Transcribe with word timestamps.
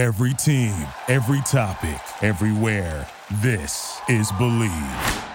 Every 0.00 0.32
team, 0.32 0.72
every 1.08 1.42
topic, 1.42 2.00
everywhere. 2.22 3.06
This 3.42 4.00
is 4.08 4.32
Bleav. 4.32 5.26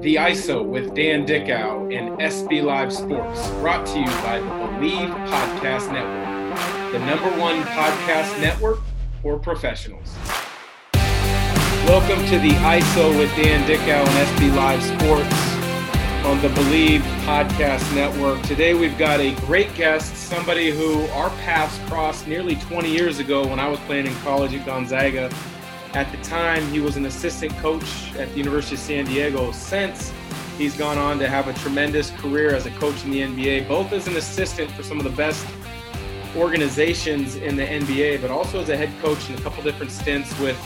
The 0.00 0.14
ISO 0.14 0.64
with 0.64 0.94
Dan 0.94 1.26
Dickau 1.26 1.88
and 1.88 2.20
SB 2.20 2.62
Live 2.62 2.92
Sports, 2.92 3.50
brought 3.58 3.84
to 3.84 3.98
you 3.98 4.06
by 4.22 4.38
the 4.38 4.46
Bleav 4.78 5.10
Podcast 5.26 5.92
Network, 5.92 6.92
the 6.92 7.00
number 7.00 7.40
one 7.40 7.62
podcast 7.62 8.40
network 8.40 8.78
for 9.20 9.36
professionals. 9.36 10.16
Welcome 10.92 12.24
to 12.26 12.38
the 12.38 12.54
ISO 12.62 13.18
with 13.18 13.34
Dan 13.34 13.66
Dickau 13.66 13.82
and 13.82 14.28
SB 14.28 14.54
Live 14.54 14.84
Sports 14.84 15.53
on 16.24 16.40
the 16.40 16.48
Bleav 16.48 17.00
Podcast 17.26 17.94
Network. 17.94 18.40
Today 18.44 18.72
we've 18.72 18.96
got 18.96 19.20
a 19.20 19.34
great 19.46 19.74
guest, 19.74 20.16
somebody 20.16 20.70
who 20.70 21.04
our 21.08 21.28
paths 21.30 21.78
crossed 21.86 22.26
nearly 22.26 22.56
20 22.56 22.90
years 22.90 23.18
ago 23.18 23.46
when 23.46 23.60
I 23.60 23.68
was 23.68 23.78
playing 23.80 24.06
in 24.06 24.14
college 24.16 24.54
at 24.54 24.64
Gonzaga. 24.64 25.30
At 25.92 26.10
the 26.10 26.16
time, 26.24 26.66
he 26.68 26.80
was 26.80 26.96
an 26.96 27.04
assistant 27.04 27.52
coach 27.58 28.14
at 28.14 28.30
the 28.30 28.38
University 28.38 28.74
of 28.76 28.80
San 28.80 29.04
Diego. 29.04 29.52
Since 29.52 30.14
he's 30.56 30.74
gone 30.74 30.96
on 30.96 31.18
to 31.18 31.28
have 31.28 31.46
a 31.46 31.52
tremendous 31.52 32.10
career 32.12 32.54
as 32.54 32.64
a 32.64 32.70
coach 32.70 33.04
in 33.04 33.10
the 33.10 33.20
NBA, 33.20 33.68
both 33.68 33.92
as 33.92 34.06
an 34.06 34.16
assistant 34.16 34.70
for 34.70 34.82
some 34.82 34.96
of 34.96 35.04
the 35.04 35.10
best 35.10 35.46
organizations 36.36 37.36
in 37.36 37.54
the 37.54 37.66
NBA, 37.66 38.22
but 38.22 38.30
also 38.30 38.62
as 38.62 38.70
a 38.70 38.76
head 38.78 38.90
coach 39.02 39.28
in 39.28 39.36
a 39.36 39.40
couple 39.42 39.62
different 39.62 39.92
stints 39.92 40.36
with 40.40 40.58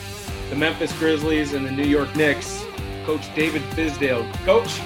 the 0.51 0.56
Memphis 0.56 0.96
Grizzlies 1.01 1.52
and 1.52 1.66
the 1.66 1.73
New 1.73 1.87
York 1.87 2.15
Knicks. 2.15 2.65
Coach 3.04 3.34
David 3.34 3.62
Fizdale. 3.73 4.30
Coach, 4.45 4.82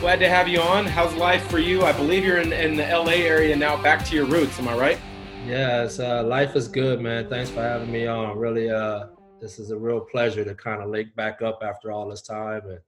glad 0.00 0.18
to 0.20 0.28
have 0.28 0.48
you 0.48 0.60
on. 0.60 0.86
How's 0.86 1.14
life 1.14 1.48
for 1.48 1.58
you? 1.58 1.82
I 1.82 1.92
believe 1.92 2.24
you're 2.24 2.38
in, 2.38 2.52
in 2.52 2.76
the 2.76 2.84
LA 2.84 3.12
area 3.12 3.54
now, 3.56 3.80
back 3.82 4.04
to 4.06 4.14
your 4.14 4.26
roots. 4.26 4.58
Am 4.58 4.68
I 4.68 4.76
right? 4.76 4.98
Yes, 5.46 5.98
uh, 6.00 6.22
life 6.24 6.56
is 6.56 6.68
good, 6.68 7.00
man. 7.00 7.28
Thanks 7.28 7.50
for 7.50 7.60
having 7.60 7.92
me 7.92 8.06
on. 8.06 8.36
Really, 8.36 8.70
uh, 8.70 9.06
this 9.40 9.58
is 9.58 9.70
a 9.70 9.76
real 9.76 10.00
pleasure 10.00 10.44
to 10.44 10.54
kind 10.54 10.82
of 10.82 10.90
link 10.90 11.14
back 11.16 11.42
up 11.42 11.60
after 11.62 11.92
all 11.92 12.08
this 12.08 12.22
time, 12.22 12.62
and 12.68 12.78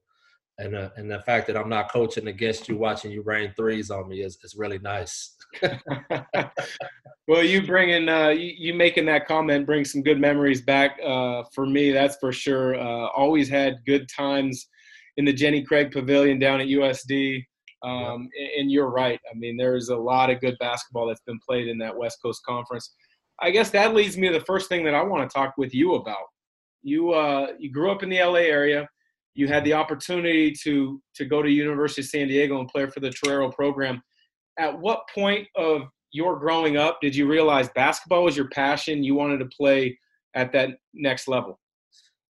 and 0.58 0.74
uh, 0.74 0.90
and 0.96 1.10
the 1.10 1.20
fact 1.20 1.46
that 1.48 1.56
I'm 1.56 1.68
not 1.68 1.92
coaching 1.92 2.28
against 2.28 2.68
you, 2.68 2.76
watching 2.76 3.10
you 3.10 3.22
rain 3.22 3.52
threes 3.56 3.90
on 3.90 4.08
me 4.08 4.22
is 4.22 4.38
is 4.42 4.54
really 4.56 4.78
nice. 4.78 5.36
well, 7.28 7.42
you 7.42 7.66
bringing 7.66 8.08
uh, 8.08 8.28
you, 8.28 8.52
you, 8.56 8.74
making 8.74 9.06
that 9.06 9.26
comment 9.26 9.66
brings 9.66 9.92
some 9.92 10.02
good 10.02 10.20
memories 10.20 10.62
back 10.62 10.98
uh, 11.04 11.42
for 11.54 11.66
me. 11.66 11.92
That's 11.92 12.16
for 12.16 12.32
sure. 12.32 12.74
Uh, 12.74 13.08
always 13.08 13.48
had 13.48 13.84
good 13.86 14.08
times 14.08 14.68
in 15.16 15.24
the 15.24 15.32
Jenny 15.32 15.62
Craig 15.62 15.90
Pavilion 15.92 16.38
down 16.38 16.60
at 16.60 16.66
USD. 16.66 17.44
Um, 17.82 18.28
yeah. 18.36 18.60
And 18.60 18.70
you're 18.70 18.90
right. 18.90 19.20
I 19.30 19.36
mean, 19.36 19.56
there's 19.56 19.88
a 19.88 19.96
lot 19.96 20.30
of 20.30 20.40
good 20.40 20.56
basketball 20.58 21.06
that's 21.06 21.20
been 21.26 21.38
played 21.46 21.68
in 21.68 21.78
that 21.78 21.96
West 21.96 22.18
Coast 22.22 22.42
Conference. 22.46 22.94
I 23.40 23.50
guess 23.50 23.70
that 23.70 23.94
leads 23.94 24.16
me 24.16 24.28
to 24.28 24.38
the 24.38 24.44
first 24.44 24.68
thing 24.68 24.84
that 24.84 24.94
I 24.94 25.02
want 25.02 25.28
to 25.28 25.34
talk 25.34 25.54
with 25.58 25.74
you 25.74 25.94
about. 25.94 26.24
You 26.82 27.10
uh, 27.12 27.48
you 27.58 27.70
grew 27.70 27.90
up 27.90 28.02
in 28.02 28.08
the 28.08 28.22
LA 28.22 28.46
area. 28.46 28.88
You 29.34 29.48
had 29.48 29.64
the 29.64 29.74
opportunity 29.74 30.54
to 30.62 31.02
to 31.16 31.24
go 31.24 31.42
to 31.42 31.50
University 31.50 32.00
of 32.00 32.06
San 32.06 32.28
Diego 32.28 32.58
and 32.60 32.68
play 32.68 32.86
for 32.86 33.00
the 33.00 33.10
Torero 33.10 33.50
program. 33.50 34.02
At 34.58 34.78
what 34.78 35.02
point 35.14 35.46
of 35.54 35.82
your 36.12 36.38
growing 36.38 36.78
up 36.78 36.98
did 37.02 37.14
you 37.14 37.26
realize 37.26 37.68
basketball 37.74 38.24
was 38.24 38.36
your 38.36 38.48
passion? 38.48 39.04
You 39.04 39.14
wanted 39.14 39.38
to 39.38 39.46
play 39.46 39.98
at 40.34 40.52
that 40.52 40.70
next 40.94 41.28
level. 41.28 41.58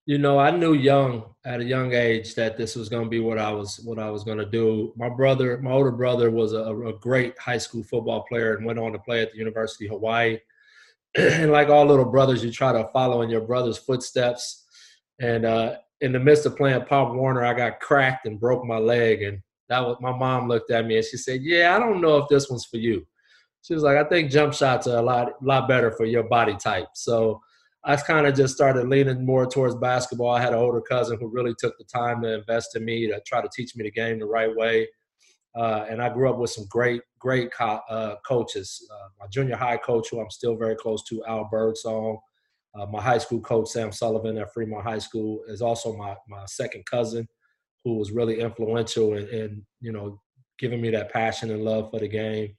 You 0.06 0.18
know, 0.18 0.38
I 0.38 0.52
knew 0.52 0.74
young 0.74 1.24
at 1.44 1.60
a 1.60 1.64
young 1.64 1.92
age 1.92 2.36
that 2.36 2.56
this 2.56 2.76
was 2.76 2.88
going 2.88 3.02
to 3.02 3.10
be 3.10 3.18
what 3.18 3.38
I 3.38 3.50
was 3.50 3.80
what 3.80 3.98
I 3.98 4.08
was 4.08 4.22
going 4.22 4.38
to 4.38 4.46
do. 4.46 4.92
My 4.96 5.08
brother, 5.08 5.58
my 5.58 5.72
older 5.72 5.90
brother, 5.90 6.30
was 6.30 6.52
a, 6.52 6.62
a, 6.62 6.92
great 6.92 7.36
high 7.40 7.58
school 7.58 7.82
football 7.82 8.22
player 8.22 8.54
and 8.54 8.64
went 8.64 8.78
on 8.78 8.92
to 8.92 9.00
play 9.00 9.20
at 9.20 9.32
the 9.32 9.38
University 9.38 9.86
of 9.86 9.92
Hawaii. 9.92 10.38
and 11.16 11.50
like 11.50 11.70
all 11.70 11.84
little 11.84 12.04
brothers, 12.04 12.44
you 12.44 12.52
try 12.52 12.70
to 12.70 12.88
follow 12.92 13.22
in 13.22 13.30
your 13.30 13.40
brother's 13.40 13.78
footsteps. 13.78 14.64
And 15.20 15.44
uh, 15.44 15.78
in 16.00 16.12
the 16.12 16.20
midst 16.20 16.46
of 16.46 16.56
playing 16.56 16.84
Pop 16.84 17.12
Warner, 17.12 17.44
I 17.44 17.54
got 17.54 17.80
cracked 17.80 18.26
and 18.26 18.38
broke 18.38 18.64
my 18.64 18.78
leg. 18.78 19.22
And 19.22 19.40
that 19.68 19.84
was 19.84 19.96
my 20.00 20.16
mom 20.16 20.46
looked 20.46 20.70
at 20.70 20.86
me 20.86 20.98
and 20.98 21.04
she 21.04 21.16
said, 21.16 21.40
"Yeah, 21.42 21.74
I 21.74 21.80
don't 21.80 22.00
know 22.00 22.18
if 22.18 22.28
this 22.28 22.48
one's 22.48 22.66
for 22.66 22.76
you." 22.76 23.04
She 23.62 23.74
was 23.74 23.82
like, 23.82 23.96
"I 23.96 24.04
think 24.04 24.30
jump 24.30 24.54
shots 24.54 24.86
are 24.86 24.98
a 24.98 25.02
lot 25.02 25.32
lot 25.42 25.66
better 25.66 25.90
for 25.90 26.04
your 26.04 26.22
body 26.22 26.54
type." 26.56 26.88
So 26.94 27.40
I 27.88 27.94
kind 27.94 28.26
of 28.26 28.34
just 28.34 28.56
started 28.56 28.88
leaning 28.88 29.24
more 29.24 29.46
towards 29.46 29.76
basketball. 29.76 30.30
I 30.30 30.42
had 30.42 30.52
an 30.52 30.58
older 30.58 30.80
cousin 30.80 31.18
who 31.20 31.28
really 31.28 31.54
took 31.56 31.78
the 31.78 31.84
time 31.84 32.20
to 32.22 32.34
invest 32.34 32.74
in 32.74 32.84
me 32.84 33.06
to 33.06 33.20
try 33.24 33.40
to 33.40 33.48
teach 33.54 33.76
me 33.76 33.84
the 33.84 33.92
game 33.92 34.18
the 34.18 34.26
right 34.26 34.54
way. 34.54 34.88
Uh, 35.54 35.86
and 35.88 36.02
I 36.02 36.08
grew 36.08 36.28
up 36.28 36.36
with 36.36 36.50
some 36.50 36.66
great, 36.68 37.00
great 37.20 37.52
co- 37.52 37.80
uh, 37.88 38.16
coaches. 38.26 38.84
Uh, 38.92 39.08
my 39.20 39.26
junior 39.28 39.54
high 39.54 39.76
coach, 39.76 40.08
who 40.10 40.20
I'm 40.20 40.30
still 40.30 40.56
very 40.56 40.74
close 40.74 41.04
to, 41.04 41.24
Al 41.26 41.48
Birdsong. 41.48 42.18
Uh, 42.74 42.86
my 42.86 43.00
high 43.00 43.18
school 43.18 43.40
coach, 43.40 43.68
Sam 43.68 43.92
Sullivan 43.92 44.36
at 44.36 44.52
Fremont 44.52 44.84
High 44.84 44.98
School, 44.98 45.44
is 45.46 45.62
also 45.62 45.96
my, 45.96 46.16
my 46.28 46.44
second 46.46 46.84
cousin, 46.86 47.26
who 47.84 47.98
was 47.98 48.10
really 48.10 48.40
influential 48.40 49.14
in, 49.14 49.28
in 49.28 49.66
you 49.80 49.92
know 49.92 50.20
giving 50.58 50.80
me 50.80 50.90
that 50.90 51.12
passion 51.12 51.52
and 51.52 51.64
love 51.64 51.90
for 51.90 52.00
the 52.00 52.08
game. 52.08 52.56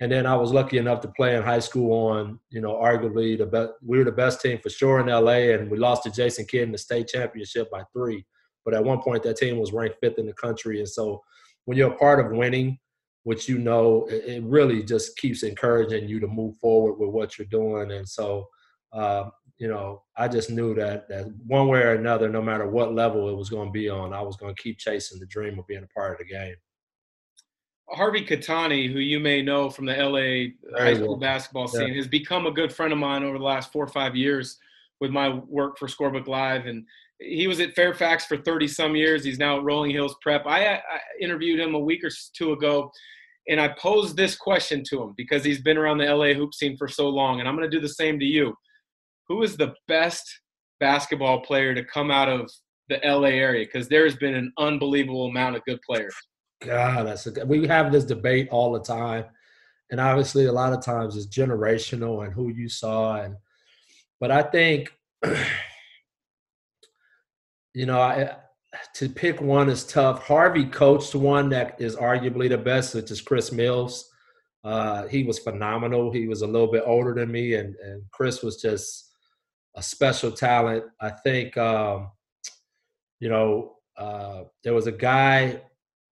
And 0.00 0.12
then 0.12 0.26
I 0.26 0.36
was 0.36 0.52
lucky 0.52 0.78
enough 0.78 1.00
to 1.00 1.08
play 1.08 1.34
in 1.34 1.42
high 1.42 1.58
school 1.58 1.92
on, 2.08 2.38
you 2.50 2.60
know, 2.60 2.74
arguably 2.74 3.36
the 3.36 3.46
best. 3.46 3.72
We 3.84 3.98
were 3.98 4.04
the 4.04 4.12
best 4.12 4.40
team 4.40 4.58
for 4.62 4.70
sure 4.70 5.00
in 5.00 5.06
LA, 5.06 5.54
and 5.54 5.70
we 5.70 5.76
lost 5.76 6.04
to 6.04 6.10
Jason 6.10 6.46
Kidd 6.46 6.62
in 6.62 6.72
the 6.72 6.78
state 6.78 7.08
championship 7.08 7.70
by 7.70 7.82
three. 7.92 8.24
But 8.64 8.74
at 8.74 8.84
one 8.84 9.00
point, 9.00 9.24
that 9.24 9.38
team 9.38 9.58
was 9.58 9.72
ranked 9.72 9.96
fifth 10.00 10.18
in 10.18 10.26
the 10.26 10.34
country. 10.34 10.78
And 10.78 10.88
so, 10.88 11.22
when 11.64 11.76
you're 11.76 11.92
a 11.92 11.96
part 11.96 12.24
of 12.24 12.30
winning, 12.30 12.78
which 13.24 13.48
you 13.48 13.58
know, 13.58 14.06
it, 14.08 14.42
really 14.44 14.82
just 14.82 15.16
keeps 15.18 15.42
encouraging 15.42 16.08
you 16.08 16.20
to 16.20 16.26
move 16.26 16.56
forward 16.56 16.94
with 16.94 17.10
what 17.10 17.36
you're 17.36 17.46
doing. 17.50 17.92
And 17.92 18.08
so, 18.08 18.46
um, 18.92 19.32
you 19.58 19.68
know, 19.68 20.02
I 20.16 20.28
just 20.28 20.50
knew 20.50 20.74
that 20.76 21.08
that 21.08 21.26
one 21.46 21.68
way 21.68 21.80
or 21.80 21.94
another, 21.94 22.28
no 22.28 22.40
matter 22.40 22.68
what 22.68 22.94
level 22.94 23.28
it 23.28 23.36
was 23.36 23.50
going 23.50 23.68
to 23.68 23.72
be 23.72 23.88
on, 23.88 24.14
I 24.14 24.22
was 24.22 24.36
going 24.36 24.54
to 24.54 24.62
keep 24.62 24.78
chasing 24.78 25.18
the 25.18 25.26
dream 25.26 25.58
of 25.58 25.66
being 25.66 25.82
a 25.82 25.94
part 25.98 26.12
of 26.12 26.18
the 26.18 26.32
game. 26.32 26.54
Harvey 27.90 28.24
Kitani, 28.24 28.92
who 28.92 28.98
you 28.98 29.18
may 29.18 29.40
know 29.42 29.70
from 29.70 29.86
the 29.86 29.94
LA 29.94 30.78
high 30.78 30.94
school 30.94 31.16
basketball 31.16 31.68
scene, 31.68 31.88
yeah. 31.88 31.94
has 31.94 32.06
become 32.06 32.46
a 32.46 32.50
good 32.50 32.72
friend 32.72 32.92
of 32.92 32.98
mine 32.98 33.22
over 33.22 33.38
the 33.38 33.44
last 33.44 33.72
four 33.72 33.84
or 33.84 33.88
five 33.88 34.14
years 34.14 34.58
with 35.00 35.10
my 35.10 35.28
work 35.28 35.78
for 35.78 35.88
Scorebook 35.88 36.26
Live. 36.26 36.66
And 36.66 36.84
he 37.20 37.46
was 37.46 37.60
at 37.60 37.74
Fairfax 37.74 38.26
for 38.26 38.36
30 38.36 38.68
some 38.68 38.94
years. 38.94 39.24
He's 39.24 39.38
now 39.38 39.58
at 39.58 39.64
Rolling 39.64 39.90
Hills 39.90 40.16
Prep. 40.20 40.46
I, 40.46 40.66
uh, 40.66 40.78
I 40.78 40.98
interviewed 41.20 41.60
him 41.60 41.74
a 41.74 41.78
week 41.78 42.04
or 42.04 42.10
two 42.36 42.52
ago, 42.52 42.90
and 43.48 43.60
I 43.60 43.68
posed 43.68 44.16
this 44.16 44.36
question 44.36 44.82
to 44.90 45.02
him 45.02 45.14
because 45.16 45.44
he's 45.44 45.62
been 45.62 45.78
around 45.78 45.98
the 45.98 46.14
LA 46.14 46.34
hoop 46.34 46.54
scene 46.54 46.76
for 46.76 46.88
so 46.88 47.08
long. 47.08 47.40
And 47.40 47.48
I'm 47.48 47.56
going 47.56 47.68
to 47.68 47.76
do 47.76 47.80
the 47.80 47.88
same 47.88 48.18
to 48.20 48.26
you. 48.26 48.54
Who 49.28 49.42
is 49.42 49.56
the 49.56 49.74
best 49.88 50.24
basketball 50.80 51.40
player 51.40 51.74
to 51.74 51.84
come 51.84 52.10
out 52.10 52.28
of 52.28 52.50
the 52.88 53.00
LA 53.04 53.28
area? 53.28 53.64
Because 53.64 53.88
there 53.88 54.04
has 54.04 54.16
been 54.16 54.34
an 54.34 54.52
unbelievable 54.58 55.26
amount 55.26 55.56
of 55.56 55.64
good 55.64 55.80
players. 55.86 56.14
God, 56.60 57.06
that's 57.06 57.26
a, 57.26 57.46
we 57.46 57.66
have 57.66 57.92
this 57.92 58.04
debate 58.04 58.48
all 58.50 58.72
the 58.72 58.80
time, 58.80 59.24
and 59.90 60.00
obviously 60.00 60.46
a 60.46 60.52
lot 60.52 60.72
of 60.72 60.84
times 60.84 61.16
it's 61.16 61.26
generational 61.26 62.24
and 62.24 62.32
who 62.32 62.48
you 62.48 62.68
saw, 62.68 63.16
and 63.16 63.36
but 64.20 64.30
I 64.30 64.42
think 64.42 64.92
you 67.74 67.86
know 67.86 68.00
I, 68.00 68.36
to 68.94 69.08
pick 69.08 69.40
one 69.40 69.68
is 69.68 69.84
tough. 69.84 70.26
Harvey 70.26 70.64
coached 70.64 71.14
one 71.14 71.48
that 71.50 71.80
is 71.80 71.96
arguably 71.96 72.48
the 72.48 72.58
best, 72.58 72.94
which 72.94 73.10
is 73.10 73.20
Chris 73.20 73.52
Mills. 73.52 74.10
Uh, 74.64 75.06
he 75.06 75.22
was 75.22 75.38
phenomenal. 75.38 76.12
He 76.12 76.26
was 76.26 76.42
a 76.42 76.46
little 76.46 76.70
bit 76.70 76.82
older 76.84 77.14
than 77.14 77.30
me, 77.30 77.54
and 77.54 77.76
and 77.76 78.02
Chris 78.10 78.42
was 78.42 78.60
just 78.60 79.12
a 79.76 79.82
special 79.82 80.32
talent. 80.32 80.84
I 81.00 81.10
think 81.10 81.56
um, 81.56 82.10
you 83.20 83.28
know 83.28 83.76
uh, 83.96 84.44
there 84.64 84.74
was 84.74 84.88
a 84.88 84.92
guy 84.92 85.60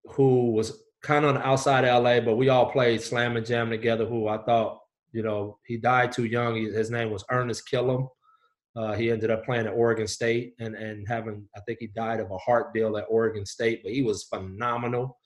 who 0.08 0.52
was 0.52 0.82
kind 1.02 1.24
of 1.24 1.34
on 1.34 1.40
the 1.40 1.46
outside 1.46 1.84
of 1.84 2.02
LA, 2.02 2.20
but 2.20 2.36
we 2.36 2.48
all 2.48 2.70
played 2.70 3.00
slam 3.00 3.36
and 3.36 3.46
jam 3.46 3.70
together. 3.70 4.06
Who 4.06 4.28
I 4.28 4.38
thought, 4.38 4.80
you 5.12 5.22
know, 5.22 5.58
he 5.64 5.76
died 5.76 6.12
too 6.12 6.24
young. 6.24 6.56
His 6.56 6.90
name 6.90 7.10
was 7.10 7.24
Earnest 7.30 7.68
Killum. 7.70 8.08
Uh, 8.76 8.92
he 8.92 9.10
ended 9.10 9.30
up 9.30 9.44
playing 9.44 9.66
at 9.66 9.72
Oregon 9.72 10.06
State 10.06 10.54
and 10.60 10.74
and 10.74 11.06
having, 11.08 11.46
I 11.56 11.60
think 11.60 11.78
he 11.80 11.86
died 11.86 12.20
of 12.20 12.30
a 12.30 12.38
heart 12.38 12.74
deal 12.74 12.96
at 12.98 13.06
Oregon 13.08 13.46
State, 13.46 13.82
but 13.82 13.92
he 13.92 14.02
was 14.02 14.24
phenomenal. 14.24 15.18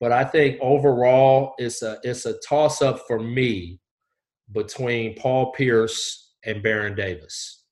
But 0.00 0.12
I 0.12 0.24
think 0.24 0.58
overall, 0.60 1.54
it's 1.58 1.82
a 1.82 1.98
it's 2.02 2.26
a 2.26 2.38
toss 2.46 2.82
up 2.82 3.00
for 3.06 3.18
me 3.18 3.80
between 4.52 5.14
Paul 5.16 5.52
Pierce 5.52 6.34
and 6.44 6.62
Baron 6.62 6.94
Davis. 6.94 7.64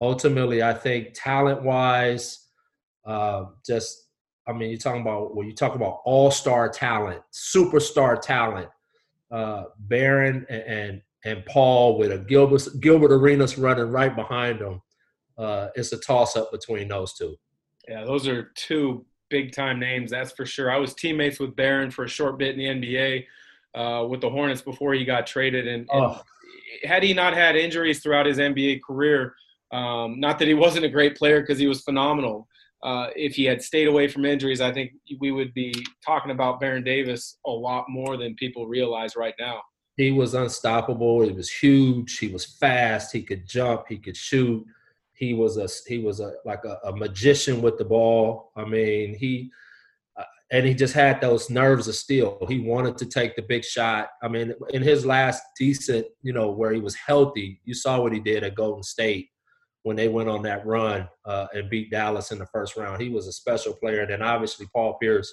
Ultimately, 0.00 0.62
I 0.62 0.72
think 0.72 1.08
talent 1.14 1.62
wise, 1.62 2.46
uh, 3.04 3.46
just 3.66 4.07
I 4.48 4.52
mean, 4.52 4.70
you're 4.70 4.78
talking 4.78 5.02
about 5.02 5.36
when 5.36 5.46
you 5.46 5.54
talk 5.54 5.74
about 5.74 6.00
all 6.04 6.30
star 6.30 6.68
talent, 6.70 7.20
superstar 7.32 8.20
talent, 8.20 8.68
uh, 9.30 9.64
Baron 9.78 10.46
and, 10.48 10.62
and, 10.62 11.02
and 11.24 11.46
Paul 11.46 11.98
with 11.98 12.10
a 12.12 12.18
Gilbert 12.18 12.66
Gilbert 12.80 13.12
Arenas 13.12 13.58
running 13.58 13.90
right 13.90 14.14
behind 14.16 14.60
them. 14.60 14.80
Uh, 15.36 15.68
it's 15.76 15.92
a 15.92 15.98
toss 15.98 16.36
up 16.36 16.50
between 16.50 16.88
those 16.88 17.12
two. 17.12 17.36
Yeah, 17.86 18.04
those 18.04 18.26
are 18.26 18.50
two 18.54 19.04
big 19.30 19.52
time 19.52 19.78
names, 19.78 20.10
that's 20.10 20.32
for 20.32 20.46
sure. 20.46 20.70
I 20.70 20.78
was 20.78 20.94
teammates 20.94 21.38
with 21.38 21.54
Baron 21.54 21.90
for 21.90 22.04
a 22.04 22.08
short 22.08 22.38
bit 22.38 22.58
in 22.58 22.80
the 22.80 22.88
NBA. 22.88 23.26
uh, 23.74 24.06
with 24.08 24.20
the 24.20 24.30
Hornets 24.30 24.62
before 24.62 24.94
he 24.94 25.04
got 25.04 25.26
traded. 25.26 25.66
And, 25.66 25.86
and 25.92 26.04
oh. 26.04 26.22
had 26.84 27.02
he 27.02 27.12
not 27.12 27.34
had 27.34 27.56
injuries 27.56 28.00
throughout 28.00 28.26
his 28.26 28.38
NBA 28.38 28.82
career, 28.82 29.34
um, 29.72 30.18
not 30.18 30.38
that 30.38 30.48
he 30.48 30.54
wasn't 30.54 30.84
a 30.84 30.88
great 30.88 31.16
player 31.16 31.40
because 31.40 31.58
he 31.58 31.66
was 31.66 31.82
phenomenal. 31.82 32.48
Uh, 32.82 33.08
if 33.16 33.34
he 33.34 33.44
had 33.44 33.62
stayed 33.62 33.88
away 33.88 34.06
from 34.06 34.24
injuries, 34.24 34.60
I 34.60 34.72
think 34.72 34.92
we 35.20 35.32
would 35.32 35.52
be 35.52 35.74
talking 36.04 36.30
about 36.30 36.60
Baron 36.60 36.84
Davis 36.84 37.38
a 37.46 37.50
lot 37.50 37.86
more 37.88 38.16
than 38.16 38.34
people 38.36 38.66
realize 38.66 39.16
right 39.16 39.34
now. 39.38 39.60
He 39.96 40.12
was 40.12 40.34
unstoppable. 40.34 41.22
He 41.22 41.32
was 41.32 41.50
huge. 41.50 42.18
He 42.18 42.28
was 42.28 42.44
fast. 42.44 43.12
He 43.12 43.22
could 43.22 43.48
jump. 43.48 43.86
He 43.88 43.98
could 43.98 44.16
shoot. 44.16 44.64
He 45.12 45.34
was 45.34 45.56
a 45.56 45.68
he 45.88 45.98
was 45.98 46.20
a 46.20 46.34
like 46.44 46.64
a, 46.64 46.78
a 46.84 46.94
magician 46.94 47.60
with 47.60 47.78
the 47.78 47.84
ball. 47.84 48.52
I 48.56 48.64
mean, 48.64 49.16
he 49.18 49.50
uh, 50.16 50.22
and 50.52 50.64
he 50.64 50.72
just 50.72 50.94
had 50.94 51.20
those 51.20 51.50
nerves 51.50 51.88
of 51.88 51.96
steel. 51.96 52.38
He 52.48 52.60
wanted 52.60 52.96
to 52.98 53.06
take 53.06 53.34
the 53.34 53.42
big 53.42 53.64
shot. 53.64 54.10
I 54.22 54.28
mean, 54.28 54.54
in 54.70 54.82
his 54.82 55.04
last 55.04 55.42
decent, 55.58 56.06
you 56.22 56.32
know, 56.32 56.52
where 56.52 56.72
he 56.72 56.80
was 56.80 56.94
healthy, 56.94 57.60
you 57.64 57.74
saw 57.74 58.00
what 58.00 58.12
he 58.12 58.20
did 58.20 58.44
at 58.44 58.54
Golden 58.54 58.84
State 58.84 59.30
when 59.88 59.96
they 59.96 60.08
went 60.08 60.28
on 60.28 60.42
that 60.42 60.66
run 60.66 61.08
uh, 61.24 61.46
and 61.54 61.70
beat 61.70 61.90
Dallas 61.90 62.30
in 62.30 62.38
the 62.38 62.44
first 62.44 62.76
round. 62.76 63.00
He 63.00 63.08
was 63.08 63.26
a 63.26 63.32
special 63.32 63.72
player. 63.72 64.02
And 64.02 64.10
then 64.10 64.20
obviously 64.20 64.66
Paul 64.74 64.98
Pierce, 65.00 65.32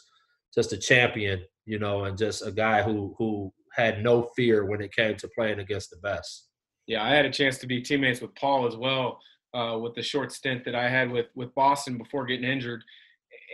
just 0.53 0.71
a 0.71 0.77
champion, 0.77 1.43
you 1.65 1.77
know, 1.77 2.05
and 2.05 2.17
just 2.17 2.47
a 2.47 2.53
guy 2.53 2.81
who 2.81 3.13
who 3.17 3.51
had 3.73 4.01
no 4.01 4.29
fear 4.33 4.63
when 4.63 4.79
it 4.79 4.95
came 4.95 5.17
to 5.17 5.27
playing 5.37 5.59
against 5.59 5.89
the 5.89 5.97
best. 5.97 6.47
Yeah, 6.87 7.03
I 7.03 7.09
had 7.09 7.25
a 7.25 7.29
chance 7.29 7.57
to 7.57 7.67
be 7.67 7.81
teammates 7.81 8.21
with 8.21 8.33
Paul 8.35 8.65
as 8.65 8.77
well, 8.77 9.19
uh, 9.53 9.77
with 9.77 9.93
the 9.93 10.01
short 10.01 10.31
stint 10.31 10.63
that 10.63 10.73
I 10.73 10.87
had 10.87 11.11
with 11.11 11.25
with 11.35 11.53
Boston 11.53 11.97
before 11.97 12.25
getting 12.25 12.49
injured. 12.49 12.81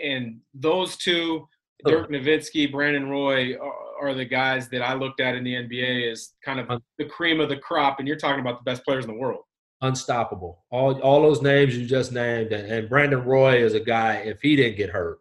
And 0.03 0.39
those 0.53 0.97
two, 0.97 1.47
Dirk 1.83 2.11
Nowitzki, 2.11 2.71
Brandon 2.71 3.09
Roy, 3.09 3.55
are, 3.57 4.09
are, 4.09 4.13
the 4.13 4.25
guys 4.25 4.69
that 4.69 4.83
I 4.83 4.93
looked 4.93 5.19
at 5.19 5.33
in 5.33 5.43
the 5.43 5.55
NBA 5.55 6.11
as 6.11 6.33
kind 6.45 6.59
of 6.59 6.79
the 6.99 7.05
cream 7.05 7.39
of 7.39 7.49
the 7.49 7.57
crop. 7.57 7.97
And 7.97 8.07
you're 8.07 8.17
talking 8.17 8.41
about 8.41 8.59
the 8.59 8.69
best 8.69 8.85
players 8.85 9.03
in 9.03 9.11
the 9.11 9.17
world 9.17 9.41
unstoppable. 9.81 10.63
All 10.69 10.99
all 11.01 11.21
those 11.21 11.41
names 11.41 11.77
you 11.77 11.85
just 11.85 12.11
named, 12.11 12.51
and, 12.51 12.71
and, 12.71 12.89
Brandon 12.89 13.23
Roy 13.23 13.63
is 13.63 13.73
a 13.73 13.79
guy. 13.79 14.15
If 14.17 14.41
he 14.41 14.55
didn't 14.55 14.77
get 14.77 14.89
hurt, 14.89 15.19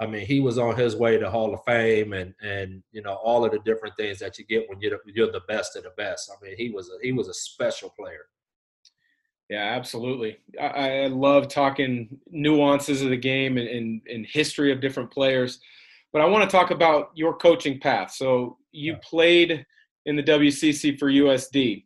I 0.00 0.06
mean, 0.06 0.26
he 0.26 0.40
was 0.40 0.58
on 0.58 0.76
his 0.76 0.94
way 0.94 1.18
to 1.18 1.30
Hall 1.30 1.54
of 1.54 1.64
Fame, 1.64 2.12
and 2.12 2.34
and 2.42 2.82
you 2.92 3.02
know 3.02 3.14
all 3.14 3.44
of 3.44 3.52
the 3.52 3.58
different 3.60 3.96
things 3.96 4.18
that 4.20 4.38
you 4.38 4.44
get 4.46 4.68
when 4.68 4.80
you're 4.80 5.00
you're 5.06 5.32
the 5.32 5.42
best 5.48 5.76
of 5.76 5.84
the 5.84 5.92
best. 5.96 6.30
I 6.30 6.44
mean, 6.44 6.56
he 6.56 6.70
was 6.70 6.88
a, 6.88 7.02
he 7.02 7.12
was 7.12 7.28
a 7.28 7.34
special 7.34 7.90
player. 7.90 8.26
Yeah, 9.48 9.62
absolutely. 9.62 10.38
I, 10.60 10.66
I 11.02 11.06
love 11.06 11.46
talking 11.46 12.18
nuances 12.28 13.02
of 13.02 13.10
the 13.10 13.16
game 13.16 13.58
and, 13.58 13.68
and, 13.68 14.02
and 14.12 14.26
history 14.26 14.72
of 14.72 14.80
different 14.80 15.12
players, 15.12 15.60
but 16.12 16.20
I 16.20 16.24
want 16.24 16.50
to 16.50 16.56
talk 16.56 16.72
about 16.72 17.12
your 17.14 17.36
coaching 17.36 17.78
path. 17.78 18.10
So 18.10 18.58
you 18.72 18.94
yeah. 18.94 18.98
played 19.04 19.64
in 20.04 20.16
the 20.16 20.22
WCC 20.24 20.98
for 20.98 21.08
USD 21.08 21.84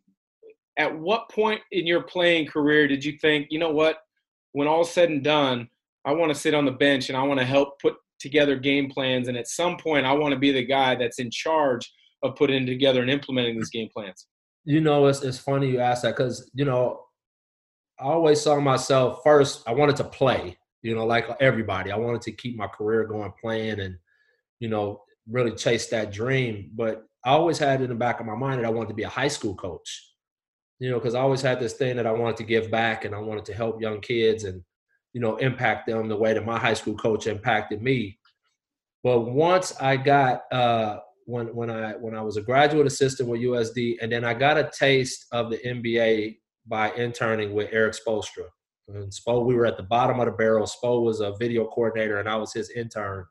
at 0.77 0.97
what 0.97 1.29
point 1.29 1.61
in 1.71 1.85
your 1.85 2.03
playing 2.03 2.47
career 2.47 2.87
did 2.87 3.03
you 3.03 3.17
think, 3.21 3.47
you 3.49 3.59
know 3.59 3.71
what, 3.71 3.97
when 4.53 4.67
all 4.67 4.83
said 4.83 5.09
and 5.09 5.23
done, 5.23 5.69
I 6.05 6.13
want 6.13 6.33
to 6.33 6.39
sit 6.39 6.53
on 6.53 6.65
the 6.65 6.71
bench 6.71 7.09
and 7.09 7.17
I 7.17 7.23
want 7.23 7.39
to 7.39 7.45
help 7.45 7.79
put 7.81 7.95
together 8.19 8.55
game 8.55 8.89
plans. 8.89 9.27
And 9.27 9.37
at 9.37 9.47
some 9.47 9.77
point, 9.77 10.05
I 10.05 10.13
want 10.13 10.33
to 10.33 10.39
be 10.39 10.51
the 10.51 10.65
guy 10.65 10.95
that's 10.95 11.19
in 11.19 11.29
charge 11.31 11.91
of 12.23 12.35
putting 12.35 12.65
together 12.65 13.01
and 13.01 13.09
implementing 13.09 13.55
these 13.55 13.69
game 13.69 13.89
plans. 13.93 14.27
You 14.63 14.81
know, 14.81 15.07
it's, 15.07 15.21
it's 15.21 15.39
funny 15.39 15.69
you 15.71 15.79
ask 15.79 16.03
that 16.03 16.15
because, 16.15 16.49
you 16.53 16.65
know, 16.65 17.01
I 17.99 18.05
always 18.05 18.41
saw 18.41 18.59
myself 18.59 19.21
first, 19.23 19.67
I 19.67 19.73
wanted 19.73 19.95
to 19.97 20.03
play, 20.03 20.57
you 20.81 20.95
know, 20.95 21.05
like 21.05 21.27
everybody. 21.39 21.91
I 21.91 21.97
wanted 21.97 22.21
to 22.23 22.31
keep 22.31 22.57
my 22.57 22.67
career 22.67 23.05
going 23.05 23.33
playing 23.41 23.79
and, 23.79 23.95
you 24.59 24.69
know, 24.69 25.03
really 25.29 25.51
chase 25.51 25.87
that 25.87 26.11
dream. 26.11 26.71
But 26.73 27.05
I 27.25 27.31
always 27.31 27.59
had 27.59 27.81
in 27.81 27.89
the 27.89 27.95
back 27.95 28.19
of 28.19 28.25
my 28.25 28.35
mind 28.35 28.59
that 28.59 28.67
I 28.67 28.71
wanted 28.71 28.89
to 28.89 28.95
be 28.95 29.03
a 29.03 29.09
high 29.09 29.27
school 29.27 29.55
coach 29.55 30.10
you 30.81 30.89
know, 30.89 30.97
because 30.97 31.13
I 31.13 31.21
always 31.21 31.43
had 31.43 31.59
this 31.59 31.73
thing 31.73 31.95
that 31.97 32.07
I 32.07 32.11
wanted 32.11 32.37
to 32.37 32.43
give 32.43 32.71
back 32.71 33.05
and 33.05 33.13
I 33.13 33.19
wanted 33.19 33.45
to 33.45 33.53
help 33.53 33.79
young 33.79 34.01
kids 34.01 34.45
and, 34.45 34.63
you 35.13 35.21
know, 35.21 35.37
impact 35.37 35.85
them 35.85 36.07
the 36.07 36.17
way 36.17 36.33
that 36.33 36.43
my 36.43 36.57
high 36.57 36.73
school 36.73 36.95
coach 36.95 37.27
impacted 37.27 37.83
me. 37.83 38.17
But 39.03 39.31
once 39.31 39.79
I 39.79 39.95
got 39.95 40.51
uh, 40.51 41.01
when 41.25 41.53
when 41.53 41.69
I 41.69 41.91
when 41.91 42.15
I 42.15 42.21
was 42.21 42.37
a 42.37 42.41
graduate 42.41 42.87
assistant 42.87 43.29
with 43.29 43.41
USD, 43.41 43.97
and 44.01 44.11
then 44.11 44.25
I 44.25 44.33
got 44.33 44.57
a 44.57 44.71
taste 44.75 45.27
of 45.31 45.51
the 45.51 45.59
NBA 45.59 46.39
by 46.65 46.91
interning 46.93 47.53
with 47.53 47.69
Erik 47.71 47.93
Spoelstra. 47.93 48.45
And 48.87 49.11
Spo, 49.11 49.45
we 49.45 49.53
were 49.53 49.67
at 49.67 49.77
the 49.77 49.83
bottom 49.83 50.19
of 50.19 50.25
the 50.25 50.31
barrel. 50.31 50.65
Spo 50.65 51.03
was 51.03 51.19
a 51.19 51.35
video 51.37 51.65
coordinator, 51.65 52.19
and 52.19 52.27
I 52.27 52.37
was 52.37 52.53
his 52.53 52.71
intern. 52.71 53.23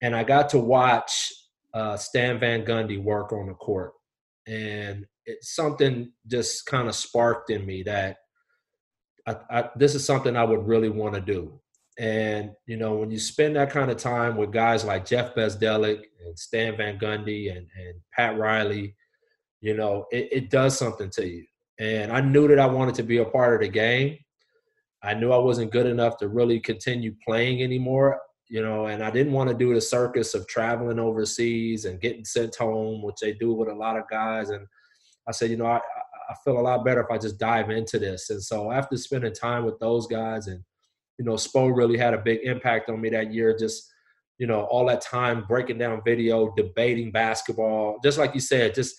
And 0.00 0.14
I 0.14 0.22
got 0.22 0.48
to 0.50 0.58
watch 0.58 1.32
uh, 1.74 1.96
Stan 1.96 2.38
Van 2.38 2.64
Gundy 2.64 3.02
work 3.02 3.32
on 3.32 3.48
the 3.48 3.54
court, 3.54 3.94
and 4.46 5.06
it, 5.26 5.44
something 5.44 6.12
just 6.26 6.66
kind 6.66 6.88
of 6.88 6.94
sparked 6.94 7.50
in 7.50 7.64
me 7.64 7.82
that 7.84 8.18
I, 9.26 9.36
I, 9.50 9.70
this 9.76 9.94
is 9.94 10.04
something 10.04 10.36
I 10.36 10.44
would 10.44 10.66
really 10.66 10.88
want 10.88 11.14
to 11.14 11.20
do. 11.20 11.60
And 11.98 12.52
you 12.66 12.76
know, 12.76 12.94
when 12.94 13.10
you 13.10 13.18
spend 13.18 13.56
that 13.56 13.70
kind 13.70 13.90
of 13.90 13.98
time 13.98 14.36
with 14.36 14.50
guys 14.50 14.84
like 14.84 15.06
Jeff 15.06 15.34
Bzdelik 15.34 16.02
and 16.24 16.38
Stan 16.38 16.76
Van 16.76 16.98
Gundy 16.98 17.50
and, 17.50 17.66
and 17.78 17.94
Pat 18.12 18.38
Riley, 18.38 18.96
you 19.60 19.74
know, 19.74 20.06
it, 20.10 20.28
it 20.32 20.50
does 20.50 20.76
something 20.76 21.10
to 21.10 21.26
you. 21.26 21.44
And 21.78 22.12
I 22.12 22.20
knew 22.20 22.48
that 22.48 22.58
I 22.58 22.66
wanted 22.66 22.94
to 22.96 23.02
be 23.02 23.18
a 23.18 23.24
part 23.24 23.54
of 23.54 23.60
the 23.60 23.68
game. 23.68 24.18
I 25.02 25.14
knew 25.14 25.32
I 25.32 25.38
wasn't 25.38 25.72
good 25.72 25.86
enough 25.86 26.16
to 26.18 26.28
really 26.28 26.60
continue 26.60 27.14
playing 27.26 27.62
anymore, 27.62 28.20
you 28.48 28.62
know, 28.62 28.86
and 28.86 29.02
I 29.02 29.10
didn't 29.10 29.32
want 29.32 29.50
to 29.50 29.56
do 29.56 29.74
the 29.74 29.80
circus 29.80 30.34
of 30.34 30.46
traveling 30.46 31.00
overseas 31.00 31.84
and 31.84 32.00
getting 32.00 32.24
sent 32.24 32.54
home, 32.54 33.02
which 33.02 33.16
they 33.20 33.32
do 33.32 33.52
with 33.52 33.68
a 33.68 33.74
lot 33.74 33.96
of 33.96 34.08
guys. 34.08 34.50
And 34.50 34.66
I 35.28 35.32
said, 35.32 35.50
you 35.50 35.56
know, 35.56 35.66
I, 35.66 35.80
I 36.30 36.34
feel 36.44 36.58
a 36.58 36.60
lot 36.60 36.84
better 36.84 37.00
if 37.00 37.10
I 37.10 37.18
just 37.18 37.38
dive 37.38 37.70
into 37.70 37.98
this. 37.98 38.30
And 38.30 38.42
so 38.42 38.72
after 38.72 38.96
spending 38.96 39.32
time 39.32 39.64
with 39.64 39.78
those 39.78 40.06
guys 40.06 40.46
and, 40.46 40.62
you 41.18 41.24
know, 41.24 41.34
Spo 41.34 41.74
really 41.74 41.98
had 41.98 42.14
a 42.14 42.18
big 42.18 42.40
impact 42.42 42.88
on 42.88 43.00
me 43.00 43.10
that 43.10 43.32
year. 43.32 43.56
Just, 43.56 43.92
you 44.38 44.46
know, 44.46 44.62
all 44.62 44.86
that 44.86 45.02
time 45.02 45.44
breaking 45.46 45.78
down 45.78 46.02
video, 46.04 46.52
debating 46.56 47.12
basketball, 47.12 47.98
just 48.02 48.18
like 48.18 48.34
you 48.34 48.40
said, 48.40 48.74
just 48.74 48.96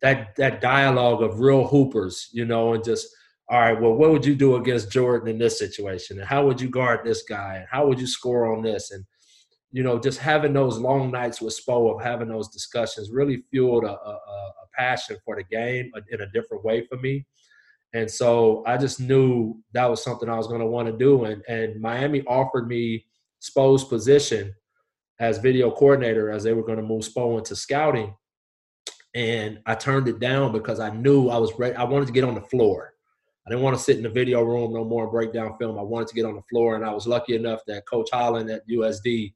that 0.00 0.34
that 0.36 0.60
dialogue 0.60 1.22
of 1.22 1.40
real 1.40 1.66
hoopers, 1.66 2.28
you 2.32 2.44
know, 2.44 2.74
and 2.74 2.84
just 2.84 3.08
all 3.48 3.60
right, 3.60 3.78
well, 3.78 3.92
what 3.92 4.10
would 4.10 4.24
you 4.24 4.34
do 4.34 4.56
against 4.56 4.90
Jordan 4.90 5.28
in 5.28 5.38
this 5.38 5.58
situation? 5.58 6.18
And 6.18 6.26
how 6.26 6.46
would 6.46 6.60
you 6.60 6.70
guard 6.70 7.00
this 7.04 7.22
guy? 7.22 7.56
And 7.56 7.66
how 7.70 7.86
would 7.86 8.00
you 8.00 8.06
score 8.06 8.54
on 8.54 8.62
this? 8.62 8.92
And 8.92 9.04
you 9.72 9.82
know, 9.82 9.98
just 9.98 10.18
having 10.18 10.52
those 10.52 10.78
long 10.78 11.10
nights 11.10 11.40
with 11.40 11.58
Spo 11.58 11.94
of 11.94 12.02
having 12.02 12.28
those 12.28 12.48
discussions 12.48 13.10
really 13.10 13.42
fueled 13.50 13.84
a, 13.84 13.92
a, 13.92 14.10
a 14.10 14.52
passion 14.76 15.16
for 15.24 15.36
the 15.36 15.44
game 15.44 15.90
in 16.10 16.20
a 16.20 16.30
different 16.30 16.64
way 16.64 16.86
for 16.86 16.96
me. 16.96 17.26
And 17.94 18.10
so 18.10 18.62
I 18.66 18.78
just 18.78 19.00
knew 19.00 19.60
that 19.74 19.88
was 19.88 20.02
something 20.02 20.28
I 20.28 20.36
was 20.36 20.46
going 20.46 20.60
to 20.60 20.66
want 20.66 20.88
to 20.88 20.96
do. 20.96 21.24
And, 21.24 21.42
and 21.48 21.80
Miami 21.80 22.22
offered 22.22 22.66
me 22.66 23.04
Spo's 23.40 23.84
position 23.84 24.54
as 25.20 25.38
video 25.38 25.70
coordinator 25.70 26.30
as 26.30 26.42
they 26.42 26.54
were 26.54 26.64
going 26.64 26.78
to 26.78 26.84
move 26.84 27.02
Spo 27.02 27.38
into 27.38 27.54
scouting. 27.54 28.14
And 29.14 29.60
I 29.66 29.74
turned 29.74 30.08
it 30.08 30.20
down 30.20 30.52
because 30.52 30.80
I 30.80 30.90
knew 30.90 31.28
I 31.28 31.36
was 31.36 31.52
ready. 31.58 31.76
I 31.76 31.84
wanted 31.84 32.06
to 32.06 32.12
get 32.12 32.24
on 32.24 32.34
the 32.34 32.40
floor. 32.40 32.94
I 33.46 33.50
didn't 33.50 33.62
want 33.62 33.76
to 33.76 33.82
sit 33.82 33.96
in 33.96 34.04
the 34.04 34.08
video 34.08 34.42
room 34.42 34.72
no 34.72 34.84
more 34.84 35.02
and 35.02 35.12
break 35.12 35.32
down 35.32 35.58
film. 35.58 35.78
I 35.78 35.82
wanted 35.82 36.08
to 36.08 36.14
get 36.14 36.24
on 36.24 36.36
the 36.36 36.42
floor. 36.48 36.76
And 36.76 36.84
I 36.84 36.92
was 36.92 37.06
lucky 37.06 37.34
enough 37.34 37.60
that 37.66 37.86
Coach 37.86 38.08
Holland 38.12 38.48
at 38.50 38.66
USD 38.68 39.34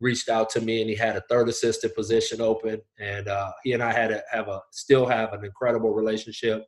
reached 0.00 0.28
out 0.28 0.48
to 0.50 0.60
me 0.60 0.80
and 0.80 0.90
he 0.90 0.96
had 0.96 1.16
a 1.16 1.22
third 1.28 1.48
assistant 1.48 1.94
position 1.94 2.40
open. 2.40 2.80
And 2.98 3.28
uh, 3.28 3.52
he 3.62 3.72
and 3.72 3.82
i 3.82 3.92
had 3.92 4.10
a, 4.10 4.22
have 4.30 4.48
a 4.48 4.60
still 4.70 5.06
have 5.06 5.32
an 5.32 5.44
incredible 5.44 5.90
relationship. 5.90 6.64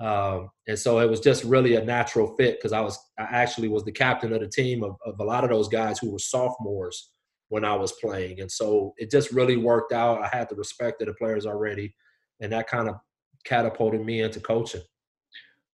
Um, 0.00 0.50
and 0.66 0.78
so 0.78 0.98
it 0.98 1.08
was 1.08 1.20
just 1.20 1.44
really 1.44 1.76
a 1.76 1.84
natural 1.84 2.34
fit 2.36 2.58
because 2.58 2.72
i 2.72 2.80
was 2.80 2.98
i 3.16 3.22
actually 3.22 3.68
was 3.68 3.84
the 3.84 3.92
captain 3.92 4.32
of 4.32 4.40
the 4.40 4.48
team 4.48 4.82
of, 4.82 4.96
of 5.06 5.20
a 5.20 5.24
lot 5.24 5.44
of 5.44 5.50
those 5.50 5.68
guys 5.68 6.00
who 6.00 6.10
were 6.10 6.18
sophomores 6.18 7.10
when 7.48 7.64
i 7.64 7.76
was 7.76 7.92
playing. 7.92 8.40
And 8.40 8.50
so 8.50 8.94
it 8.96 9.08
just 9.10 9.30
really 9.30 9.56
worked 9.56 9.92
out. 9.92 10.20
I 10.20 10.36
had 10.36 10.48
the 10.48 10.56
respect 10.56 11.00
of 11.00 11.06
the 11.06 11.14
players 11.14 11.46
already 11.46 11.94
and 12.40 12.52
that 12.52 12.66
kind 12.66 12.88
of 12.88 12.96
catapulted 13.44 14.04
me 14.04 14.22
into 14.22 14.40
coaching. 14.40 14.82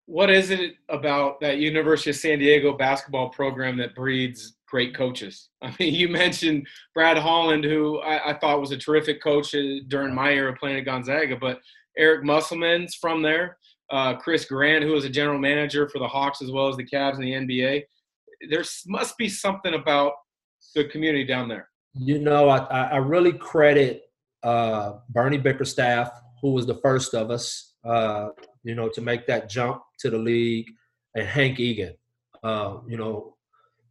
What 0.07 0.31
is 0.31 0.51
it 0.51 0.73
about 0.89 1.39
that 1.41 1.59
university 1.59 2.11
of 2.11 2.17
san 2.17 2.39
diego 2.39 2.77
basketball 2.77 3.29
program 3.29 3.77
that 3.77 3.95
breeds 3.95 4.58
great 4.69 4.95
coaches. 4.95 5.49
I 5.63 5.75
mean, 5.79 5.95
you 5.95 6.09
mentioned 6.09 6.67
Brad 6.95 7.19
Holland, 7.19 7.65
who 7.65 7.99
I, 8.01 8.31
I, 8.31 8.39
thought 8.39 8.61
was 8.61 8.71
a 8.71 8.77
terrific 8.77 9.23
coach 9.23 9.55
uh, 9.55 9.81
during 9.89 10.15
my 10.15 10.33
era 10.33 10.55
playing 10.59 10.79
at 10.79 10.85
Gonzaga, 10.85 11.37
but 11.37 11.61
Eric 11.97 12.25
Musselman's 12.25 12.95
from 12.95 13.23
there. 13.23 13.59
Uh, 13.91 14.15
Chris 14.15 14.45
Grant, 14.45 14.85
who 14.85 14.93
was 14.93 15.05
a 15.05 15.11
general 15.11 15.39
manager 15.39 15.89
for 15.89 15.99
the 15.99 16.07
Hawks 16.07 16.43
as 16.43 16.51
well 16.51 16.69
as 16.69 16.77
the 16.77 16.85
Cavs 16.85 17.15
in 17.15 17.23
the 17.23 17.33
NBA. 17.33 17.85
There 18.51 18.65
must 18.87 19.17
be 19.17 19.29
something 19.29 19.75
about 19.75 20.13
the 20.75 20.85
community 20.85 21.25
down 21.25 21.49
there. 21.49 21.69
You 21.95 22.19
know, 22.19 22.51
I, 22.51 22.59
I 22.59 22.97
really 22.99 23.33
credit 23.33 24.03
uh, 24.43 24.99
Bernie 25.09 25.39
Bickerstaff, 25.39 26.11
who 26.43 26.53
was 26.53 26.67
the 26.67 26.77
first 26.77 27.15
of 27.15 27.31
us, 27.31 27.75
uh, 27.85 28.29
you 28.63 28.75
know, 28.75 28.89
to 28.91 29.01
make 29.01 29.27
that 29.27 29.49
jump 29.49 29.83
to 30.01 30.11
the 30.11 30.19
league, 30.19 30.71
and 31.15 31.27
Hank 31.27 31.59
Egan. 31.59 31.95
Uh, 32.43 32.79
you 32.87 32.97
know, 32.97 33.37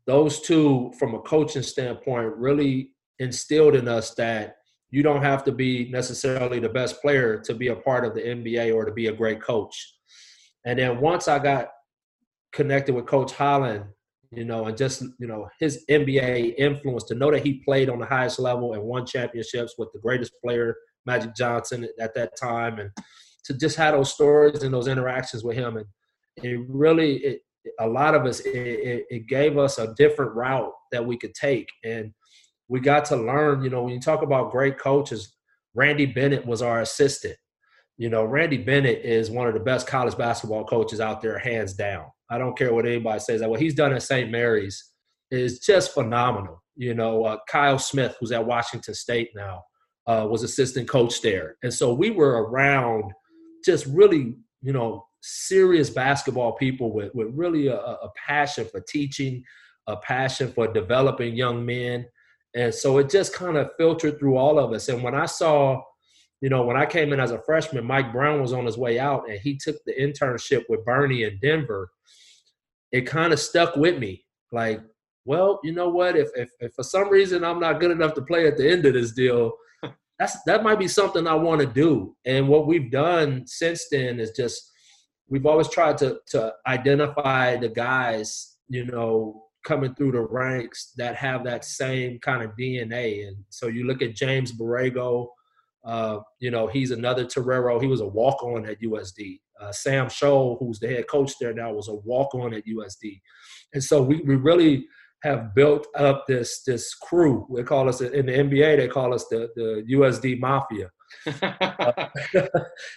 those 0.08 0.40
two, 0.40 0.92
from 0.98 1.14
a 1.14 1.20
coaching 1.20 1.62
standpoint, 1.62 2.36
really 2.38 2.92
instilled 3.20 3.76
in 3.76 3.88
us 3.88 4.16
that 4.16 4.56
you 4.90 5.04
don't 5.04 5.22
have 5.22 5.44
to 5.44 5.52
be 5.52 5.90
necessarily 5.92 6.60
the 6.60 6.70
best 6.70 7.02
player 7.02 7.40
to 7.42 7.54
be 7.54 7.68
a 7.68 7.76
part 7.76 8.06
of 8.06 8.16
the 8.16 8.22
NBA 8.22 8.74
or 8.74 8.86
to 8.86 8.92
be 8.92 9.08
a 9.08 9.14
great 9.14 9.42
coach. 9.42 9.96
And 10.66 10.80
then 10.80 11.02
once 11.02 11.28
I 11.28 11.40
got 11.40 11.70
connected 12.54 12.96
with 12.96 13.06
Coach 13.06 13.34
Holland, 13.34 13.84
you 14.32 14.46
know, 14.46 14.66
and 14.66 14.78
just 14.78 15.02
you 15.20 15.28
know 15.28 15.48
his 15.60 15.86
NBA 15.90 16.56
influence 16.58 17.04
to 17.06 17.16
know 17.16 17.32
that 17.32 17.46
he 17.46 17.62
played 17.66 17.90
on 17.90 18.00
the 18.00 18.06
highest 18.06 18.40
level 18.40 18.74
and 18.74 18.84
won 18.84 19.06
championships 19.06 19.76
with 19.78 19.90
the 19.94 20.00
greatest 20.00 20.34
player, 20.44 20.76
Magic 21.06 21.36
Johnson, 21.36 21.88
at 22.00 22.14
that 22.16 22.38
time, 22.38 22.80
and 22.80 22.92
to 23.46 23.54
just 23.54 23.78
have 23.78 23.94
those 23.94 24.14
stories 24.14 24.64
and 24.64 24.74
those 24.74 24.88
interactions 24.88 25.44
with 25.44 25.56
him, 25.56 25.78
and 25.78 25.86
it 26.38 26.60
really, 26.68 27.18
it, 27.18 27.42
a 27.80 27.88
lot 27.88 28.16
of 28.16 28.26
us, 28.26 28.40
it, 28.42 29.06
it 29.10 29.28
gave 29.28 29.58
us 29.58 29.78
a 29.78 29.94
different 29.96 30.36
route 30.36 30.72
that 30.92 31.06
we 31.06 31.18
could 31.18 31.34
take, 31.34 31.68
and 31.84 32.12
we 32.68 32.80
got 32.80 33.06
to 33.06 33.16
learn. 33.16 33.64
You 33.64 33.70
know, 33.70 33.84
when 33.84 33.94
you 33.94 34.00
talk 34.00 34.22
about 34.22 34.52
great 34.52 34.78
coaches, 34.78 35.36
Randy 35.74 36.06
Bennett 36.06 36.46
was 36.46 36.62
our 36.62 36.82
assistant. 36.82 37.36
You 37.98 38.10
know, 38.10 38.26
Randy 38.26 38.58
Bennett 38.58 39.04
is 39.04 39.32
one 39.32 39.48
of 39.48 39.54
the 39.54 39.60
best 39.60 39.88
college 39.88 40.18
basketball 40.18 40.66
coaches 40.66 41.00
out 41.00 41.22
there, 41.22 41.40
hands 41.40 41.74
down. 41.74 42.06
I 42.30 42.38
don't 42.38 42.58
care 42.58 42.74
what 42.74 42.86
anybody 42.86 43.20
says. 43.20 43.42
That 43.42 43.50
what 43.50 43.60
he's 43.60 43.74
done 43.74 43.94
at 43.94 44.04
St. 44.04 44.30
Mary's 44.30 44.92
is 45.32 45.60
just 45.60 45.94
phenomenal. 45.94 46.62
You 46.76 46.94
know, 46.94 47.24
uh, 47.24 47.38
Kyle 47.50 47.80
Smith, 47.80 48.16
who's 48.20 48.32
at 48.32 48.46
Washington 48.46 48.94
State 48.94 49.30
now, 49.36 49.64
uh, 50.06 50.28
was 50.30 50.44
assistant 50.44 50.88
coach 50.88 51.22
there, 51.22 51.58
and 51.64 51.74
so 51.74 51.94
we 51.94 52.12
were 52.12 52.44
around 52.44 53.12
just 53.66 53.86
really, 53.88 54.36
you 54.62 54.74
know, 54.74 55.07
serious 55.22 55.90
basketball 55.90 56.54
people 56.54 56.94
with 56.94 57.14
with 57.14 57.28
really 57.34 57.68
a, 57.68 57.78
a 57.78 58.10
passion 58.16 58.68
for 58.72 58.82
teaching, 58.82 59.44
a 59.88 59.98
passion 59.98 60.52
for 60.52 60.72
developing 60.72 61.36
young 61.36 61.66
men, 61.66 62.06
and 62.56 62.74
so 62.74 62.98
it 62.98 63.10
just 63.10 63.34
kind 63.34 63.58
of 63.58 63.72
filtered 63.78 64.20
through 64.20 64.38
all 64.38 64.60
of 64.60 64.74
us. 64.74 64.90
And 64.90 65.04
when 65.04 65.16
I 65.16 65.26
saw 65.26 65.82
you 66.42 66.50
know, 66.50 66.64
when 66.64 66.78
I 66.78 66.86
came 66.86 67.14
in 67.14 67.20
as 67.20 67.32
a 67.32 67.42
freshman, 67.42 67.86
Mike 67.86 68.12
Brown 68.12 68.42
was 68.42 68.54
on 68.54 68.66
his 68.66 68.78
way 68.78 69.00
out 69.00 69.30
and 69.30 69.40
he 69.40 69.58
took 69.58 69.78
the 69.86 69.94
internship 69.94 70.64
with 70.70 70.86
Bernie 70.86 71.24
in 71.24 71.40
Denver. 71.42 71.90
It 72.92 73.02
kind 73.02 73.34
of 73.34 73.40
stuck 73.40 73.76
with 73.76 73.98
me. 73.98 74.24
Like, 74.52 74.82
well, 75.26 75.60
you 75.64 75.74
know 75.74 75.90
what? 75.90 76.16
If, 76.16 76.30
if, 76.36 76.50
if 76.60 76.74
for 76.74 76.84
some 76.84 77.10
reason 77.10 77.44
I'm 77.44 77.60
not 77.60 77.80
good 77.80 77.92
enough 77.92 78.14
to 78.16 78.22
play 78.22 78.48
at 78.48 78.56
the 78.56 78.70
end 78.70 78.86
of 78.86 78.94
this 78.94 79.14
deal, 79.14 79.54
that's 80.20 80.42
that 80.46 80.64
might 80.64 80.80
be 80.80 80.88
something 80.88 81.28
I 81.28 81.34
want 81.34 81.62
to 81.62 81.68
do. 81.68 82.16
And 82.26 82.48
what 82.48 82.68
we've 82.68 82.92
done 82.92 83.46
since 83.48 83.88
then 83.90 84.20
is 84.20 84.32
just 84.32 84.72
we've 85.30 85.46
always 85.46 85.70
tried 85.70 85.98
to 86.00 86.20
to 86.28 86.54
identify 86.66 87.58
the 87.58 87.70
guys, 87.70 88.58
you 88.70 88.86
know, 88.86 89.44
coming 89.66 89.94
through 89.96 90.14
the 90.14 90.22
ranks 90.22 90.94
that 90.98 91.16
have 91.16 91.44
that 91.44 91.66
same 91.66 92.20
kind 92.20 92.44
of 92.44 92.56
DNA. 92.58 93.28
And 93.28 93.38
so 93.50 93.68
you 93.68 93.86
look 93.86 94.02
at 94.02 94.16
James 94.16 94.52
Borrego, 94.52 95.28
uh, 95.86 96.20
you 96.40 96.52
know, 96.52 96.68
he's 96.68 96.92
another 96.92 97.26
Torero. 97.26 97.80
He 97.80 97.88
was 97.88 98.02
a 98.02 98.08
walk 98.08 98.44
on 98.44 98.66
at 98.66 98.82
USD. 98.82 99.40
Uh, 99.60 99.72
Sam 99.72 100.08
Scholl, 100.08 100.58
who's 100.60 100.80
the 100.80 100.88
head 100.88 101.08
coach 101.08 101.34
there 101.40 101.54
now, 101.54 101.74
was 101.74 101.88
a 101.88 101.96
walk 101.96 102.34
on 102.36 102.54
at 102.54 102.66
USD. 102.66 103.20
And 103.74 103.84
so 103.84 104.02
we, 104.02 104.22
we 104.22 104.36
really 104.36 104.86
have 105.24 105.56
built 105.56 105.88
up 105.96 106.26
this 106.28 106.64
this 106.64 106.94
crew. 106.94 107.48
They 107.56 107.64
call 107.64 107.90
us 107.90 108.02
in 108.02 108.28
the 108.28 108.32
NBA. 108.32 108.78
They 108.78 108.88
call 108.88 109.14
us 109.14 109.26
the 109.30 109.50
the 109.56 109.84
USD 109.96 110.40
Mafia. 110.40 110.90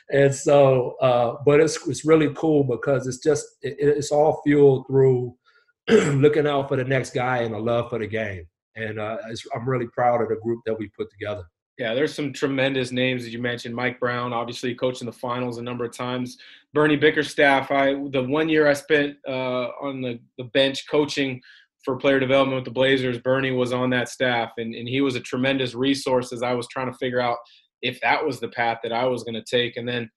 and 0.11 0.35
so, 0.35 0.97
uh, 1.01 1.37
but 1.45 1.61
it's 1.61 1.87
it's 1.89 2.05
really 2.05 2.33
cool 2.35 2.65
because 2.65 3.07
it's 3.07 3.19
just 3.19 3.47
it, 3.63 3.77
it's 3.79 4.13
all 4.13 4.41
fueled 4.45 4.87
through 4.87 5.35
looking 5.89 6.47
out 6.47 6.69
for 6.69 6.77
the 6.77 6.85
next 6.85 7.15
guy 7.15 7.39
and 7.39 7.55
a 7.55 7.59
love 7.59 7.91
for 7.91 7.99
the 7.99 8.07
game. 8.07 8.45
And 8.77 9.01
uh, 9.01 9.19
I'm 9.55 9.69
really 9.69 9.89
proud 9.89 10.23
of 10.23 10.29
the 10.29 10.37
group 10.37 10.61
that 10.67 10.79
we 10.79 10.89
put 10.97 11.11
together. 11.11 11.45
Yeah, 11.79 11.95
there's 11.95 12.15
some 12.15 12.33
tremendous 12.33 12.93
names 12.93 13.25
that 13.25 13.31
you 13.31 13.39
mentioned. 13.39 13.75
Mike 13.75 13.99
Brown, 13.99 14.33
obviously 14.33 14.75
coaching 14.75 15.07
the 15.07 15.13
finals 15.13 15.59
a 15.59 15.63
number 15.63 15.85
of 15.85 15.97
times. 15.97 16.37
Bernie 16.75 16.97
Bickerstaff. 16.97 17.71
I 17.71 17.95
the 18.11 18.23
one 18.23 18.49
year 18.49 18.69
I 18.69 18.75
spent 18.75 19.17
uh, 19.27 19.69
on 19.81 20.03
the, 20.03 20.21
the 20.37 20.45
bench 20.45 20.87
coaching 20.89 21.41
for 21.85 21.97
player 21.97 22.21
development 22.21 22.57
with 22.57 22.65
the 22.65 22.71
Blazers, 22.71 23.19
Bernie 23.19 23.53
was 23.53 23.73
on 23.73 23.91
that 23.91 24.09
staff, 24.09 24.53
and, 24.59 24.75
and 24.75 24.89
he 24.89 25.01
was 25.01 25.17
a 25.17 25.21
tremendous 25.21 25.75
resource 25.75 26.33
as 26.33 26.43
I 26.43 26.53
was 26.53 26.69
trying 26.69 26.91
to 26.93 26.99
figure 26.99 27.21
out 27.21 27.39
if 27.83 28.01
that 28.01 28.25
was 28.25 28.41
the 28.41 28.49
path 28.49 28.79
that 28.83 28.93
I 28.93 29.05
was 29.05 29.25
going 29.25 29.35
to 29.35 29.45
take. 29.45 29.77
And 29.77 29.89
then, 29.89 30.11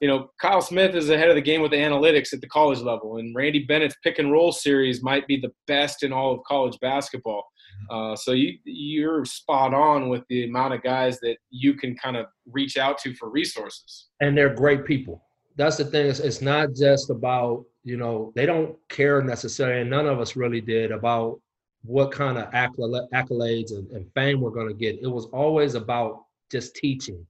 you 0.00 0.08
know, 0.08 0.30
Kyle 0.40 0.60
Smith 0.60 0.94
is 0.94 1.10
ahead 1.10 1.28
of 1.28 1.34
the 1.34 1.40
game 1.40 1.62
with 1.62 1.70
the 1.70 1.78
analytics 1.78 2.32
at 2.32 2.40
the 2.40 2.48
college 2.48 2.80
level, 2.80 3.18
and 3.18 3.34
Randy 3.34 3.64
Bennett's 3.64 3.96
pick 4.02 4.18
and 4.18 4.32
roll 4.32 4.52
series 4.52 5.02
might 5.02 5.26
be 5.26 5.40
the 5.40 5.52
best 5.66 6.02
in 6.02 6.12
all 6.12 6.32
of 6.32 6.42
college 6.44 6.78
basketball. 6.80 7.44
Uh, 7.90 8.16
so 8.16 8.32
you 8.32 8.58
you're 8.64 9.24
spot 9.24 9.74
on 9.74 10.08
with 10.08 10.22
the 10.28 10.44
amount 10.44 10.74
of 10.74 10.82
guys 10.82 11.18
that 11.20 11.36
you 11.50 11.74
can 11.74 11.96
kind 11.96 12.16
of 12.16 12.26
reach 12.50 12.76
out 12.76 12.98
to 12.98 13.14
for 13.14 13.30
resources. 13.30 14.08
And 14.20 14.36
they're 14.36 14.54
great 14.54 14.84
people. 14.84 15.22
That's 15.56 15.76
the 15.76 15.84
thing. 15.84 16.06
It's, 16.06 16.20
it's 16.20 16.40
not 16.40 16.74
just 16.74 17.10
about 17.10 17.64
you 17.82 17.96
know 17.96 18.32
they 18.34 18.46
don't 18.46 18.76
care 18.88 19.22
necessarily, 19.22 19.82
and 19.82 19.90
none 19.90 20.06
of 20.06 20.20
us 20.20 20.36
really 20.36 20.60
did 20.60 20.90
about 20.90 21.40
what 21.84 22.10
kind 22.10 22.38
of 22.38 22.50
accolades 22.50 23.72
and, 23.72 23.90
and 23.90 24.10
fame 24.14 24.40
we're 24.40 24.50
going 24.50 24.68
to 24.68 24.74
get. 24.74 24.98
It 25.02 25.06
was 25.06 25.26
always 25.26 25.74
about 25.74 26.24
just 26.54 26.76
teaching, 26.76 27.26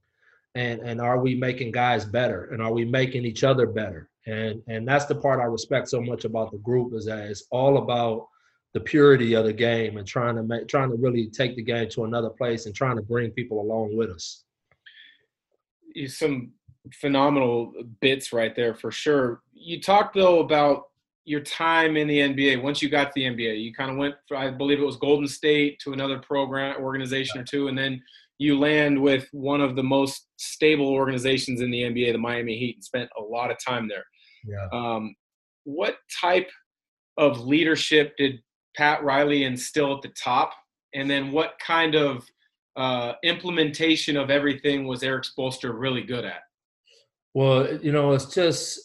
and 0.53 0.79
and 0.81 1.01
are 1.01 1.19
we 1.19 1.33
making 1.35 1.71
guys 1.71 2.05
better, 2.05 2.45
and 2.51 2.61
are 2.61 2.71
we 2.71 2.85
making 2.85 3.25
each 3.25 3.43
other 3.43 3.65
better, 3.65 4.09
and 4.27 4.61
and 4.67 4.87
that's 4.87 5.05
the 5.05 5.15
part 5.15 5.39
I 5.39 5.45
respect 5.45 5.89
so 5.89 5.99
much 5.99 6.25
about 6.25 6.51
the 6.51 6.59
group 6.59 6.93
is 6.93 7.05
that 7.05 7.27
it's 7.29 7.45
all 7.49 7.77
about 7.77 8.27
the 8.75 8.79
purity 8.79 9.33
of 9.35 9.45
the 9.45 9.53
game 9.53 9.97
and 9.97 10.05
trying 10.05 10.35
to 10.35 10.43
make 10.43 10.67
trying 10.67 10.91
to 10.91 10.97
really 10.97 11.27
take 11.27 11.55
the 11.55 11.63
game 11.63 11.89
to 11.89 12.03
another 12.03 12.29
place 12.29 12.67
and 12.67 12.75
trying 12.75 12.97
to 12.97 13.01
bring 13.01 13.31
people 13.31 13.59
along 13.61 13.97
with 13.97 14.11
us. 14.11 14.43
Some 16.07 16.51
phenomenal 16.93 17.73
bits 18.01 18.31
right 18.31 18.55
there 18.55 18.75
for 18.75 18.91
sure. 18.91 19.41
You 19.53 19.81
talked 19.81 20.13
though 20.13 20.39
about 20.39 20.83
your 21.25 21.39
time 21.39 21.97
in 21.97 22.07
the 22.07 22.19
NBA. 22.19 22.61
Once 22.61 22.81
you 22.81 22.89
got 22.89 23.05
to 23.05 23.11
the 23.15 23.23
NBA, 23.23 23.61
you 23.61 23.73
kind 23.73 23.91
of 23.91 23.97
went, 23.97 24.15
I 24.35 24.51
believe 24.51 24.79
it 24.79 24.85
was 24.85 24.97
Golden 24.97 25.27
State 25.27 25.79
to 25.79 25.93
another 25.93 26.19
program 26.19 26.81
organization 26.81 27.41
or 27.41 27.43
two, 27.43 27.67
and 27.67 27.77
then 27.77 28.01
you 28.37 28.59
land 28.59 29.01
with 29.01 29.27
one 29.31 29.61
of 29.61 29.75
the 29.75 29.83
most 29.83 30.27
stable 30.37 30.89
organizations 30.89 31.61
in 31.61 31.71
the 31.71 31.81
NBA, 31.81 32.11
the 32.11 32.17
Miami 32.17 32.57
Heat, 32.57 32.75
and 32.75 32.83
spent 32.83 33.09
a 33.17 33.21
lot 33.21 33.51
of 33.51 33.57
time 33.65 33.87
there. 33.87 34.03
Yeah. 34.45 34.67
Um, 34.71 35.15
what 35.63 35.97
type 36.21 36.49
of 37.17 37.39
leadership 37.41 38.15
did 38.17 38.39
Pat 38.75 39.03
Riley 39.03 39.43
instill 39.43 39.95
at 39.95 40.01
the 40.01 40.13
top? 40.21 40.51
And 40.93 41.09
then 41.09 41.31
what 41.31 41.53
kind 41.65 41.95
of 41.95 42.25
uh, 42.75 43.13
implementation 43.23 44.17
of 44.17 44.29
everything 44.29 44.85
was 44.85 45.03
Erik 45.03 45.23
Spoelstra 45.23 45.73
really 45.73 46.03
good 46.03 46.25
at? 46.25 46.41
Well, 47.33 47.77
you 47.81 47.91
know, 47.91 48.13
it's 48.13 48.33
just 48.33 48.79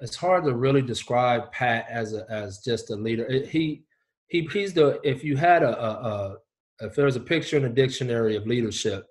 it's 0.00 0.16
hard 0.16 0.44
to 0.44 0.54
really 0.54 0.82
describe 0.82 1.52
Pat 1.52 1.86
as 1.90 2.14
a, 2.14 2.24
as 2.30 2.58
just 2.58 2.90
a 2.90 2.96
leader. 2.96 3.28
He 3.46 3.82
he 4.28 4.48
he's 4.52 4.72
the 4.72 5.00
if 5.04 5.22
you 5.22 5.36
had 5.36 5.62
a, 5.62 5.78
a, 5.78 5.90
a 5.90 6.36
if 6.80 6.94
there's 6.94 7.16
a 7.16 7.20
picture 7.20 7.56
in 7.56 7.62
the 7.62 7.68
dictionary 7.68 8.36
of 8.36 8.46
leadership, 8.46 9.06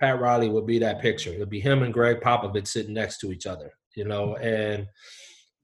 Pat 0.00 0.20
Riley 0.20 0.48
would 0.48 0.66
be 0.66 0.78
that 0.78 1.00
picture. 1.00 1.30
It'd 1.30 1.50
be 1.50 1.60
him 1.60 1.82
and 1.82 1.92
Gregg 1.92 2.20
Popovich 2.20 2.66
sitting 2.66 2.94
next 2.94 3.18
to 3.18 3.32
each 3.32 3.46
other, 3.46 3.70
you 3.94 4.04
know, 4.04 4.36
and 4.36 4.86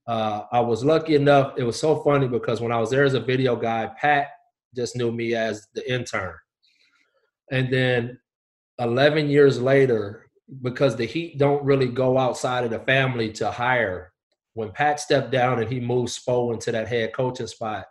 uh, 0.06 0.42
I 0.52 0.60
was 0.60 0.84
lucky 0.84 1.14
enough. 1.14 1.54
It 1.56 1.64
was 1.64 1.80
so 1.80 2.02
funny 2.02 2.28
because 2.28 2.60
when 2.60 2.72
I 2.72 2.78
was 2.78 2.90
there 2.90 3.04
as 3.04 3.14
a 3.14 3.20
video 3.20 3.56
guy, 3.56 3.90
Pat 3.98 4.28
just 4.74 4.94
knew 4.94 5.10
me 5.10 5.34
as 5.34 5.66
the 5.74 5.90
intern. 5.92 6.34
And 7.50 7.72
then 7.72 8.18
11 8.78 9.28
years 9.28 9.60
later, 9.60 10.26
because 10.62 10.94
the 10.94 11.06
Heat 11.06 11.38
don't 11.38 11.64
really 11.64 11.88
go 11.88 12.18
outside 12.18 12.64
of 12.64 12.70
the 12.70 12.80
family 12.80 13.32
to 13.32 13.50
hire, 13.50 14.12
when 14.54 14.70
Pat 14.70 15.00
stepped 15.00 15.30
down 15.30 15.60
and 15.60 15.70
he 15.70 15.80
moved 15.80 16.10
Spo 16.10 16.52
into 16.52 16.72
that 16.72 16.88
head 16.88 17.12
coaching 17.12 17.46
spot, 17.46 17.86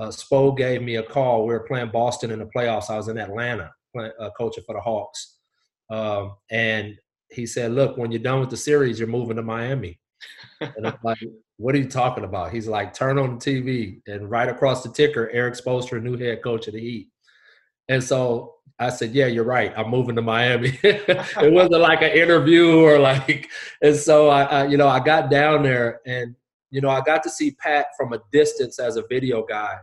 uh, 0.00 0.08
Spo 0.08 0.56
gave 0.56 0.82
me 0.82 0.96
a 0.96 1.02
call. 1.02 1.46
We 1.46 1.52
were 1.52 1.60
playing 1.60 1.90
Boston 1.90 2.30
in 2.30 2.38
the 2.38 2.46
playoffs. 2.46 2.90
I 2.90 2.96
was 2.96 3.08
in 3.08 3.18
Atlanta 3.18 3.70
playing, 3.94 4.12
uh, 4.18 4.30
coaching 4.36 4.64
for 4.66 4.74
the 4.74 4.80
Hawks. 4.80 5.36
Um, 5.90 6.34
and 6.50 6.96
he 7.30 7.46
said, 7.46 7.72
Look, 7.72 7.96
when 7.96 8.10
you're 8.10 8.22
done 8.22 8.40
with 8.40 8.50
the 8.50 8.56
series, 8.56 8.98
you're 8.98 9.08
moving 9.08 9.36
to 9.36 9.42
Miami 9.42 10.00
and 10.60 10.86
I'm 10.86 10.98
like, 11.02 11.18
what 11.56 11.74
are 11.74 11.78
you 11.78 11.88
talking 11.88 12.24
about? 12.24 12.52
He's 12.52 12.68
like, 12.68 12.94
turn 12.94 13.18
on 13.18 13.38
the 13.38 13.44
TV 13.44 14.00
and 14.06 14.30
right 14.30 14.48
across 14.48 14.82
the 14.82 14.90
ticker, 14.90 15.30
Erik 15.30 15.54
Spoelstra, 15.54 16.02
new 16.02 16.16
head 16.16 16.42
coach 16.42 16.68
of 16.68 16.74
the 16.74 16.80
Heat. 16.80 17.08
And 17.88 18.02
so 18.02 18.54
I 18.78 18.90
said, 18.90 19.12
yeah, 19.12 19.26
you're 19.26 19.44
right. 19.44 19.72
I'm 19.76 19.90
moving 19.90 20.16
to 20.16 20.22
Miami. 20.22 20.78
it 20.82 21.52
wasn't 21.52 21.80
like 21.80 22.02
an 22.02 22.12
interview 22.12 22.78
or 22.78 22.98
like, 22.98 23.48
and 23.82 23.96
so 23.96 24.28
I, 24.28 24.42
I, 24.42 24.66
you 24.66 24.76
know, 24.76 24.88
I 24.88 25.00
got 25.00 25.30
down 25.30 25.62
there 25.62 26.00
and, 26.06 26.34
you 26.70 26.80
know, 26.80 26.90
I 26.90 27.00
got 27.00 27.22
to 27.24 27.30
see 27.30 27.52
Pat 27.52 27.86
from 27.96 28.12
a 28.12 28.20
distance 28.32 28.78
as 28.78 28.96
a 28.96 29.04
video 29.08 29.44
guy. 29.44 29.76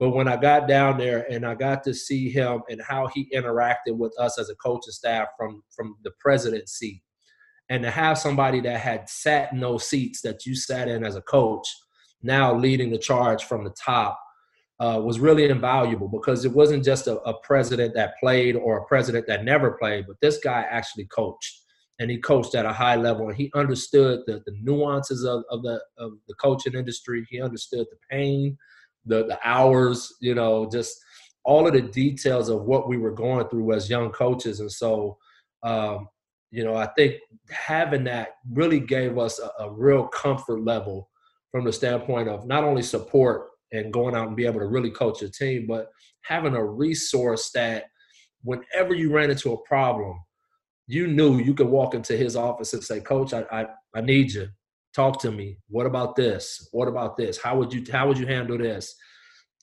But 0.00 0.10
when 0.10 0.26
I 0.26 0.36
got 0.36 0.66
down 0.66 0.98
there 0.98 1.30
and 1.30 1.46
I 1.46 1.54
got 1.54 1.84
to 1.84 1.94
see 1.94 2.28
him 2.28 2.62
and 2.68 2.80
how 2.82 3.06
he 3.08 3.30
interacted 3.34 3.96
with 3.96 4.14
us 4.18 4.38
as 4.38 4.50
a 4.50 4.56
coaching 4.56 4.92
staff 4.92 5.28
from 5.38 5.62
from 5.74 5.96
the 6.02 6.10
president's 6.20 6.72
seat, 6.72 7.02
and 7.68 7.82
to 7.82 7.90
have 7.90 8.18
somebody 8.18 8.60
that 8.62 8.80
had 8.80 9.08
sat 9.08 9.52
in 9.52 9.60
those 9.60 9.86
seats 9.86 10.20
that 10.22 10.44
you 10.46 10.54
sat 10.54 10.88
in 10.88 11.04
as 11.04 11.16
a 11.16 11.22
coach 11.22 11.68
now 12.22 12.54
leading 12.54 12.90
the 12.90 12.98
charge 12.98 13.44
from 13.44 13.64
the 13.64 13.74
top 13.82 14.18
uh, 14.80 15.00
was 15.02 15.20
really 15.20 15.48
invaluable 15.48 16.08
because 16.08 16.44
it 16.44 16.52
wasn't 16.52 16.84
just 16.84 17.06
a, 17.06 17.20
a, 17.20 17.38
president 17.42 17.94
that 17.94 18.14
played 18.18 18.56
or 18.56 18.78
a 18.78 18.84
president 18.86 19.26
that 19.26 19.44
never 19.44 19.72
played, 19.72 20.04
but 20.06 20.16
this 20.20 20.38
guy 20.38 20.64
actually 20.68 21.04
coached 21.06 21.60
and 22.00 22.10
he 22.10 22.18
coached 22.18 22.56
at 22.56 22.66
a 22.66 22.72
high 22.72 22.96
level 22.96 23.28
and 23.28 23.36
he 23.36 23.52
understood 23.54 24.20
the, 24.26 24.42
the 24.46 24.52
nuances 24.62 25.24
of, 25.24 25.44
of 25.48 25.62
the 25.62 25.80
of 25.98 26.12
the 26.26 26.34
coaching 26.34 26.74
industry. 26.74 27.24
He 27.30 27.40
understood 27.40 27.86
the 27.88 27.98
pain, 28.10 28.58
the 29.06 29.26
the 29.26 29.38
hours, 29.44 30.14
you 30.20 30.34
know, 30.34 30.68
just 30.70 30.98
all 31.44 31.66
of 31.66 31.74
the 31.74 31.82
details 31.82 32.48
of 32.48 32.62
what 32.62 32.88
we 32.88 32.96
were 32.96 33.12
going 33.12 33.46
through 33.48 33.72
as 33.72 33.90
young 33.90 34.10
coaches. 34.10 34.60
And 34.60 34.72
so, 34.72 35.18
um, 35.62 36.08
you 36.50 36.64
know, 36.64 36.74
I 36.74 36.86
think 36.96 37.16
having 37.50 38.04
that 38.04 38.36
really 38.50 38.80
gave 38.80 39.18
us 39.18 39.38
a, 39.40 39.64
a 39.64 39.70
real 39.70 40.06
comfort 40.06 40.64
level 40.64 41.10
from 41.50 41.64
the 41.64 41.72
standpoint 41.72 42.28
of 42.28 42.46
not 42.46 42.64
only 42.64 42.82
support 42.82 43.48
and 43.72 43.92
going 43.92 44.14
out 44.14 44.28
and 44.28 44.36
be 44.36 44.46
able 44.46 44.60
to 44.60 44.66
really 44.66 44.90
coach 44.90 45.22
a 45.22 45.30
team, 45.30 45.66
but 45.66 45.90
having 46.22 46.54
a 46.54 46.64
resource 46.64 47.50
that 47.54 47.84
whenever 48.42 48.94
you 48.94 49.12
ran 49.12 49.30
into 49.30 49.52
a 49.52 49.62
problem, 49.66 50.18
you 50.86 51.06
knew 51.06 51.38
you 51.38 51.54
could 51.54 51.66
walk 51.66 51.94
into 51.94 52.16
his 52.16 52.36
office 52.36 52.72
and 52.72 52.84
say, 52.84 53.00
Coach, 53.00 53.32
I, 53.32 53.44
I, 53.50 53.66
I 53.94 54.00
need 54.00 54.32
you. 54.32 54.48
Talk 54.94 55.20
to 55.22 55.32
me. 55.32 55.58
What 55.68 55.86
about 55.86 56.14
this? 56.14 56.68
What 56.72 56.88
about 56.88 57.16
this? 57.16 57.36
How 57.36 57.56
would 57.58 57.72
you 57.72 57.84
how 57.90 58.06
would 58.08 58.18
you 58.18 58.26
handle 58.26 58.58
this? 58.58 58.94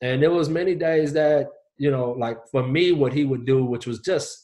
And 0.02 0.22
there 0.22 0.32
was 0.32 0.50
many 0.50 0.76
days 0.76 1.14
that, 1.14 1.48
you 1.78 1.92
know, 1.92 2.12
like 2.12 2.38
for 2.52 2.64
me, 2.68 2.92
what 2.92 3.14
he 3.14 3.24
would 3.24 3.46
do, 3.46 3.64
which 3.64 3.88
was 3.88 4.00
just, 4.00 4.44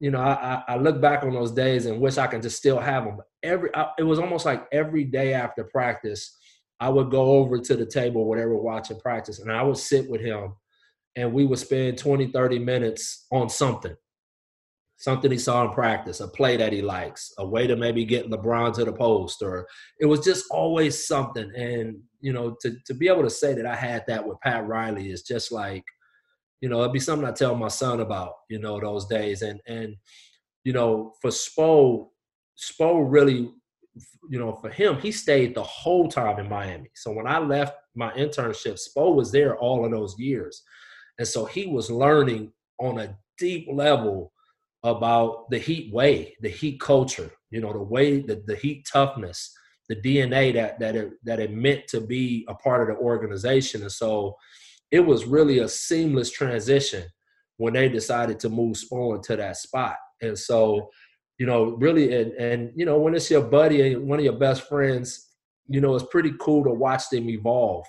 you 0.00 0.10
know, 0.10 0.20
I, 0.20 0.62
I 0.66 0.76
look 0.76 1.00
back 1.00 1.24
on 1.24 1.32
those 1.34 1.52
days 1.52 1.86
and 1.86 2.00
wish 2.00 2.16
I 2.16 2.26
could 2.26 2.42
just 2.42 2.56
still 2.56 2.78
have 2.78 3.04
them. 3.04 3.18
Every 3.42 3.74
I, 3.74 3.90
it 3.98 4.04
was 4.04 4.18
almost 4.18 4.46
like 4.46 4.66
every 4.72 5.04
day 5.04 5.34
after 5.34 5.64
practice, 5.64 6.34
I 6.80 6.88
would 6.88 7.10
go 7.10 7.32
over 7.32 7.58
to 7.58 7.76
the 7.76 7.86
table 7.86 8.26
whenever 8.26 8.56
watching 8.56 9.00
practice 9.00 9.40
and 9.40 9.52
I 9.52 9.62
would 9.62 9.76
sit 9.76 10.08
with 10.08 10.20
him 10.20 10.54
and 11.16 11.32
we 11.32 11.44
would 11.44 11.58
spend 11.58 11.98
20, 11.98 12.28
30 12.28 12.58
minutes 12.58 13.26
on 13.30 13.48
something. 13.48 13.94
Something 14.96 15.30
he 15.30 15.38
saw 15.38 15.64
in 15.64 15.72
practice, 15.72 16.20
a 16.20 16.28
play 16.28 16.56
that 16.56 16.72
he 16.72 16.80
likes, 16.80 17.32
a 17.38 17.46
way 17.46 17.66
to 17.66 17.76
maybe 17.76 18.04
get 18.04 18.30
LeBron 18.30 18.74
to 18.74 18.84
the 18.84 18.92
post, 18.92 19.42
or 19.42 19.66
it 20.00 20.06
was 20.06 20.20
just 20.20 20.46
always 20.50 21.06
something. 21.06 21.50
And, 21.54 21.98
you 22.20 22.32
know, 22.32 22.56
to, 22.62 22.76
to 22.86 22.94
be 22.94 23.08
able 23.08 23.24
to 23.24 23.30
say 23.30 23.54
that 23.54 23.66
I 23.66 23.74
had 23.74 24.04
that 24.06 24.26
with 24.26 24.40
Pat 24.40 24.66
Riley 24.66 25.10
is 25.10 25.22
just 25.22 25.52
like, 25.52 25.84
you 26.60 26.68
know, 26.68 26.80
it'd 26.80 26.92
be 26.92 27.00
something 27.00 27.28
I 27.28 27.32
tell 27.32 27.54
my 27.54 27.68
son 27.68 28.00
about, 28.00 28.32
you 28.48 28.58
know, 28.58 28.80
those 28.80 29.06
days. 29.06 29.42
And 29.42 29.60
and, 29.66 29.96
you 30.62 30.72
know, 30.72 31.12
for 31.20 31.30
Spo, 31.30 32.08
Spo 32.56 33.04
really 33.06 33.50
you 34.28 34.38
know, 34.38 34.52
for 34.52 34.70
him, 34.70 34.98
he 34.98 35.12
stayed 35.12 35.54
the 35.54 35.62
whole 35.62 36.08
time 36.08 36.38
in 36.38 36.48
Miami. 36.48 36.90
So 36.94 37.12
when 37.12 37.26
I 37.26 37.38
left 37.38 37.76
my 37.94 38.10
internship, 38.12 38.78
Spo 38.78 39.14
was 39.14 39.30
there 39.30 39.56
all 39.58 39.84
of 39.84 39.90
those 39.90 40.18
years. 40.18 40.62
And 41.18 41.28
so 41.28 41.44
he 41.44 41.66
was 41.66 41.90
learning 41.90 42.52
on 42.78 42.98
a 42.98 43.16
deep 43.38 43.68
level 43.70 44.32
about 44.84 45.50
the 45.50 45.58
Heat 45.58 45.92
way, 45.92 46.36
the 46.40 46.48
Heat 46.48 46.80
culture, 46.80 47.30
you 47.50 47.60
know, 47.60 47.72
the 47.72 47.82
way, 47.82 48.20
the, 48.20 48.42
the 48.46 48.56
Heat 48.56 48.86
toughness, 48.90 49.52
the 49.88 49.96
DNA 49.96 50.54
that 50.54 50.78
that 50.78 50.94
it 50.94 51.10
that 51.24 51.40
it 51.40 51.52
meant 51.52 51.88
to 51.88 52.00
be 52.00 52.46
a 52.48 52.54
part 52.54 52.82
of 52.82 52.96
the 52.96 53.02
organization. 53.02 53.82
And 53.82 53.92
so 53.92 54.36
it 54.90 55.00
was 55.00 55.24
really 55.24 55.58
a 55.58 55.68
seamless 55.68 56.30
transition 56.30 57.04
when 57.56 57.72
they 57.72 57.88
decided 57.88 58.38
to 58.40 58.48
move 58.48 58.76
Spo 58.76 59.20
to 59.22 59.36
that 59.36 59.56
spot. 59.56 59.96
And 60.22 60.38
so 60.38 60.90
you 61.38 61.46
know, 61.46 61.76
really, 61.76 62.14
and, 62.14 62.32
and 62.32 62.72
you 62.76 62.86
know, 62.86 62.98
when 62.98 63.14
it's 63.14 63.30
your 63.30 63.42
buddy 63.42 63.92
and 63.92 64.08
one 64.08 64.18
of 64.18 64.24
your 64.24 64.38
best 64.38 64.68
friends, 64.68 65.30
you 65.66 65.80
know, 65.80 65.94
it's 65.94 66.06
pretty 66.10 66.32
cool 66.38 66.62
to 66.64 66.70
watch 66.70 67.08
them 67.10 67.28
evolve. 67.28 67.86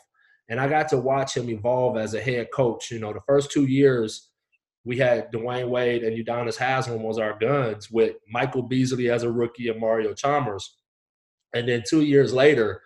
And 0.50 0.60
I 0.60 0.68
got 0.68 0.88
to 0.90 0.98
watch 0.98 1.38
him 1.38 1.50
evolve 1.50 1.98
as 1.98 2.14
a 2.14 2.22
head 2.22 2.48
coach. 2.54 2.92
You 2.92 3.00
know, 3.00 3.14
the 3.14 3.22
first 3.28 3.52
two 3.52 3.66
years, 3.66 4.32
we 4.86 4.98
had 4.98 5.32
Dwyane 5.32 5.68
Wade 5.68 6.04
and 6.04 6.15
Udonis 6.15 6.58
Haslem 6.58 7.01
was 7.01 7.18
our 7.18 7.38
guns 7.38 7.89
with 7.89 8.15
Michael 8.30 8.62
Beasley 8.62 9.10
as 9.10 9.24
a 9.24 9.32
rookie 9.32 9.68
and 9.70 9.80
Mario 9.80 10.13
Chalmers. 10.13 10.77
And 11.56 11.68
then 11.68 11.84
two 11.88 12.04
years 12.04 12.34
later, 12.34 12.82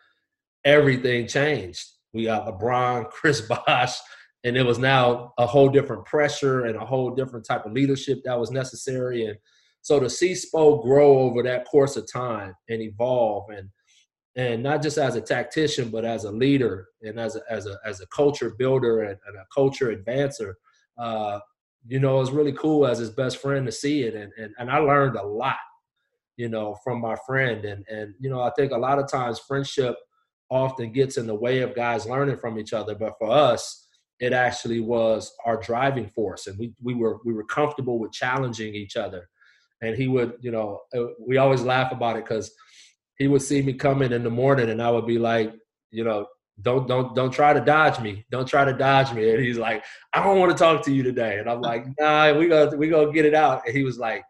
everything 0.64 1.28
changed. 1.28 1.86
We 2.14 2.24
got 2.26 2.48
LeBron, 2.48 3.10
Chris 3.12 3.42
Bosh, 3.42 3.98
and 4.46 4.56
it 4.56 4.66
was 4.66 4.80
now 4.80 5.34
a 5.38 5.46
whole 5.46 5.68
different 5.68 6.06
pressure 6.06 6.66
and 6.66 6.78
a 6.78 6.86
whole 6.86 7.14
different 7.14 7.46
type 7.46 7.66
of 7.66 7.74
leadership 7.74 8.20
that 8.24 8.40
was 8.40 8.50
necessary. 8.50 9.26
And 9.26 9.38
so 9.82 10.00
to 10.00 10.10
see 10.10 10.32
Spo 10.32 10.82
grow 10.82 11.20
over 11.20 11.44
that 11.44 11.66
course 11.66 11.98
of 11.98 12.10
time 12.12 12.54
and 12.70 12.82
evolve 12.82 13.50
and 13.50 13.70
and 14.36 14.64
not 14.64 14.82
just 14.82 14.98
as 14.98 15.16
a 15.16 15.22
tactician, 15.22 15.90
but 15.90 16.06
as 16.06 16.24
a 16.24 16.32
leader 16.32 16.88
and 17.02 17.20
as 17.20 17.36
a, 17.36 17.42
as 17.50 17.66
a, 17.66 17.78
as 17.84 18.00
a 18.00 18.08
culture 18.08 18.52
builder 18.58 19.02
and, 19.02 19.18
and 19.28 19.36
a 19.36 19.46
culture 19.54 19.94
advancer, 19.94 20.54
uh, 20.98 21.40
you 21.88 22.00
know, 22.00 22.18
it 22.18 22.20
was 22.20 22.32
really 22.32 22.54
cool 22.54 22.86
as 22.86 23.00
his 23.00 23.10
best 23.10 23.38
friend 23.38 23.66
to 23.66 23.72
see 23.72 24.04
it. 24.04 24.16
And, 24.16 24.32
and, 24.38 24.54
and 24.60 24.70
I 24.70 24.78
learned 24.78 25.16
a 25.16 25.26
lot, 25.26 25.58
you 26.38 26.50
know, 26.50 26.76
from 26.84 27.02
my 27.02 27.16
friend. 27.26 27.66
And, 27.66 27.86
and, 27.88 28.14
you 28.20 28.30
know, 28.30 28.42
I 28.42 28.52
think 28.52 28.72
a 28.72 28.78
lot 28.78 29.00
of 29.00 29.10
times 29.10 29.40
friendship 29.40 29.96
often 30.50 30.92
gets 30.92 31.18
in 31.18 31.28
the 31.28 31.36
way 31.36 31.62
of 31.62 31.76
guys 31.76 32.06
learning 32.06 32.38
from 32.38 32.60
each 32.60 32.74
other. 32.74 32.96
But 32.96 33.16
for 33.20 33.32
us, 33.32 33.88
it 34.20 34.34
actually 34.34 34.82
was 34.82 35.32
our 35.46 35.58
driving 35.58 36.10
force. 36.10 36.48
And 36.48 36.58
we, 36.60 36.74
we 36.82 36.94
were, 36.94 37.20
we 37.24 37.34
were 37.34 37.46
comfortable 37.46 38.00
with 38.00 38.12
challenging 38.12 38.76
each 38.76 38.98
other 38.98 39.30
and 39.82 39.96
he 39.96 40.08
would, 40.08 40.34
you 40.42 40.52
know, 40.52 40.82
uh, 40.96 41.06
we 41.26 41.38
always 41.38 41.62
laugh 41.62 41.92
about 41.92 42.18
it 42.18 42.26
because 42.26 42.52
he 43.18 43.28
would 43.28 43.42
see 43.42 43.62
me 43.62 43.74
coming 43.74 44.12
in 44.12 44.24
the 44.24 44.30
morning, 44.30 44.70
and 44.70 44.82
I 44.82 44.92
would 44.92 45.06
be 45.06 45.18
like, 45.18 45.54
you 45.92 46.04
know, 46.04 46.28
don't 46.62 46.88
don't 46.88 47.16
don't 47.16 47.32
try 47.32 47.54
to 47.54 47.62
dodge 47.62 48.00
me. 48.00 48.26
Don't 48.32 48.48
try 48.48 48.66
to 48.66 48.74
dodge 48.74 49.14
me. 49.14 49.30
And 49.32 49.44
he's 49.44 49.58
like, 49.58 49.84
I 50.14 50.24
don't 50.24 50.40
want 50.40 50.52
to 50.52 50.58
talk 50.58 50.84
to 50.86 50.94
you 50.94 51.04
today. 51.04 51.40
And 51.40 51.50
I'm 51.50 51.62
like, 51.62 51.86
Nah, 52.00 52.34
we 52.38 52.48
go 52.48 52.70
we 52.76 52.90
go 52.90 53.12
get 53.12 53.26
it 53.26 53.34
out. 53.34 53.64
And 53.66 53.76
he 53.76 53.84
was 53.84 53.98
like, 53.98 54.24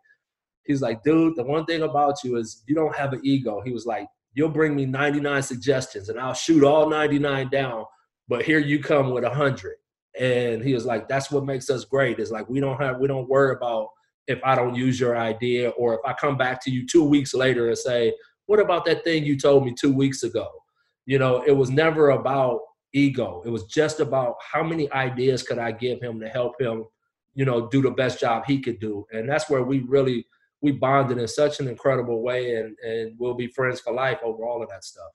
he's 0.65 0.82
like, 0.82 1.04
dude, 1.04 1.36
the 1.36 1.44
one 1.44 1.65
thing 1.65 1.82
about 1.82 2.24
you 2.24 2.38
is 2.38 2.63
you 2.68 2.76
don't 2.76 2.96
have 2.96 3.13
an 3.13 3.22
ego. 3.24 3.62
He 3.65 3.72
was 3.72 3.86
like, 3.86 4.08
you'll 4.34 4.50
bring 4.50 4.76
me 4.76 4.86
99 4.86 5.42
suggestions, 5.44 6.10
and 6.10 6.20
I'll 6.20 6.34
shoot 6.34 6.63
all 6.63 6.89
99 6.89 7.50
down. 7.50 7.86
But 8.28 8.44
here 8.44 8.60
you 8.60 8.82
come 8.82 9.10
with 9.12 9.24
a 9.24 9.34
hundred. 9.34 9.76
And 10.20 10.63
he 10.63 10.74
was 10.74 10.86
like, 10.86 11.08
that's 11.08 11.32
what 11.32 11.46
makes 11.46 11.70
us 11.70 11.86
great. 11.86 12.20
Is 12.20 12.32
like 12.32 12.50
we 12.50 12.60
don't 12.60 12.80
have 12.80 13.00
we 13.00 13.08
don't 13.08 13.30
worry 13.30 13.56
about 13.56 13.89
if 14.28 14.39
I 14.44 14.54
don't 14.54 14.76
use 14.76 15.00
your 15.00 15.18
idea 15.18 15.70
or 15.70 15.96
if 15.96 16.02
I 16.06 16.13
come 16.13 16.38
back 16.38 16.63
to 16.63 16.72
you 16.72 16.86
two 16.86 17.04
weeks 17.04 17.34
later 17.34 17.68
and 17.70 17.78
say, 17.78 18.13
what 18.46 18.60
about 18.60 18.86
that 18.86 19.04
thing 19.04 19.24
you 19.24 19.38
told 19.38 19.65
me 19.65 19.74
two 19.74 19.94
weeks 19.94 20.24
ago? 20.24 20.48
You 21.10 21.17
know, 21.17 21.41
it 21.41 21.54
was 21.54 21.72
never 21.72 22.12
about 22.12 22.60
ego. 22.93 23.41
It 23.43 23.50
was 23.50 23.63
just 23.63 24.00
about 24.00 24.36
how 24.54 24.62
many 24.62 24.91
ideas 24.91 25.41
could 25.41 25.58
I 25.58 25.72
give 25.72 26.00
him 26.00 26.19
to 26.19 26.30
help 26.30 26.62
him, 26.62 26.86
you 27.34 27.45
know, 27.45 27.67
do 27.67 27.82
the 27.82 27.89
best 27.89 28.19
job 28.19 28.43
he 28.45 28.60
could 28.62 28.80
do. 28.80 29.08
And 29.12 29.28
that's 29.28 29.50
where 29.50 29.63
we 29.63 29.80
really 29.80 30.28
we 30.62 30.72
bonded 30.72 31.17
in 31.17 31.28
such 31.28 31.60
an 31.60 31.67
incredible 31.67 32.22
way 32.22 32.58
and 32.58 32.78
and 32.86 33.15
we'll 33.17 33.34
be 33.34 33.48
friends 33.48 33.80
for 33.80 33.91
life 33.91 34.19
over 34.24 34.45
all 34.45 34.62
of 34.62 34.69
that 34.69 34.84
stuff 34.84 35.12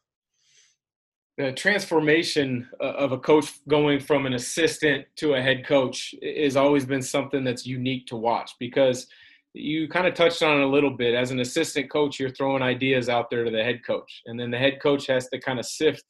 the 1.36 1.52
transformation 1.52 2.68
uh, 2.80 2.94
of 3.04 3.12
a 3.12 3.18
coach 3.18 3.52
going 3.66 4.00
from 4.00 4.24
an 4.24 4.34
assistant 4.34 5.04
to 5.16 5.34
a 5.34 5.42
head 5.42 5.66
coach 5.66 6.14
has 6.22 6.56
always 6.56 6.84
been 6.86 7.02
something 7.02 7.44
that's 7.44 7.66
unique 7.66 8.06
to 8.06 8.16
watch 8.16 8.52
because 8.58 9.06
you 9.54 9.88
kind 9.88 10.06
of 10.06 10.14
touched 10.14 10.42
on 10.42 10.58
it 10.58 10.64
a 10.64 10.68
little 10.68 10.90
bit. 10.90 11.14
As 11.14 11.30
an 11.30 11.40
assistant 11.40 11.90
coach, 11.90 12.18
you're 12.18 12.30
throwing 12.30 12.62
ideas 12.62 13.08
out 13.08 13.30
there 13.30 13.44
to 13.44 13.50
the 13.50 13.62
head 13.62 13.80
coach, 13.86 14.22
and 14.26 14.38
then 14.38 14.50
the 14.50 14.58
head 14.58 14.80
coach 14.82 15.06
has 15.06 15.28
to 15.28 15.40
kind 15.40 15.58
of 15.58 15.64
sift 15.64 16.04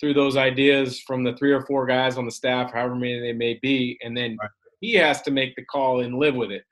through 0.00 0.14
those 0.14 0.36
ideas 0.36 1.00
from 1.00 1.24
the 1.24 1.34
three 1.36 1.52
or 1.52 1.62
four 1.66 1.86
guys 1.86 2.16
on 2.16 2.24
the 2.24 2.30
staff, 2.30 2.72
however 2.72 2.94
many 2.94 3.20
they 3.20 3.32
may 3.32 3.58
be, 3.62 3.98
and 4.02 4.16
then 4.16 4.36
right. 4.40 4.50
he 4.80 4.94
has 4.94 5.22
to 5.22 5.30
make 5.30 5.54
the 5.56 5.64
call 5.64 6.00
and 6.00 6.18
live 6.18 6.34
with 6.34 6.50
it. 6.50 6.62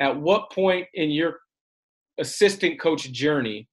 At 0.00 0.18
what 0.18 0.50
point 0.50 0.86
in 0.94 1.10
your 1.10 1.38
assistant 2.18 2.80
coach 2.80 3.10
journey 3.12 3.68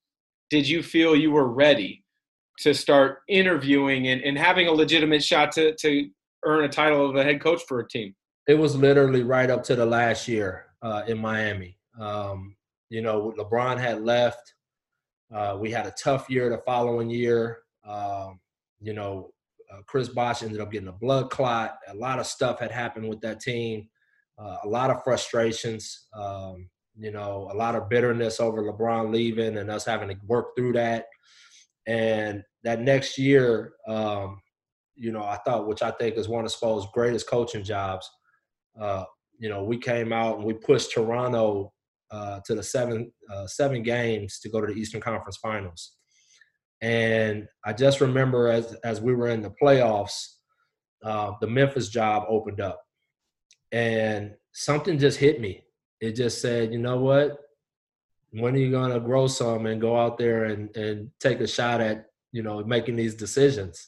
did 0.49 0.67
you 0.67 0.83
feel 0.83 1.15
you 1.15 1.31
were 1.31 1.47
ready 1.47 2.03
to 2.59 2.73
start 2.73 3.19
interviewing 3.27 4.07
and, 4.07 4.21
and 4.21 4.37
having 4.37 4.67
a 4.67 4.71
legitimate 4.71 5.23
shot 5.23 5.51
to, 5.53 5.75
to 5.75 6.09
earn 6.45 6.65
a 6.65 6.69
title 6.69 7.09
of 7.09 7.15
a 7.15 7.23
head 7.23 7.41
coach 7.41 7.61
for 7.67 7.79
a 7.79 7.87
team? 7.87 8.15
It 8.47 8.55
was 8.55 8.75
literally 8.75 9.23
right 9.23 9.49
up 9.49 9.63
to 9.65 9.75
the 9.75 9.85
last 9.85 10.27
year 10.27 10.65
uh, 10.81 11.03
in 11.07 11.19
Miami. 11.19 11.77
Um, 11.99 12.55
you 12.89 13.01
know, 13.01 13.33
LeBron 13.37 13.79
had 13.79 14.01
left. 14.01 14.53
Uh, 15.33 15.57
we 15.59 15.69
had 15.71 15.85
a 15.85 15.93
tough 16.01 16.29
year 16.29 16.49
the 16.49 16.57
following 16.65 17.09
year. 17.09 17.59
Um, 17.85 18.39
you 18.79 18.93
know, 18.93 19.31
uh, 19.71 19.81
Chris 19.85 20.09
Bosh 20.09 20.41
ended 20.41 20.59
up 20.59 20.71
getting 20.71 20.87
a 20.87 20.93
blood 20.93 21.29
clot. 21.29 21.77
A 21.87 21.93
lot 21.93 22.19
of 22.19 22.25
stuff 22.25 22.59
had 22.59 22.71
happened 22.71 23.07
with 23.07 23.21
that 23.21 23.39
team. 23.39 23.87
Uh, 24.37 24.57
a 24.63 24.67
lot 24.67 24.89
of 24.89 25.03
frustrations. 25.03 26.07
Um, 26.13 26.69
you 26.97 27.11
know, 27.11 27.49
a 27.51 27.55
lot 27.55 27.75
of 27.75 27.89
bitterness 27.89 28.39
over 28.39 28.63
LeBron 28.63 29.11
leaving 29.13 29.57
and 29.57 29.69
us 29.69 29.85
having 29.85 30.09
to 30.09 30.17
work 30.27 30.55
through 30.55 30.73
that. 30.73 31.05
And 31.87 32.43
that 32.63 32.81
next 32.81 33.17
year, 33.17 33.73
um, 33.87 34.41
you 34.95 35.11
know, 35.11 35.23
I 35.23 35.37
thought, 35.45 35.67
which 35.67 35.81
I 35.81 35.91
think 35.91 36.17
is 36.17 36.27
one 36.27 36.43
of 36.43 36.51
Spo's 36.51 36.87
greatest 36.93 37.29
coaching 37.29 37.63
jobs. 37.63 38.09
Uh, 38.79 39.05
you 39.37 39.47
know, 39.47 39.63
we 39.63 39.77
came 39.77 40.11
out 40.11 40.37
and 40.37 40.45
we 40.45 40.53
pushed 40.53 40.91
Toronto 40.91 41.71
uh, 42.11 42.39
to 42.45 42.55
the 42.55 42.63
seven 42.63 43.11
uh, 43.31 43.47
seven 43.47 43.83
games 43.83 44.39
to 44.39 44.49
go 44.49 44.61
to 44.61 44.67
the 44.67 44.79
Eastern 44.79 45.01
Conference 45.01 45.37
Finals. 45.37 45.93
And 46.81 47.47
I 47.65 47.73
just 47.73 48.01
remember 48.01 48.47
as 48.47 48.73
as 48.83 49.01
we 49.01 49.13
were 49.13 49.29
in 49.29 49.41
the 49.41 49.53
playoffs, 49.61 50.35
uh, 51.03 51.33
the 51.41 51.47
Memphis 51.47 51.89
job 51.89 52.25
opened 52.29 52.61
up, 52.61 52.81
and 53.71 54.33
something 54.53 54.97
just 54.97 55.19
hit 55.19 55.41
me. 55.41 55.63
It 55.99 56.13
just 56.13 56.41
said, 56.41 56.71
you 56.71 56.79
know 56.79 56.97
what? 56.97 57.37
When 58.31 58.55
are 58.55 58.59
you 58.59 58.71
gonna 58.71 58.99
grow 58.99 59.27
some 59.27 59.65
and 59.65 59.81
go 59.81 59.97
out 59.99 60.17
there 60.17 60.45
and 60.45 60.75
and 60.75 61.11
take 61.19 61.41
a 61.41 61.47
shot 61.47 61.81
at 61.81 62.05
you 62.31 62.43
know 62.43 62.63
making 62.63 62.95
these 62.95 63.15
decisions? 63.15 63.87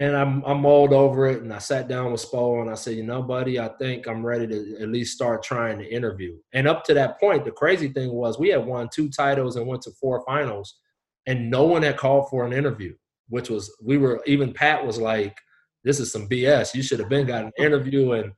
And 0.00 0.16
I'm 0.16 0.44
I'm 0.44 0.60
mulled 0.60 0.92
over 0.92 1.26
it, 1.26 1.42
and 1.42 1.52
I 1.52 1.58
sat 1.58 1.88
down 1.88 2.12
with 2.12 2.24
Spo 2.24 2.60
and 2.60 2.70
I 2.70 2.74
said, 2.74 2.94
you 2.94 3.02
know, 3.02 3.20
buddy, 3.20 3.58
I 3.58 3.68
think 3.80 4.06
I'm 4.06 4.24
ready 4.24 4.46
to 4.46 4.76
at 4.80 4.90
least 4.90 5.14
start 5.14 5.42
trying 5.42 5.78
to 5.78 5.92
interview. 5.92 6.38
And 6.52 6.68
up 6.68 6.84
to 6.84 6.94
that 6.94 7.18
point, 7.18 7.44
the 7.44 7.50
crazy 7.50 7.88
thing 7.88 8.12
was 8.12 8.38
we 8.38 8.50
had 8.50 8.64
won 8.64 8.88
two 8.92 9.08
titles 9.08 9.56
and 9.56 9.66
went 9.66 9.82
to 9.82 9.90
four 10.00 10.24
finals, 10.24 10.78
and 11.26 11.50
no 11.50 11.64
one 11.64 11.82
had 11.82 11.96
called 11.96 12.30
for 12.30 12.46
an 12.46 12.52
interview, 12.52 12.94
which 13.28 13.50
was 13.50 13.74
we 13.82 13.98
were 13.98 14.22
even 14.24 14.52
Pat 14.52 14.86
was 14.86 14.98
like, 14.98 15.36
this 15.84 16.00
is 16.00 16.12
some 16.12 16.28
BS. 16.28 16.74
You 16.74 16.82
should 16.82 17.00
have 17.00 17.08
been 17.08 17.26
got 17.26 17.44
an 17.44 17.52
interview. 17.58 18.12
And 18.12 18.32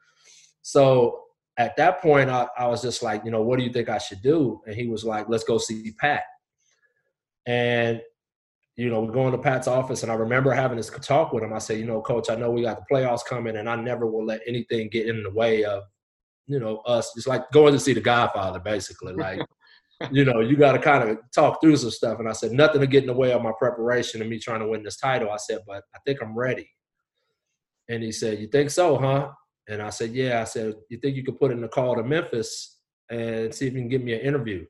so 0.62 1.22
at 1.56 1.76
that 1.76 2.00
point, 2.00 2.30
I, 2.30 2.48
I 2.56 2.66
was 2.68 2.82
just 2.82 3.02
like, 3.02 3.24
you 3.24 3.30
know, 3.30 3.42
what 3.42 3.58
do 3.58 3.64
you 3.64 3.72
think 3.72 3.88
I 3.88 3.98
should 3.98 4.22
do? 4.22 4.60
And 4.66 4.74
he 4.74 4.86
was 4.86 5.04
like, 5.04 5.28
let's 5.28 5.44
go 5.44 5.58
see 5.58 5.92
Pat. 5.98 6.22
And 7.46 8.00
you 8.80 8.88
know, 8.88 9.02
we're 9.02 9.12
going 9.12 9.32
to 9.32 9.36
Pat's 9.36 9.68
office, 9.68 10.02
and 10.02 10.10
I 10.10 10.14
remember 10.14 10.52
having 10.52 10.78
this 10.78 10.88
talk 11.02 11.34
with 11.34 11.44
him. 11.44 11.52
I 11.52 11.58
said, 11.58 11.78
you 11.78 11.84
know, 11.84 12.00
Coach, 12.00 12.30
I 12.30 12.34
know 12.34 12.50
we 12.50 12.62
got 12.62 12.78
the 12.78 12.86
playoffs 12.90 13.22
coming, 13.22 13.56
and 13.56 13.68
I 13.68 13.76
never 13.76 14.06
will 14.06 14.24
let 14.24 14.40
anything 14.46 14.88
get 14.88 15.06
in 15.06 15.22
the 15.22 15.30
way 15.30 15.64
of, 15.64 15.82
you 16.46 16.58
know, 16.58 16.78
us. 16.86 17.12
Just 17.14 17.28
like 17.28 17.50
going 17.50 17.74
to 17.74 17.78
see 17.78 17.92
the 17.92 18.00
Godfather, 18.00 18.58
basically. 18.58 19.12
Like, 19.12 19.42
you 20.10 20.24
know, 20.24 20.40
you 20.40 20.56
got 20.56 20.72
to 20.72 20.78
kind 20.78 21.10
of 21.10 21.18
talk 21.34 21.60
through 21.60 21.76
some 21.76 21.90
stuff. 21.90 22.20
And 22.20 22.28
I 22.28 22.32
said, 22.32 22.52
nothing 22.52 22.80
to 22.80 22.86
get 22.86 23.02
in 23.02 23.08
the 23.08 23.12
way 23.12 23.32
of 23.32 23.42
my 23.42 23.52
preparation 23.58 24.22
and 24.22 24.30
me 24.30 24.38
trying 24.38 24.60
to 24.60 24.68
win 24.68 24.82
this 24.82 24.96
title. 24.96 25.30
I 25.30 25.36
said, 25.36 25.58
but 25.66 25.82
I 25.94 25.98
think 26.06 26.22
I'm 26.22 26.34
ready. 26.34 26.70
And 27.90 28.02
he 28.02 28.12
said, 28.12 28.38
you 28.38 28.46
think 28.46 28.70
so, 28.70 28.96
huh? 28.96 29.28
And 29.68 29.82
I 29.82 29.90
said, 29.90 30.12
yeah. 30.12 30.40
I 30.40 30.44
said, 30.44 30.72
you 30.88 30.96
think 30.96 31.16
you 31.16 31.22
could 31.22 31.38
put 31.38 31.52
in 31.52 31.62
a 31.62 31.68
call 31.68 31.96
to 31.96 32.02
Memphis 32.02 32.78
and 33.10 33.54
see 33.54 33.66
if 33.66 33.74
you 33.74 33.80
can 33.80 33.90
give 33.90 34.02
me 34.02 34.14
an 34.14 34.20
interview? 34.20 34.64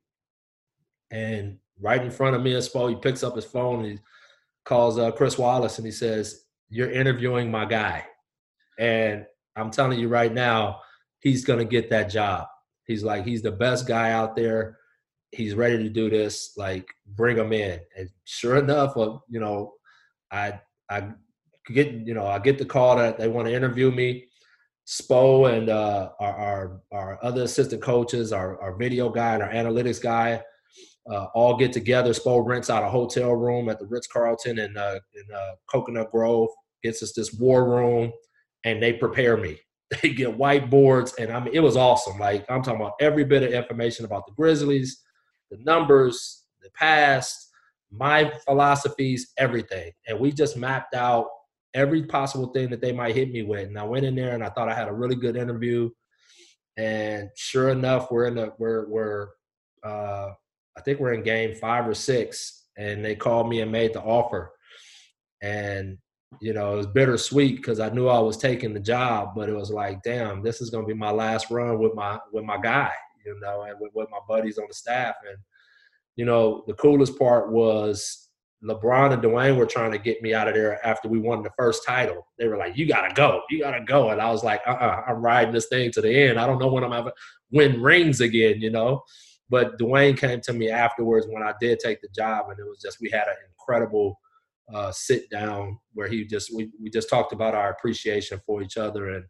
And 1.12 1.59
right 1.81 2.03
in 2.03 2.11
front 2.11 2.37
of 2.37 2.43
me 2.43 2.55
and 2.55 2.62
Spo, 2.62 2.90
he 2.90 2.97
picks 2.97 3.23
up 3.23 3.37
his 3.37 3.45
phone 3.45 3.81
and 3.81 3.93
he 3.93 3.99
calls 4.64 4.99
uh, 4.99 5.11
Chris 5.11 5.38
Wallace 5.38 5.79
and 5.79 5.87
he 5.87 5.93
says, 5.93 6.45
"You're 6.69 6.90
interviewing 6.90 7.51
my 7.51 7.64
guy," 7.64 8.05
and 8.79 9.27
I'm 9.57 9.71
telling 9.71 9.99
you 9.99 10.09
right 10.09 10.33
now, 10.33 10.81
he's 11.21 11.45
gonna 11.45 11.64
get 11.64 11.90
that 11.90 12.11
job. 12.11 12.47
He's 12.85 13.05
like, 13.05 13.25
he's 13.25 13.43
the 13.43 13.53
best 13.53 13.87
guy 13.87 14.12
out 14.12 14.35
there. 14.35 14.79
He's 15.33 15.55
ready 15.55 15.79
to 15.79 15.88
do 15.88 16.11
this. 16.11 16.55
Like, 16.57 16.88
bring 17.07 17.37
him 17.37 17.53
in. 17.53 17.79
And 17.97 18.11
sure 18.25 18.57
enough, 18.57 18.97
uh, 18.97 19.19
you 19.29 19.38
know, 19.38 19.75
I 20.31 20.61
I 20.90 21.11
get 21.73 21.93
you 21.93 22.14
know 22.14 22.27
I 22.27 22.38
get 22.40 22.59
the 22.59 22.64
call 22.64 22.97
that 22.97 23.19
they 23.19 23.29
want 23.29 23.47
to 23.47 23.55
interview 23.55 23.90
me. 23.90 24.27
Spo 24.87 25.57
and 25.57 25.69
uh, 25.69 26.11
our, 26.19 26.37
our, 26.37 26.81
our 26.90 27.19
other 27.25 27.43
assistant 27.43 27.81
coaches, 27.81 28.33
our, 28.33 28.61
our 28.61 28.75
video 28.75 29.09
guy 29.09 29.35
and 29.35 29.43
our 29.43 29.51
analytics 29.51 30.03
guy, 30.03 30.43
uh, 31.11 31.27
all 31.35 31.57
get 31.57 31.73
together. 31.73 32.11
Spo 32.11 32.45
rents 32.45 32.71
out 32.71 32.83
a 32.83 32.89
hotel 32.89 33.33
room 33.35 33.69
at 33.69 33.79
the 33.79 33.87
Ritz 33.87 34.07
Carlton 34.07 34.59
in, 34.59 34.77
uh, 34.77 34.99
in 35.15 35.35
uh, 35.35 35.53
Coconut 35.71 36.11
Grove, 36.11 36.49
gets 36.83 37.03
us 37.03 37.13
this 37.13 37.33
war 37.35 37.69
room, 37.69 38.13
and 38.65 38.83
they 38.83 38.93
prepare 38.93 39.37
me. 39.37 39.59
They 40.03 40.11
get 40.11 40.39
whiteboards, 40.39 41.19
and 41.19 41.33
I 41.33 41.41
mean, 41.41 41.53
it 41.53 41.59
was 41.59 41.77
awesome. 41.77 42.17
Like, 42.17 42.49
I'm 42.49 42.63
talking 42.63 42.81
about 42.81 42.95
every 43.01 43.25
bit 43.25 43.43
of 43.43 43.53
information 43.53 44.05
about 44.05 44.25
the 44.25 44.33
Grizzlies, 44.35 45.03
the 45.51 45.59
numbers, 45.65 46.45
the 46.63 46.71
past, 46.79 47.51
my 47.91 48.33
philosophies, 48.45 49.33
everything. 49.37 49.91
And 50.07 50.19
we 50.19 50.33
just 50.33 50.57
mapped 50.57 50.95
out 50.95 51.27
every 51.75 52.05
possible 52.05 52.49
thing 52.53 52.71
that 52.71 52.81
they 52.81 52.93
might 52.93 53.15
hit 53.15 53.31
me 53.31 53.43
with. 53.43 53.69
And 53.69 53.79
I 53.79 53.85
went 53.85 54.07
in 54.07 54.15
there 54.15 54.35
and 54.35 54.45
I 54.45 54.51
thought 54.51 54.69
I 54.69 54.75
had 54.75 54.89
a 54.89 54.93
really 54.93 55.17
good 55.17 55.37
interview. 55.37 55.91
And 56.77 57.29
sure 57.37 57.71
enough, 57.71 58.11
we're 58.11 58.27
in 58.27 58.37
the 58.37 58.53
we're 58.59 58.89
we're 58.89 59.29
uh, 59.83 60.31
I 60.77 60.81
think 60.81 61.01
we're 61.01 61.15
in 61.15 61.23
game 61.23 61.55
five 61.55 61.87
or 61.87 61.95
six, 61.95 62.67
and 62.77 63.05
they 63.05 63.15
called 63.15 63.49
me 63.49 63.61
and 63.61 63.73
made 63.73 63.93
the 63.93 64.03
offer. 64.03 64.53
And 65.43 65.99
you 66.41 66.53
know, 66.53 66.75
it 66.75 66.77
was 66.77 66.87
bittersweet 66.87 67.57
because 67.57 67.81
I 67.81 67.89
knew 67.89 68.07
I 68.07 68.21
was 68.21 68.37
taking 68.37 68.73
the 68.73 68.81
job, 68.81 69.31
but 69.35 69.49
it 69.49 69.55
was 69.55 69.71
like, 69.71 70.03
damn, 70.03 70.43
this 70.43 70.61
is 70.61 70.71
gonna 70.71 70.87
be 70.87 70.95
my 70.95 71.11
last 71.11 71.51
run 71.51 71.79
with 71.79 71.95
my 71.95 72.19
with 72.33 72.45
my 72.45 72.59
guy, 72.59 72.93
you 73.25 73.39
know, 73.41 73.63
and 73.63 73.79
with, 73.81 73.91
with 73.95 74.09
my 74.11 74.21
buddies 74.29 74.59
on 74.59 74.67
the 74.69 74.75
staff. 74.75 75.17
And 75.29 75.39
you 76.17 76.25
know, 76.25 76.65
the 76.67 76.75
coolest 76.75 77.19
part 77.19 77.51
was 77.51 78.29
LeBron 78.63 79.13
and 79.13 79.23
Dwyane 79.23 79.57
were 79.57 79.67
trying 79.67 79.91
to 79.93 79.99
get 79.99 80.23
me 80.23 80.35
out 80.35 80.47
of 80.47 80.55
there 80.55 80.85
after 80.87 81.09
we 81.09 81.19
won 81.19 81.43
the 81.43 81.51
first 81.57 81.85
title. 81.87 82.27
They 82.39 82.47
were 82.47 82.59
like, 82.59 82.77
"You 82.77 82.87
gotta 82.87 83.13
go, 83.15 83.43
you 83.49 83.61
gotta 83.61 83.83
go," 83.85 84.11
and 84.11 84.21
I 84.21 84.31
was 84.31 84.45
like, 84.45 84.61
"Uh, 84.67 84.73
uh-uh, 84.73 85.05
I'm 85.09 85.23
riding 85.23 85.55
this 85.55 85.69
thing 85.69 85.91
to 85.93 86.01
the 86.01 86.15
end. 86.15 86.39
I 86.39 86.47
don't 86.47 86.59
know 86.59 86.69
when 86.69 86.85
I'm 86.85 86.93
ever 86.93 87.13
win 87.51 87.81
rings 87.81 88.21
again, 88.21 88.61
you 88.61 88.71
know." 88.71 89.03
But 89.51 89.79
Dwyane 89.79 90.17
came 90.17 90.41
to 90.43 90.53
me 90.53 90.71
afterwards 90.71 91.27
when 91.29 91.43
I 91.43 91.53
did 91.61 91.81
take 91.81 92.01
the 92.01 92.09
job, 92.15 92.47
and 92.49 92.59
it 92.59 92.65
was 92.65 92.81
just 92.81 92.99
we 93.01 93.11
had 93.11 93.27
an 93.27 93.35
incredible 93.49 94.19
uh, 94.73 94.93
sit 94.93 95.29
down 95.31 95.79
where 95.95 96.09
he 96.09 96.25
just 96.25 96.55
we, 96.55 96.71
we 96.81 96.89
just 96.89 97.11
talked 97.11 97.33
about 97.33 97.55
our 97.55 97.71
appreciation 97.71 98.41
for 98.47 98.63
each 98.63 98.77
other 98.77 99.11
and 99.11 99.25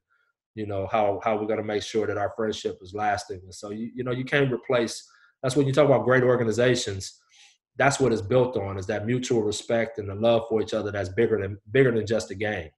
you 0.54 0.66
know 0.66 0.86
how 0.90 1.20
how 1.24 1.36
we're 1.36 1.46
going 1.46 1.56
to 1.58 1.64
make 1.64 1.82
sure 1.82 2.06
that 2.06 2.18
our 2.18 2.32
friendship 2.36 2.78
is 2.82 2.92
lasting. 2.92 3.40
And 3.44 3.54
so 3.54 3.70
you 3.70 3.90
you 3.94 4.04
know 4.04 4.12
you 4.12 4.24
can't 4.24 4.52
replace. 4.52 5.02
That's 5.42 5.56
when 5.56 5.66
you 5.66 5.72
talk 5.72 5.86
about 5.86 6.04
great 6.04 6.22
organizations. 6.22 7.18
That's 7.76 7.98
what 7.98 8.12
it's 8.12 8.20
built 8.20 8.58
on 8.58 8.76
is 8.76 8.86
that 8.88 9.06
mutual 9.06 9.42
respect 9.42 9.98
and 9.98 10.08
the 10.10 10.14
love 10.14 10.42
for 10.48 10.60
each 10.60 10.74
other 10.74 10.90
that's 10.90 11.08
bigger 11.08 11.40
than 11.40 11.58
bigger 11.70 11.92
than 11.92 12.06
just 12.06 12.30
a 12.30 12.34
game. 12.34 12.70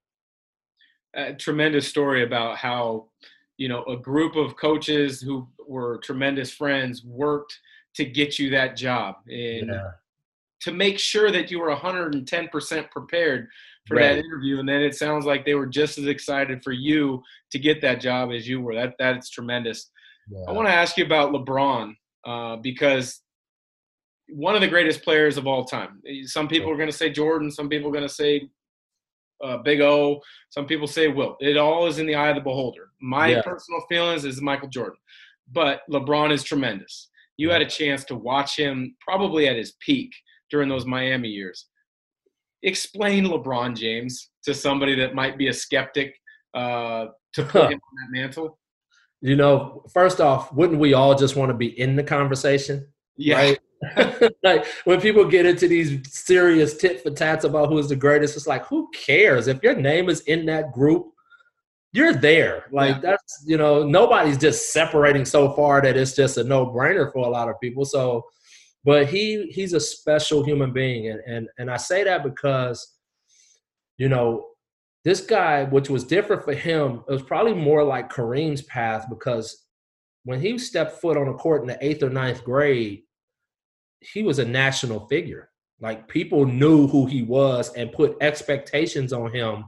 A 1.14 1.34
tremendous 1.34 1.88
story 1.88 2.22
about 2.22 2.56
how 2.56 3.08
you 3.62 3.68
know 3.68 3.84
a 3.84 3.96
group 3.96 4.34
of 4.34 4.56
coaches 4.56 5.20
who 5.20 5.46
were 5.68 5.98
tremendous 5.98 6.50
friends 6.50 7.04
worked 7.04 7.56
to 7.94 8.04
get 8.04 8.36
you 8.36 8.50
that 8.50 8.76
job 8.76 9.14
and 9.28 9.68
yeah. 9.68 9.90
to 10.62 10.72
make 10.72 10.98
sure 10.98 11.30
that 11.30 11.48
you 11.48 11.60
were 11.60 11.72
110% 11.72 12.90
prepared 12.90 13.46
for 13.86 13.96
right. 13.96 14.02
that 14.02 14.18
interview 14.18 14.58
and 14.58 14.68
then 14.68 14.82
it 14.82 14.96
sounds 14.96 15.24
like 15.24 15.44
they 15.44 15.54
were 15.54 15.66
just 15.66 15.96
as 15.96 16.06
excited 16.06 16.60
for 16.64 16.72
you 16.72 17.22
to 17.52 17.58
get 17.60 17.80
that 17.80 18.00
job 18.00 18.32
as 18.32 18.48
you 18.48 18.60
were 18.60 18.74
that 18.74 18.94
that's 18.98 19.30
tremendous 19.30 19.90
yeah. 20.28 20.44
i 20.48 20.52
want 20.52 20.66
to 20.66 20.74
ask 20.74 20.96
you 20.96 21.04
about 21.04 21.32
lebron 21.32 21.94
uh, 22.24 22.56
because 22.56 23.22
one 24.28 24.56
of 24.56 24.60
the 24.60 24.68
greatest 24.68 25.04
players 25.04 25.36
of 25.36 25.46
all 25.46 25.64
time 25.64 26.02
some 26.24 26.48
people 26.48 26.70
are 26.70 26.76
going 26.76 26.90
to 26.90 27.00
say 27.02 27.10
jordan 27.10 27.50
some 27.50 27.68
people 27.68 27.88
are 27.88 27.92
going 27.92 28.08
to 28.08 28.18
say 28.22 28.48
uh, 29.42 29.58
Big 29.58 29.80
O. 29.80 30.20
Some 30.50 30.66
people 30.66 30.86
say 30.86 31.08
Wilt. 31.08 31.36
It 31.40 31.56
all 31.56 31.86
is 31.86 31.98
in 31.98 32.06
the 32.06 32.14
eye 32.14 32.28
of 32.28 32.36
the 32.36 32.40
beholder. 32.42 32.90
My 33.00 33.28
yeah. 33.28 33.42
personal 33.42 33.80
feelings 33.88 34.24
is 34.24 34.40
Michael 34.40 34.68
Jordan, 34.68 34.98
but 35.50 35.80
LeBron 35.90 36.32
is 36.32 36.42
tremendous. 36.42 37.10
You 37.36 37.50
had 37.50 37.62
a 37.62 37.66
chance 37.66 38.04
to 38.04 38.14
watch 38.14 38.56
him 38.56 38.94
probably 39.00 39.48
at 39.48 39.56
his 39.56 39.72
peak 39.84 40.12
during 40.50 40.68
those 40.68 40.86
Miami 40.86 41.28
years. 41.28 41.66
Explain 42.62 43.24
LeBron 43.24 43.76
James 43.76 44.30
to 44.44 44.54
somebody 44.54 44.94
that 44.96 45.14
might 45.14 45.38
be 45.38 45.48
a 45.48 45.52
skeptic 45.52 46.14
uh, 46.54 47.06
to 47.32 47.42
put 47.42 47.72
him 47.72 47.80
on 47.80 48.10
that 48.10 48.10
mantle. 48.10 48.58
You 49.20 49.36
know, 49.36 49.84
first 49.92 50.20
off, 50.20 50.52
wouldn't 50.52 50.78
we 50.80 50.94
all 50.94 51.14
just 51.14 51.36
want 51.36 51.50
to 51.50 51.56
be 51.56 51.78
in 51.80 51.96
the 51.96 52.02
conversation? 52.02 52.86
Yeah. 53.16 53.36
Right? 53.36 53.58
like 54.42 54.66
when 54.84 55.00
people 55.00 55.24
get 55.24 55.46
into 55.46 55.68
these 55.68 56.00
serious 56.12 56.76
tit 56.76 57.02
for 57.02 57.10
tats 57.10 57.44
about 57.44 57.68
who's 57.68 57.88
the 57.88 57.96
greatest, 57.96 58.36
it's 58.36 58.46
like, 58.46 58.64
who 58.66 58.88
cares? 58.94 59.48
If 59.48 59.62
your 59.62 59.74
name 59.74 60.08
is 60.08 60.20
in 60.22 60.46
that 60.46 60.72
group, 60.72 61.06
you're 61.92 62.14
there. 62.14 62.66
Like 62.72 62.96
yeah. 62.96 63.00
that's 63.00 63.44
you 63.46 63.58
know, 63.58 63.82
nobody's 63.82 64.38
just 64.38 64.72
separating 64.72 65.24
so 65.24 65.52
far 65.52 65.82
that 65.82 65.96
it's 65.96 66.14
just 66.14 66.38
a 66.38 66.44
no-brainer 66.44 67.12
for 67.12 67.26
a 67.26 67.30
lot 67.30 67.48
of 67.48 67.60
people. 67.60 67.84
So 67.84 68.24
but 68.84 69.08
he 69.08 69.46
he's 69.52 69.72
a 69.74 69.80
special 69.80 70.44
human 70.44 70.72
being 70.72 71.08
and 71.08 71.20
and, 71.26 71.48
and 71.58 71.70
I 71.70 71.76
say 71.76 72.04
that 72.04 72.24
because 72.24 72.96
you 73.98 74.08
know 74.08 74.46
this 75.04 75.20
guy, 75.20 75.64
which 75.64 75.90
was 75.90 76.04
different 76.04 76.44
for 76.44 76.54
him, 76.54 77.02
it 77.08 77.12
was 77.12 77.22
probably 77.22 77.54
more 77.54 77.82
like 77.82 78.12
Kareem's 78.12 78.62
path 78.62 79.06
because 79.08 79.66
when 80.24 80.40
he 80.40 80.58
stepped 80.58 81.00
foot 81.00 81.16
on 81.16 81.26
a 81.26 81.34
court 81.34 81.62
in 81.62 81.66
the 81.66 81.84
eighth 81.84 82.04
or 82.04 82.10
ninth 82.10 82.44
grade, 82.44 83.02
he 84.02 84.22
was 84.22 84.38
a 84.38 84.44
national 84.44 85.06
figure. 85.08 85.50
Like 85.80 86.08
people 86.08 86.46
knew 86.46 86.86
who 86.86 87.06
he 87.06 87.22
was 87.22 87.72
and 87.74 87.92
put 87.92 88.16
expectations 88.20 89.12
on 89.12 89.34
him 89.34 89.64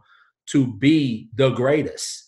to 0.47 0.67
be 0.67 1.29
the 1.35 1.51
greatest. 1.51 2.25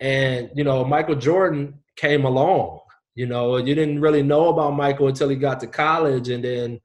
And 0.00 0.50
you 0.54 0.64
know, 0.64 0.84
Michael 0.84 1.14
Jordan 1.14 1.74
came 1.96 2.24
along. 2.24 2.80
You 3.14 3.26
know, 3.26 3.56
you 3.56 3.74
didn't 3.74 4.00
really 4.00 4.22
know 4.22 4.48
about 4.48 4.76
Michael 4.76 5.08
until 5.08 5.28
he 5.28 5.36
got 5.36 5.60
to 5.60 5.66
college, 5.66 6.28
and 6.28 6.44
then 6.44 6.80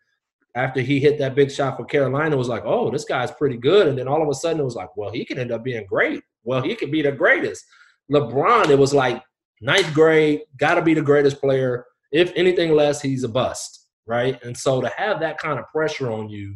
after 0.56 0.82
he 0.82 1.00
hit 1.00 1.18
that 1.20 1.36
big 1.36 1.52
shot 1.52 1.78
for 1.78 1.86
Carolina, 1.86 2.36
it 2.36 2.40
was 2.40 2.48
like, 2.48 2.64
oh, 2.66 2.92
this 2.92 3.06
guy's 3.06 3.32
pretty 3.32 3.58
good. 3.58 3.88
And 3.88 3.98
then 3.98 4.08
all 4.08 4.22
of 4.22 4.30
a 4.30 4.34
sudden, 4.34 4.60
it 4.60 4.66
was 4.66 4.76
like, 4.76 4.96
well, 4.96 5.12
he 5.12 5.26
can 5.26 5.40
end 5.40 5.52
up 5.52 5.64
being 5.64 5.86
great. 5.86 6.22
Well, 6.44 6.62
he 6.62 6.76
could 6.76 6.92
be 6.92 7.02
the 7.02 7.12
greatest. 7.12 7.66
LeBron, 8.12 8.70
it 8.70 8.78
was 8.78 8.94
like 8.94 9.24
ninth 9.62 9.92
grade, 9.94 10.42
got 10.58 10.76
to 10.76 10.82
be 10.82 10.94
the 10.94 11.02
greatest 11.02 11.40
player. 11.40 11.86
If 12.12 12.32
anything 12.36 12.74
less, 12.74 13.02
he's 13.02 13.24
a 13.24 13.30
bust 13.30 13.83
right? 14.06 14.42
And 14.44 14.56
so 14.56 14.82
to 14.82 14.92
have 14.98 15.20
that 15.20 15.38
kind 15.38 15.60
of 15.60 15.68
pressure 15.70 16.12
on 16.12 16.30
you 16.30 16.56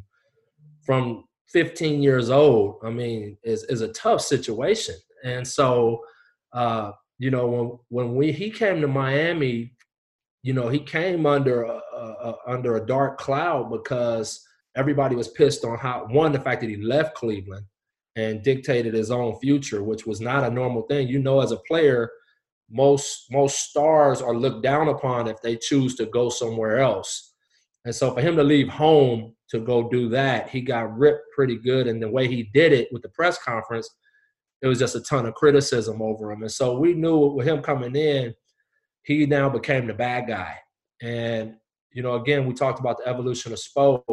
from 0.86 1.26
15 1.50 2.02
years 2.02 2.30
old, 2.30 2.80
I 2.84 2.90
mean, 2.90 3.38
is 3.44 3.64
is 3.66 3.82
a 3.82 3.94
tough 3.94 4.22
situation. 4.22 4.96
And 5.24 5.48
so, 5.48 6.02
uh, 6.54 6.92
you 7.20 7.32
know, 7.32 7.48
when 7.48 7.80
when 7.90 8.16
we 8.16 8.32
he 8.32 8.50
came 8.50 8.82
to 8.82 8.88
Miami, 8.88 9.74
you 10.44 10.54
know, 10.54 10.70
he 10.70 10.80
came 10.80 11.26
under 11.26 11.64
a, 11.64 11.82
a, 11.94 12.00
a, 12.00 12.36
under 12.48 12.76
a 12.78 12.86
dark 12.86 13.18
cloud 13.18 13.72
because 13.72 14.46
everybody 14.76 15.16
was 15.16 15.30
pissed 15.30 15.66
on 15.66 15.78
how 15.78 16.08
one 16.10 16.32
the 16.32 16.40
fact 16.40 16.62
that 16.62 16.70
he 16.70 16.78
left 16.78 17.16
Cleveland 17.16 17.66
and 18.16 18.44
dictated 18.44 18.94
his 18.94 19.12
own 19.12 19.38
future, 19.40 19.84
which 19.84 20.06
was 20.06 20.20
not 20.20 20.44
a 20.44 20.50
normal 20.50 20.84
thing. 20.84 21.08
You 21.08 21.20
know, 21.20 21.40
as 21.42 21.52
a 21.52 21.58
player, 21.68 22.10
most 22.70 23.32
most 23.32 23.70
stars 23.70 24.22
are 24.22 24.36
looked 24.36 24.64
down 24.64 24.90
upon 24.90 25.28
if 25.28 25.42
they 25.42 25.56
choose 25.56 25.96
to 25.96 26.06
go 26.08 26.30
somewhere 26.30 26.80
else. 26.80 27.27
And 27.88 27.96
so 27.96 28.14
for 28.14 28.20
him 28.20 28.36
to 28.36 28.44
leave 28.44 28.68
home 28.68 29.34
to 29.50 29.60
go 29.60 29.88
do 29.90 30.10
that, 30.10 30.50
he 30.50 30.60
got 30.60 30.98
ripped 30.98 31.24
pretty 31.34 31.58
good. 31.58 31.88
And 31.88 32.04
the 32.04 32.10
way 32.10 32.28
he 32.28 32.50
did 32.54 32.74
it 32.74 32.90
with 32.92 33.02
the 33.02 33.08
press 33.08 33.38
conference, 33.38 33.90
it 34.62 34.68
was 34.68 34.78
just 34.78 34.98
a 34.98 35.00
ton 35.00 35.26
of 35.26 35.36
criticism 35.36 36.02
over 36.02 36.30
him. 36.30 36.42
And 36.42 36.52
so 36.52 36.78
we 36.78 36.94
knew 36.94 37.18
with 37.28 37.48
him 37.48 37.62
coming 37.62 37.96
in, 37.96 38.36
he 39.04 39.26
now 39.26 39.48
became 39.48 39.88
the 39.88 39.94
bad 39.94 40.28
guy. 40.28 40.58
And, 41.02 41.56
you 41.94 42.04
know, 42.04 42.16
again, 42.16 42.46
we 42.46 42.54
talked 42.54 42.82
about 42.82 42.98
the 42.98 43.08
evolution 43.08 43.54
of 43.54 43.60
Spo. 43.60 44.04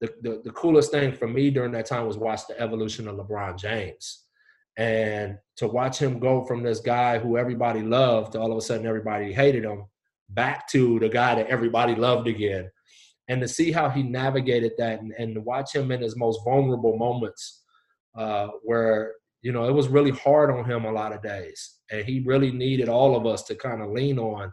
The, 0.00 0.14
the, 0.22 0.40
the 0.44 0.52
coolest 0.52 0.90
thing 0.90 1.12
for 1.12 1.28
me 1.28 1.50
during 1.50 1.72
that 1.72 1.84
time 1.84 2.06
was 2.06 2.16
watch 2.16 2.46
the 2.48 2.58
evolution 2.58 3.08
of 3.08 3.16
LeBron 3.16 3.58
James. 3.58 4.24
And 4.78 5.36
to 5.56 5.66
watch 5.66 5.98
him 5.98 6.18
go 6.18 6.46
from 6.46 6.62
this 6.62 6.80
guy 6.80 7.18
who 7.18 7.36
everybody 7.36 7.82
loved 7.82 8.32
to 8.32 8.40
all 8.40 8.52
of 8.52 8.56
a 8.56 8.62
sudden 8.62 8.86
everybody 8.86 9.34
hated 9.34 9.64
him 9.64 9.84
back 10.30 10.66
to 10.68 10.98
the 10.98 11.10
guy 11.10 11.34
that 11.34 11.48
everybody 11.48 11.94
loved 11.94 12.26
again. 12.26 12.70
And 13.28 13.40
to 13.40 13.48
see 13.48 13.72
how 13.72 13.88
he 13.88 14.02
navigated 14.02 14.72
that 14.78 15.00
and, 15.00 15.12
and 15.18 15.34
to 15.34 15.40
watch 15.40 15.74
him 15.74 15.90
in 15.90 16.00
his 16.00 16.16
most 16.16 16.40
vulnerable 16.44 16.96
moments 16.96 17.64
uh, 18.16 18.48
where, 18.62 19.14
you 19.42 19.52
know, 19.52 19.68
it 19.68 19.72
was 19.72 19.88
really 19.88 20.12
hard 20.12 20.50
on 20.50 20.64
him 20.64 20.84
a 20.84 20.92
lot 20.92 21.12
of 21.12 21.22
days. 21.22 21.78
And 21.90 22.04
he 22.04 22.20
really 22.20 22.52
needed 22.52 22.88
all 22.88 23.16
of 23.16 23.26
us 23.26 23.42
to 23.44 23.54
kind 23.54 23.82
of 23.82 23.90
lean 23.90 24.18
on 24.18 24.52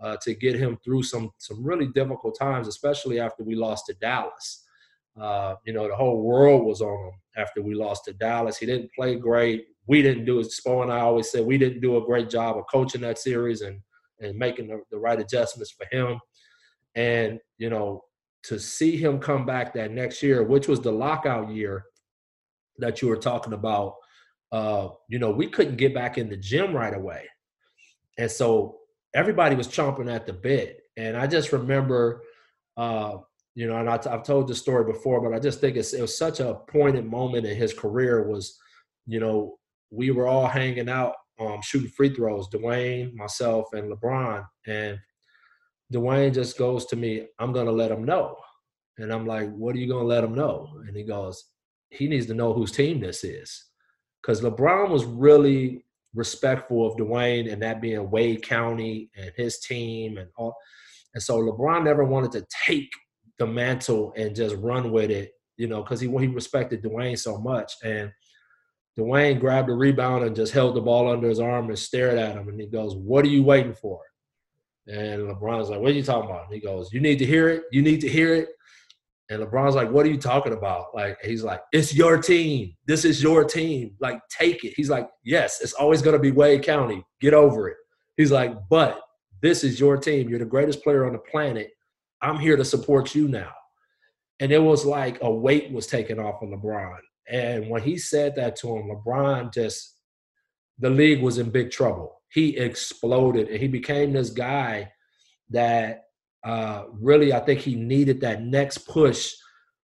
uh, 0.00 0.16
to 0.22 0.34
get 0.34 0.56
him 0.56 0.78
through 0.84 1.02
some 1.02 1.30
some 1.38 1.64
really 1.64 1.86
difficult 1.86 2.38
times, 2.38 2.68
especially 2.68 3.18
after 3.20 3.42
we 3.42 3.54
lost 3.54 3.86
to 3.86 3.94
Dallas. 3.94 4.64
Uh, 5.18 5.54
you 5.64 5.72
know, 5.72 5.88
the 5.88 5.96
whole 5.96 6.22
world 6.22 6.64
was 6.64 6.82
on 6.82 7.06
him 7.06 7.12
after 7.36 7.62
we 7.62 7.74
lost 7.74 8.04
to 8.04 8.12
Dallas. 8.12 8.58
He 8.58 8.66
didn't 8.66 8.92
play 8.94 9.16
great. 9.16 9.66
We 9.86 10.02
didn't 10.02 10.26
do 10.26 10.40
it. 10.40 10.48
Spo 10.48 10.82
and 10.82 10.92
I 10.92 11.00
always 11.00 11.30
said 11.30 11.46
we 11.46 11.56
didn't 11.56 11.80
do 11.80 11.96
a 11.96 12.04
great 12.04 12.28
job 12.28 12.58
of 12.58 12.64
coaching 12.70 13.00
that 13.02 13.18
series 13.18 13.62
and 13.62 13.80
and 14.20 14.36
making 14.36 14.68
the, 14.68 14.82
the 14.90 14.98
right 14.98 15.20
adjustments 15.20 15.72
for 15.72 15.86
him. 15.90 16.20
And 16.94 17.38
you 17.58 17.70
know, 17.70 18.02
to 18.48 18.58
see 18.58 18.96
him 18.96 19.18
come 19.18 19.44
back 19.46 19.74
that 19.74 19.90
next 19.90 20.22
year, 20.22 20.42
which 20.42 20.68
was 20.68 20.80
the 20.80 20.92
lockout 20.92 21.50
year 21.50 21.84
that 22.78 23.00
you 23.02 23.08
were 23.08 23.16
talking 23.16 23.52
about, 23.52 23.94
uh, 24.52 24.88
you 25.08 25.18
know, 25.18 25.30
we 25.30 25.48
couldn't 25.48 25.76
get 25.76 25.94
back 25.94 26.18
in 26.18 26.28
the 26.28 26.36
gym 26.36 26.74
right 26.74 26.94
away, 26.94 27.24
and 28.18 28.30
so 28.30 28.78
everybody 29.14 29.56
was 29.56 29.68
chomping 29.68 30.12
at 30.12 30.26
the 30.26 30.32
bit. 30.32 30.80
And 30.96 31.16
I 31.16 31.26
just 31.26 31.52
remember. 31.52 32.22
Uh, 32.76 33.18
you 33.56 33.66
know, 33.66 33.78
and 33.78 33.88
I, 33.88 33.98
have 34.10 34.22
told 34.22 34.48
this 34.48 34.58
story 34.58 34.84
before, 34.84 35.18
but 35.22 35.34
I 35.34 35.40
just 35.40 35.60
think 35.60 35.76
it 35.76 35.98
was 35.98 36.16
such 36.16 36.40
a 36.40 36.60
poignant 36.68 37.08
moment 37.08 37.46
in 37.46 37.56
his 37.56 37.72
career. 37.72 38.28
Was, 38.28 38.60
you 39.06 39.18
know, 39.18 39.56
we 39.90 40.10
were 40.10 40.26
all 40.26 40.46
hanging 40.46 40.90
out, 40.90 41.14
um, 41.40 41.60
shooting 41.62 41.88
free 41.88 42.14
throws, 42.14 42.50
Dwyane, 42.50 43.14
myself, 43.14 43.68
and 43.72 43.90
LeBron, 43.90 44.46
and 44.66 44.98
Dwyane 45.92 46.34
just 46.34 46.58
goes 46.58 46.86
to 46.86 46.96
me, 46.96 47.28
"I'm 47.38 47.52
gonna 47.52 47.72
let 47.72 47.90
him 47.90 48.04
know," 48.04 48.36
and 48.98 49.12
I'm 49.12 49.26
like, 49.26 49.50
"What 49.54 49.74
are 49.74 49.78
you 49.78 49.88
gonna 49.88 50.04
let 50.04 50.24
him 50.24 50.34
know?" 50.34 50.68
And 50.86 50.96
he 50.96 51.04
goes, 51.04 51.44
"He 51.90 52.08
needs 52.08 52.26
to 52.26 52.34
know 52.34 52.52
whose 52.52 52.72
team 52.72 53.00
this 53.00 53.24
is," 53.24 53.66
because 54.20 54.40
LeBron 54.40 54.90
was 54.90 55.04
really 55.04 55.84
respectful 56.14 56.86
of 56.86 56.96
Dwyane 56.96 57.52
and 57.52 57.62
that 57.62 57.80
being 57.80 58.10
Wade 58.10 58.42
County 58.42 59.10
and 59.16 59.30
his 59.36 59.60
team 59.60 60.18
and 60.18 60.28
all. 60.36 60.56
And 61.14 61.22
so 61.22 61.40
LeBron 61.40 61.84
never 61.84 62.04
wanted 62.04 62.32
to 62.32 62.46
take 62.66 62.90
the 63.38 63.46
mantle 63.46 64.12
and 64.16 64.34
just 64.34 64.56
run 64.56 64.90
with 64.90 65.10
it, 65.10 65.32
you 65.56 65.68
know, 65.68 65.82
because 65.82 66.00
he 66.00 66.08
he 66.08 66.26
respected 66.26 66.82
Dwyane 66.82 67.18
so 67.18 67.38
much. 67.38 67.72
And 67.84 68.12
Dwyane 68.98 69.38
grabbed 69.38 69.68
the 69.68 69.74
rebound 69.74 70.24
and 70.24 70.34
just 70.34 70.52
held 70.52 70.74
the 70.74 70.80
ball 70.80 71.10
under 71.10 71.28
his 71.28 71.40
arm 71.40 71.68
and 71.68 71.78
stared 71.78 72.18
at 72.18 72.34
him. 72.36 72.48
And 72.48 72.60
he 72.60 72.66
goes, 72.66 72.96
What 72.96 73.24
are 73.24 73.28
you 73.28 73.42
waiting 73.42 73.74
for? 73.74 74.00
And 74.86 75.22
LeBron's 75.22 75.70
like, 75.70 75.80
What 75.80 75.90
are 75.90 75.94
you 75.94 76.02
talking 76.02 76.30
about? 76.30 76.52
He 76.52 76.60
goes, 76.60 76.92
You 76.92 77.00
need 77.00 77.18
to 77.18 77.26
hear 77.26 77.48
it. 77.48 77.64
You 77.72 77.82
need 77.82 78.00
to 78.02 78.08
hear 78.08 78.34
it. 78.34 78.48
And 79.28 79.42
LeBron's 79.42 79.74
like, 79.74 79.90
What 79.90 80.06
are 80.06 80.10
you 80.10 80.18
talking 80.18 80.52
about? 80.52 80.94
Like, 80.94 81.18
he's 81.24 81.42
like, 81.42 81.60
It's 81.72 81.94
your 81.94 82.18
team. 82.18 82.74
This 82.86 83.04
is 83.04 83.22
your 83.22 83.44
team. 83.44 83.96
Like, 84.00 84.20
take 84.28 84.64
it. 84.64 84.74
He's 84.76 84.90
like, 84.90 85.08
Yes, 85.24 85.60
it's 85.60 85.72
always 85.72 86.02
going 86.02 86.14
to 86.14 86.22
be 86.22 86.30
Wade 86.30 86.62
County. 86.62 87.04
Get 87.20 87.34
over 87.34 87.68
it. 87.68 87.76
He's 88.16 88.30
like, 88.30 88.54
But 88.70 89.00
this 89.42 89.64
is 89.64 89.80
your 89.80 89.96
team. 89.96 90.28
You're 90.28 90.38
the 90.38 90.44
greatest 90.44 90.82
player 90.82 91.06
on 91.06 91.12
the 91.12 91.18
planet. 91.18 91.70
I'm 92.22 92.38
here 92.38 92.56
to 92.56 92.64
support 92.64 93.14
you 93.14 93.28
now. 93.28 93.52
And 94.40 94.52
it 94.52 94.62
was 94.62 94.84
like 94.84 95.18
a 95.22 95.30
weight 95.30 95.72
was 95.72 95.86
taken 95.86 96.18
off 96.18 96.42
of 96.42 96.48
LeBron. 96.50 96.98
And 97.28 97.68
when 97.68 97.82
he 97.82 97.98
said 97.98 98.36
that 98.36 98.56
to 98.56 98.76
him, 98.76 98.88
LeBron 98.90 99.52
just, 99.52 99.95
the 100.78 100.90
league 100.90 101.22
was 101.22 101.38
in 101.38 101.50
big 101.50 101.70
trouble. 101.70 102.20
He 102.30 102.56
exploded 102.56 103.48
and 103.48 103.60
he 103.60 103.68
became 103.68 104.12
this 104.12 104.30
guy 104.30 104.92
that 105.50 106.04
uh, 106.44 106.84
really, 106.92 107.32
I 107.32 107.40
think 107.40 107.60
he 107.60 107.74
needed 107.74 108.20
that 108.20 108.42
next 108.42 108.78
push 108.86 109.32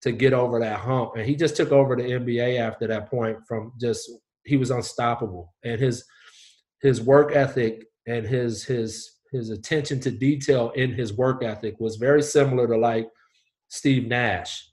to 0.02 0.12
get 0.12 0.34
over 0.34 0.60
that 0.60 0.80
hump. 0.80 1.16
And 1.16 1.26
he 1.26 1.36
just 1.36 1.56
took 1.56 1.72
over 1.72 1.96
the 1.96 2.04
NBA 2.04 2.60
after 2.60 2.88
that 2.88 3.10
point 3.10 3.38
from 3.48 3.74
just, 3.80 4.10
he 4.44 4.58
was 4.58 4.72
unstoppable. 4.72 5.54
And 5.64 5.80
his, 5.80 6.04
his 6.82 7.02
work 7.02 7.36
ethic 7.36 7.86
and 8.08 8.26
his, 8.26 8.64
his, 8.64 9.18
his 9.32 9.50
attention 9.50 10.00
to 10.02 10.12
detail 10.12 10.72
in 10.72 10.92
his 10.92 11.14
work 11.14 11.44
ethic 11.44 11.76
was 11.80 11.96
very 11.98 12.22
similar 12.22 12.68
to 12.68 12.78
like 12.78 13.08
Steve 13.70 14.08
Nash. 14.08 14.68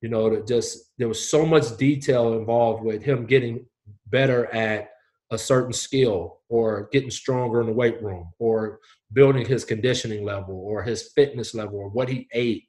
You 0.00 0.08
know, 0.08 0.30
that 0.30 0.46
just 0.46 0.92
there 0.96 1.08
was 1.08 1.28
so 1.28 1.44
much 1.44 1.76
detail 1.76 2.34
involved 2.34 2.84
with 2.84 3.02
him 3.02 3.26
getting 3.26 3.66
better 4.06 4.46
at 4.54 4.90
a 5.30 5.38
certain 5.38 5.72
skill 5.72 6.40
or 6.48 6.88
getting 6.92 7.10
stronger 7.10 7.60
in 7.60 7.66
the 7.66 7.72
weight 7.72 8.02
room 8.02 8.32
or 8.38 8.78
building 9.12 9.46
his 9.46 9.64
conditioning 9.64 10.24
level 10.24 10.54
or 10.54 10.82
his 10.82 11.10
fitness 11.14 11.54
level 11.54 11.78
or 11.78 11.90
what 11.90 12.08
he 12.08 12.26
ate. 12.32 12.64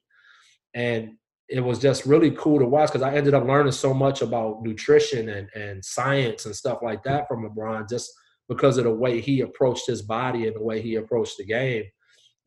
And 0.73 1.11
it 1.47 1.61
was 1.61 1.79
just 1.79 2.05
really 2.05 2.31
cool 2.31 2.59
to 2.59 2.65
watch 2.65 2.89
because 2.89 3.01
I 3.01 3.15
ended 3.15 3.33
up 3.33 3.47
learning 3.47 3.71
so 3.71 3.93
much 3.93 4.21
about 4.21 4.61
nutrition 4.61 5.29
and, 5.29 5.49
and 5.55 5.83
science 5.83 6.45
and 6.45 6.55
stuff 6.55 6.79
like 6.83 7.03
that 7.03 7.27
from 7.27 7.49
LeBron 7.49 7.89
just– 7.89 8.11
because 8.49 8.79
of 8.79 8.83
the 8.83 8.91
way 8.91 9.21
he 9.21 9.41
approached 9.41 9.87
his 9.87 10.01
body 10.01 10.47
and 10.47 10.55
the 10.55 10.63
way 10.63 10.81
he 10.81 10.95
approached 10.95 11.37
the 11.37 11.45
game. 11.45 11.85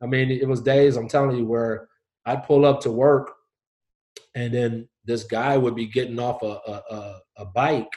I 0.03 0.05
mean, 0.05 0.29
it 0.29 0.47
was 0.47 0.61
days 0.61 0.97
I'm 0.97 1.07
telling 1.07 1.37
you 1.37 1.45
where 1.45 1.87
I'd 2.25 2.43
pull 2.43 2.65
up 2.65 2.81
to 2.81 2.91
work, 2.91 3.31
and 4.35 4.53
then 4.53 4.89
this 5.05 5.23
guy 5.23 5.57
would 5.57 5.75
be 5.75 5.87
getting 5.87 6.19
off 6.19 6.43
a 6.43 6.59
a, 6.91 7.19
a 7.37 7.45
bike 7.45 7.87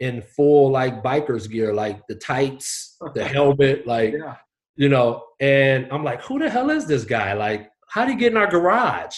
in 0.00 0.22
full 0.22 0.70
like 0.70 1.02
biker's 1.02 1.46
gear, 1.46 1.74
like 1.74 2.06
the 2.08 2.14
tights, 2.14 2.96
the 3.14 3.24
helmet, 3.28 3.86
like 3.86 4.14
yeah. 4.14 4.36
you 4.76 4.88
know. 4.88 5.24
And 5.40 5.88
I'm 5.90 6.04
like, 6.04 6.22
who 6.22 6.38
the 6.38 6.50
hell 6.50 6.70
is 6.70 6.86
this 6.86 7.04
guy? 7.04 7.32
Like, 7.32 7.70
how 7.88 8.04
did 8.04 8.12
he 8.12 8.16
get 8.18 8.32
in 8.32 8.38
our 8.38 8.50
garage? 8.50 9.16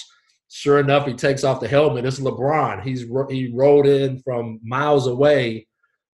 Sure 0.49 0.81
enough, 0.81 1.07
he 1.07 1.15
takes 1.15 1.45
off 1.45 1.61
the 1.61 1.69
helmet. 1.69 2.05
It's 2.05 2.19
LeBron. 2.19 2.83
He's 2.83 3.03
he 3.31 3.53
rode 3.55 3.87
in 3.87 4.21
from 4.21 4.59
miles 4.63 5.07
away 5.07 5.67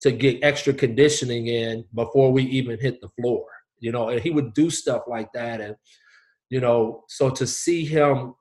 to 0.02 0.12
get 0.12 0.44
extra 0.44 0.74
conditioning 0.74 1.48
in 1.48 1.86
before 1.94 2.32
we 2.32 2.44
even 2.44 2.78
hit 2.80 3.00
the 3.02 3.10
floor. 3.20 3.46
You 3.80 3.92
know, 3.92 4.10
and 4.10 4.22
he 4.22 4.32
would 4.32 4.54
do 4.54 4.70
stuff 4.70 5.04
like 5.08 5.32
that. 5.34 5.62
And, 5.62 5.76
you 6.50 6.60
know, 6.60 7.04
so 7.08 7.30
to 7.30 7.46
see 7.46 7.86
him 7.86 8.34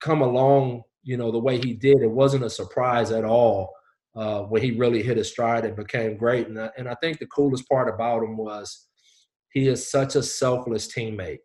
come 0.00 0.20
along, 0.20 0.82
you 1.02 1.16
know, 1.16 1.30
the 1.32 1.38
way 1.38 1.58
he 1.58 1.74
did, 1.74 2.02
it 2.02 2.10
wasn't 2.10 2.44
a 2.44 2.50
surprise 2.50 3.10
at 3.10 3.24
all 3.24 3.72
uh, 4.16 4.42
when 4.42 4.62
he 4.62 4.72
really 4.72 5.02
hit 5.02 5.16
his 5.16 5.30
stride 5.30 5.64
and 5.64 5.76
became 5.76 6.16
great. 6.16 6.48
And 6.48 6.60
I, 6.60 6.70
and 6.76 6.88
I 6.88 6.94
think 6.96 7.18
the 7.18 7.26
coolest 7.26 7.68
part 7.68 7.92
about 7.92 8.22
him 8.22 8.36
was 8.36 8.88
he 9.52 9.68
is 9.68 9.90
such 9.90 10.16
a 10.16 10.22
selfless 10.22 10.92
teammate. 10.92 11.38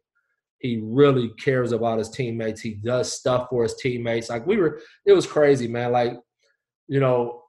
He 0.60 0.82
really 0.84 1.30
cares 1.44 1.72
about 1.72 2.00
his 2.00 2.10
teammates. 2.10 2.62
He 2.62 2.76
does 2.76 3.14
stuff 3.14 3.48
for 3.50 3.64
his 3.64 3.76
teammates. 3.76 4.30
Like 4.30 4.48
we 4.48 4.58
were, 4.58 4.80
it 5.06 5.14
was 5.14 5.28
crazy, 5.28 5.68
man. 5.68 5.92
Like, 5.92 6.14
you 6.88 7.00
know, 7.00 7.44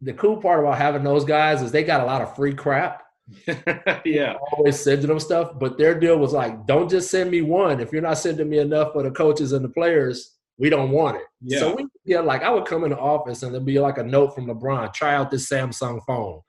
the 0.00 0.12
cool 0.14 0.36
part 0.36 0.60
about 0.60 0.78
having 0.78 1.04
those 1.04 1.24
guys 1.24 1.62
is 1.62 1.70
they 1.70 1.84
got 1.84 2.00
a 2.00 2.06
lot 2.06 2.22
of 2.22 2.34
free 2.34 2.54
crap. 2.54 3.02
yeah. 4.04 4.36
Always 4.52 4.80
sending 4.80 5.06
them 5.06 5.20
stuff, 5.20 5.52
but 5.58 5.78
their 5.78 5.98
deal 5.98 6.18
was 6.18 6.32
like, 6.32 6.66
don't 6.66 6.90
just 6.90 7.10
send 7.10 7.30
me 7.30 7.40
one. 7.40 7.80
If 7.80 7.92
you're 7.92 8.02
not 8.02 8.18
sending 8.18 8.48
me 8.48 8.58
enough 8.58 8.92
for 8.92 9.02
the 9.02 9.10
coaches 9.10 9.52
and 9.52 9.64
the 9.64 9.70
players, 9.70 10.36
we 10.62 10.70
don't 10.70 10.92
want 10.92 11.16
it. 11.16 11.24
Yeah. 11.40 11.58
So 11.58 11.74
we 11.74 11.88
yeah, 12.04 12.20
like 12.20 12.44
I 12.44 12.50
would 12.50 12.66
come 12.66 12.84
in 12.84 12.90
the 12.90 12.98
office 12.98 13.42
and 13.42 13.52
there'd 13.52 13.66
be 13.66 13.80
like 13.80 13.98
a 13.98 14.04
note 14.04 14.32
from 14.32 14.46
LeBron, 14.46 14.94
try 14.94 15.12
out 15.12 15.28
this 15.28 15.50
Samsung 15.50 16.00
phone. 16.06 16.40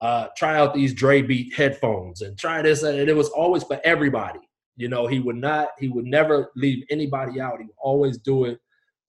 Uh, 0.00 0.26
try 0.36 0.58
out 0.58 0.74
these 0.74 0.92
Dre 0.92 1.22
Beat 1.22 1.54
headphones 1.54 2.22
and 2.22 2.36
try 2.36 2.60
this. 2.60 2.82
And 2.82 2.98
it 2.98 3.14
was 3.14 3.28
always 3.28 3.62
for 3.62 3.80
everybody. 3.84 4.40
You 4.74 4.88
know, 4.88 5.06
he 5.06 5.20
would 5.20 5.36
not, 5.36 5.68
he 5.78 5.88
would 5.88 6.06
never 6.06 6.50
leave 6.56 6.84
anybody 6.90 7.40
out. 7.40 7.58
He 7.60 7.66
would 7.66 7.76
always 7.78 8.18
do 8.18 8.46
it 8.46 8.58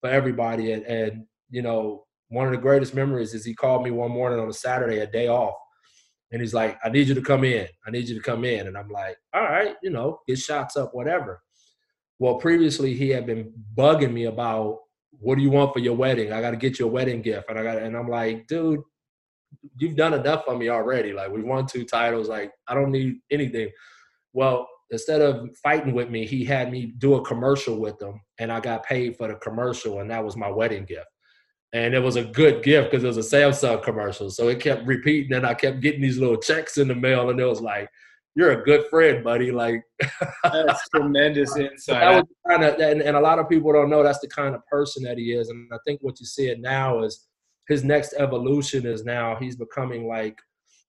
for 0.02 0.12
everybody. 0.12 0.74
And, 0.74 0.86
and 0.86 1.26
you 1.50 1.64
know, 1.64 2.06
one 2.30 2.46
of 2.46 2.52
the 2.52 2.60
greatest 2.60 2.94
memories 2.94 3.34
is 3.34 3.44
he 3.44 3.56
called 3.56 3.84
me 3.84 3.90
one 3.90 4.12
morning 4.12 4.40
on 4.40 4.50
a 4.50 4.54
Saturday, 4.54 5.00
a 5.00 5.08
day 5.08 5.30
off, 5.30 5.56
and 6.32 6.42
he's 6.42 6.54
like, 6.54 6.78
"I 6.84 6.90
need 6.90 7.08
you 7.08 7.16
to 7.16 7.22
come 7.22 7.44
in. 7.44 7.68
I 7.88 7.92
need 7.92 8.08
you 8.08 8.16
to 8.16 8.22
come 8.22 8.44
in." 8.44 8.68
And 8.68 8.78
I'm 8.78 8.90
like, 8.90 9.18
"All 9.34 9.44
right, 9.44 9.76
you 9.82 9.90
know, 9.90 10.20
get 10.28 10.38
shots 10.38 10.76
up, 10.76 10.94
whatever." 10.94 11.42
Well, 12.24 12.36
previously 12.36 12.94
he 12.94 13.10
had 13.10 13.26
been 13.26 13.52
bugging 13.76 14.14
me 14.14 14.24
about 14.28 14.80
what 15.20 15.36
do 15.36 15.42
you 15.42 15.50
want 15.50 15.74
for 15.74 15.80
your 15.80 15.94
wedding? 15.94 16.32
I 16.32 16.40
got 16.40 16.52
to 16.52 16.56
get 16.56 16.80
you 16.80 16.86
a 16.86 16.90
wedding 16.90 17.22
gift, 17.22 17.50
and 17.50 17.60
I 17.60 17.64
got, 17.64 17.80
and 17.80 17.98
I'm 17.98 18.08
like, 18.08 18.48
dude, 18.48 18.80
you've 19.76 19.98
done 19.98 20.14
enough 20.14 20.46
for 20.46 20.58
me 20.58 20.70
already. 20.70 21.12
Like 21.12 21.32
we 21.32 21.44
won 21.44 21.68
two 21.68 21.84
titles. 21.84 22.30
Like 22.30 22.54
I 22.66 22.76
don't 22.76 22.94
need 22.94 23.18
anything. 23.30 23.72
Well, 24.32 24.70
instead 24.90 25.20
of 25.20 25.50
fighting 25.62 25.94
with 25.94 26.10
me, 26.10 26.26
he 26.26 26.46
had 26.46 26.72
me 26.72 26.94
do 26.98 27.16
a 27.16 27.26
commercial 27.26 27.78
with 27.78 28.02
him, 28.02 28.22
and 28.40 28.54
I 28.54 28.62
got 28.62 28.86
paid 28.86 29.18
for 29.18 29.28
the 29.28 29.36
commercial, 29.36 30.00
and 30.00 30.10
that 30.10 30.24
was 30.24 30.38
my 30.38 30.50
wedding 30.50 30.86
gift. 30.86 31.08
And 31.74 31.94
it 31.94 32.00
was 32.00 32.16
a 32.16 32.24
good 32.24 32.64
gift 32.64 32.92
because 32.92 33.04
it 33.04 33.08
was 33.08 33.18
a 33.18 33.36
Samsung 33.36 33.84
commercial. 33.84 34.30
So 34.30 34.48
it 34.48 34.62
kept 34.62 34.88
repeating, 34.88 35.34
and 35.34 35.46
I 35.46 35.56
kept 35.56 35.82
getting 35.82 36.00
these 36.00 36.20
little 36.20 36.38
checks 36.38 36.78
in 36.78 36.88
the 36.88 36.96
mail, 36.96 37.32
and 37.32 37.40
it 37.42 37.46
was 37.46 37.60
like, 37.60 37.90
"You're 38.36 38.52
a 38.52 38.64
good 38.64 38.86
friend, 38.90 39.24
buddy." 39.24 39.52
Like 39.52 39.84
that's 40.44 40.90
tremendous 40.90 41.56
insight. 41.58 42.26
That 42.26 42.26
kind 42.50 42.64
of, 42.64 42.80
and, 42.80 43.02
and 43.02 43.18
a 43.18 43.22
lot 43.22 43.40
of 43.40 43.50
people 43.50 43.74
don't 43.74 43.90
know 43.90 44.04
that's 44.04 44.20
the 44.20 44.28
kind 44.28 44.56
of 44.56 44.66
person 44.68 45.04
that 45.04 45.18
he 45.18 45.34
is. 45.34 45.50
And 45.50 45.70
I 45.72 45.78
think 45.86 46.02
what 46.02 46.20
you 46.20 46.26
see 46.26 46.50
it 46.50 46.60
now 46.60 47.04
is 47.04 47.28
his 47.68 47.84
next 47.84 48.14
evolution 48.18 48.86
is 48.86 49.06
now 49.06 49.36
he's 49.36 49.56
becoming 49.56 50.08
like 50.08 50.38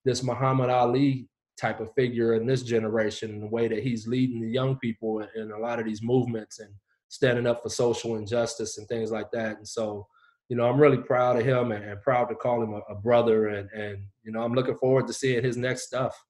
this 0.05 0.23
Muhammad 0.23 0.71
Ali 0.71 1.29
type 1.57 1.81
of 1.81 1.93
figure 1.95 2.35
in 2.35 2.47
this 2.47 2.63
generation 2.63 3.31
in 3.31 3.41
the 3.41 3.47
way 3.47 3.69
that 3.69 3.83
he's 3.83 4.07
leading 4.07 4.41
the 4.41 4.51
young 4.51 4.77
people 4.79 5.21
in, 5.21 5.29
in, 5.37 5.53
a 5.53 5.59
lot 5.59 5.79
of 5.79 5.87
these 5.87 6.03
movements 6.03 6.59
and 6.59 6.71
standing 7.09 7.47
up 7.47 7.63
for 7.63 7.69
social 7.69 8.17
injustice 8.17 8.79
and 8.79 8.89
things 8.89 9.13
like 9.13 9.31
that. 9.33 9.57
And 9.57 9.67
so, 9.67 10.07
you 10.49 10.57
know, 10.57 10.69
I'm 10.69 10.81
really 10.81 10.99
proud 10.99 11.39
of 11.39 11.47
him 11.47 11.71
and, 11.73 11.85
and 11.85 12.03
proud 12.03 12.27
to 12.27 12.35
call 12.35 12.63
him 12.63 12.75
a, 12.75 12.81
a, 12.93 12.95
brother. 12.97 13.49
And, 13.49 13.71
and, 13.71 13.99
you 14.25 14.33
know, 14.33 14.43
I'm 14.43 14.53
looking 14.53 14.77
forward 14.77 15.07
to 15.07 15.13
seeing 15.13 15.45
his 15.45 15.57
next 15.57 15.83
stuff. 15.85 16.21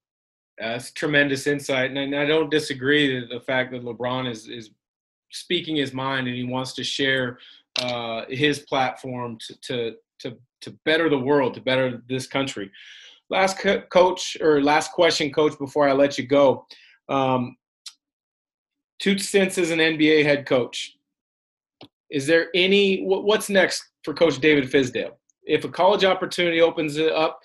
That's 0.58 0.92
tremendous 0.92 1.46
insight. 1.46 1.90
And 1.90 2.14
I 2.14 2.24
don't 2.24 2.50
disagree 2.50 3.20
that 3.20 3.28
the 3.28 3.40
fact 3.40 3.72
that 3.72 3.84
LeBron 3.84 4.30
is, 4.30 4.48
is 4.48 4.70
speaking 5.30 5.76
his 5.76 5.92
mind 5.92 6.28
and 6.28 6.36
he 6.36 6.44
wants 6.44 6.72
to 6.74 6.84
share 6.84 7.38
uh, 7.80 8.22
his 8.28 8.60
platform 8.60 9.36
to, 9.46 9.60
to, 9.62 9.94
to, 10.20 10.36
to 10.60 10.70
better 10.84 11.08
the 11.08 11.18
world, 11.18 11.54
to 11.54 11.60
better 11.60 12.02
this 12.08 12.26
country. 12.26 12.70
Last 13.30 13.58
co- 13.58 13.82
coach 13.82 14.36
or 14.40 14.62
last 14.62 14.92
question, 14.92 15.32
coach, 15.32 15.58
before 15.58 15.88
I 15.88 15.92
let 15.92 16.18
you 16.18 16.26
go. 16.26 16.66
Um, 17.08 17.56
two 19.00 19.18
stints 19.18 19.58
as 19.58 19.70
an 19.70 19.78
NBA 19.78 20.24
head 20.24 20.46
coach. 20.46 20.96
Is 22.10 22.26
there 22.26 22.46
any 22.54 23.02
what's 23.02 23.50
next 23.50 23.82
for 24.04 24.14
Coach 24.14 24.38
David 24.38 24.70
Fizdale? 24.70 25.12
If 25.42 25.64
a 25.64 25.68
college 25.68 26.04
opportunity 26.04 26.60
opens 26.60 26.96
it 26.96 27.12
up, 27.12 27.40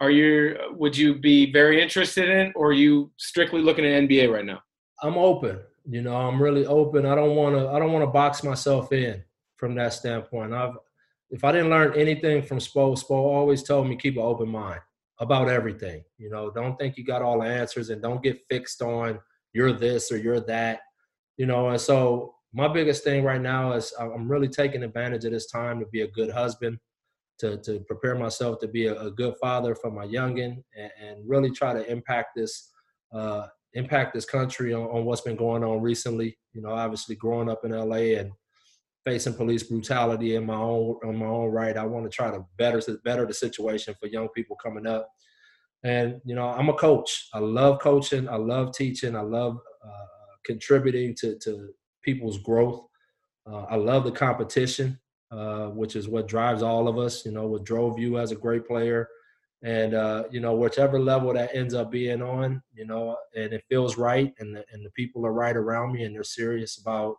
are 0.00 0.10
you 0.10 0.56
would 0.72 0.96
you 0.96 1.14
be 1.14 1.52
very 1.52 1.82
interested 1.82 2.28
in, 2.28 2.52
or 2.56 2.68
are 2.68 2.72
you 2.72 3.10
strictly 3.16 3.62
looking 3.62 3.84
at 3.84 4.02
NBA 4.02 4.32
right 4.32 4.44
now? 4.44 4.60
I'm 5.02 5.16
open. 5.16 5.60
You 5.88 6.02
know, 6.02 6.16
I'm 6.16 6.42
really 6.42 6.66
open. 6.66 7.06
I 7.06 7.14
don't 7.14 7.36
want 7.36 7.54
to. 7.56 7.68
I 7.68 7.78
don't 7.78 7.92
want 7.92 8.02
to 8.02 8.10
box 8.10 8.42
myself 8.42 8.92
in 8.92 9.22
from 9.56 9.74
that 9.76 9.92
standpoint. 9.92 10.54
I've 10.54 10.74
if 11.30 11.42
I 11.42 11.52
didn't 11.52 11.70
learn 11.70 11.98
anything 11.98 12.42
from 12.42 12.58
Spo, 12.58 12.96
Spo 12.96 13.10
always 13.10 13.62
told 13.62 13.88
me 13.88 13.96
keep 13.96 14.16
an 14.16 14.22
open 14.22 14.48
mind 14.48 14.80
about 15.18 15.48
everything. 15.48 16.04
You 16.18 16.30
know, 16.30 16.50
don't 16.50 16.76
think 16.78 16.96
you 16.96 17.04
got 17.04 17.22
all 17.22 17.40
the 17.40 17.46
answers 17.46 17.90
and 17.90 18.02
don't 18.02 18.22
get 18.22 18.44
fixed 18.48 18.82
on 18.82 19.18
you're 19.52 19.72
this 19.72 20.12
or 20.12 20.18
you're 20.18 20.40
that. 20.40 20.80
You 21.36 21.46
know, 21.46 21.70
and 21.70 21.80
so 21.80 22.34
my 22.52 22.68
biggest 22.68 23.02
thing 23.02 23.24
right 23.24 23.40
now 23.40 23.72
is 23.72 23.92
I'm 23.98 24.30
really 24.30 24.48
taking 24.48 24.82
advantage 24.82 25.24
of 25.24 25.32
this 25.32 25.50
time 25.50 25.80
to 25.80 25.86
be 25.86 26.02
a 26.02 26.08
good 26.08 26.30
husband, 26.30 26.78
to 27.38 27.58
to 27.58 27.80
prepare 27.80 28.16
myself 28.16 28.58
to 28.60 28.68
be 28.68 28.86
a, 28.86 29.00
a 29.00 29.10
good 29.10 29.34
father 29.40 29.74
for 29.74 29.90
my 29.90 30.06
youngin, 30.06 30.62
and, 30.76 30.90
and, 31.00 31.28
really 31.28 31.50
try 31.50 31.72
to 31.72 31.90
impact 31.90 32.30
this 32.36 32.70
uh, 33.12 33.46
impact 33.74 34.14
this 34.14 34.24
country 34.24 34.72
on, 34.72 34.84
on 34.84 35.04
what's 35.04 35.22
been 35.22 35.36
going 35.36 35.64
on 35.64 35.82
recently. 35.82 36.36
You 36.52 36.62
know, 36.62 36.70
obviously 36.70 37.16
growing 37.16 37.50
up 37.50 37.64
in 37.64 37.72
LA 37.72 38.18
and 38.18 38.30
facing 39.04 39.34
police 39.34 39.64
brutality 39.64 40.36
in 40.36 40.46
my 40.46 40.56
own 40.56 40.96
on 41.04 41.16
my 41.16 41.26
own 41.26 41.50
right. 41.50 41.76
I 41.76 41.84
want 41.84 42.10
to 42.10 42.14
try 42.14 42.30
to 42.30 42.44
better 42.56 42.80
better 43.04 43.26
the 43.26 43.34
situation 43.34 43.94
for 44.00 44.06
young 44.06 44.28
people 44.28 44.56
coming 44.56 44.86
up. 44.86 45.08
And 45.84 46.20
you 46.24 46.34
know, 46.34 46.48
I'm 46.48 46.70
a 46.70 46.74
coach. 46.74 47.28
I 47.34 47.40
love 47.40 47.80
coaching. 47.80 48.28
I 48.28 48.36
love 48.36 48.72
teaching. 48.74 49.14
I 49.14 49.20
love 49.20 49.58
uh, 49.84 50.06
contributing 50.44 51.14
to 51.20 51.38
to 51.40 51.70
people's 52.02 52.38
growth. 52.38 52.82
Uh, 53.46 53.64
I 53.68 53.76
love 53.76 54.04
the 54.04 54.12
competition, 54.12 54.98
uh, 55.34 55.68
which 55.70 55.96
is 55.96 56.08
what 56.08 56.28
drives 56.28 56.62
all 56.62 56.86
of 56.86 56.98
us. 56.98 57.26
You 57.26 57.32
know, 57.32 57.46
what 57.46 57.64
drove 57.64 57.98
you 57.98 58.18
as 58.18 58.30
a 58.30 58.36
great 58.36 58.66
player, 58.66 59.08
and 59.62 59.94
uh, 59.94 60.24
you 60.30 60.40
know, 60.40 60.54
whichever 60.54 60.98
level 60.98 61.32
that 61.32 61.54
ends 61.54 61.74
up 61.74 61.90
being 61.90 62.22
on, 62.22 62.62
you 62.72 62.86
know, 62.86 63.16
and 63.34 63.52
it 63.52 63.64
feels 63.68 63.96
right, 63.96 64.32
and 64.38 64.54
the, 64.54 64.64
and 64.72 64.84
the 64.84 64.90
people 64.90 65.26
are 65.26 65.32
right 65.32 65.56
around 65.56 65.92
me, 65.92 66.04
and 66.04 66.14
they're 66.14 66.22
serious 66.22 66.78
about 66.78 67.16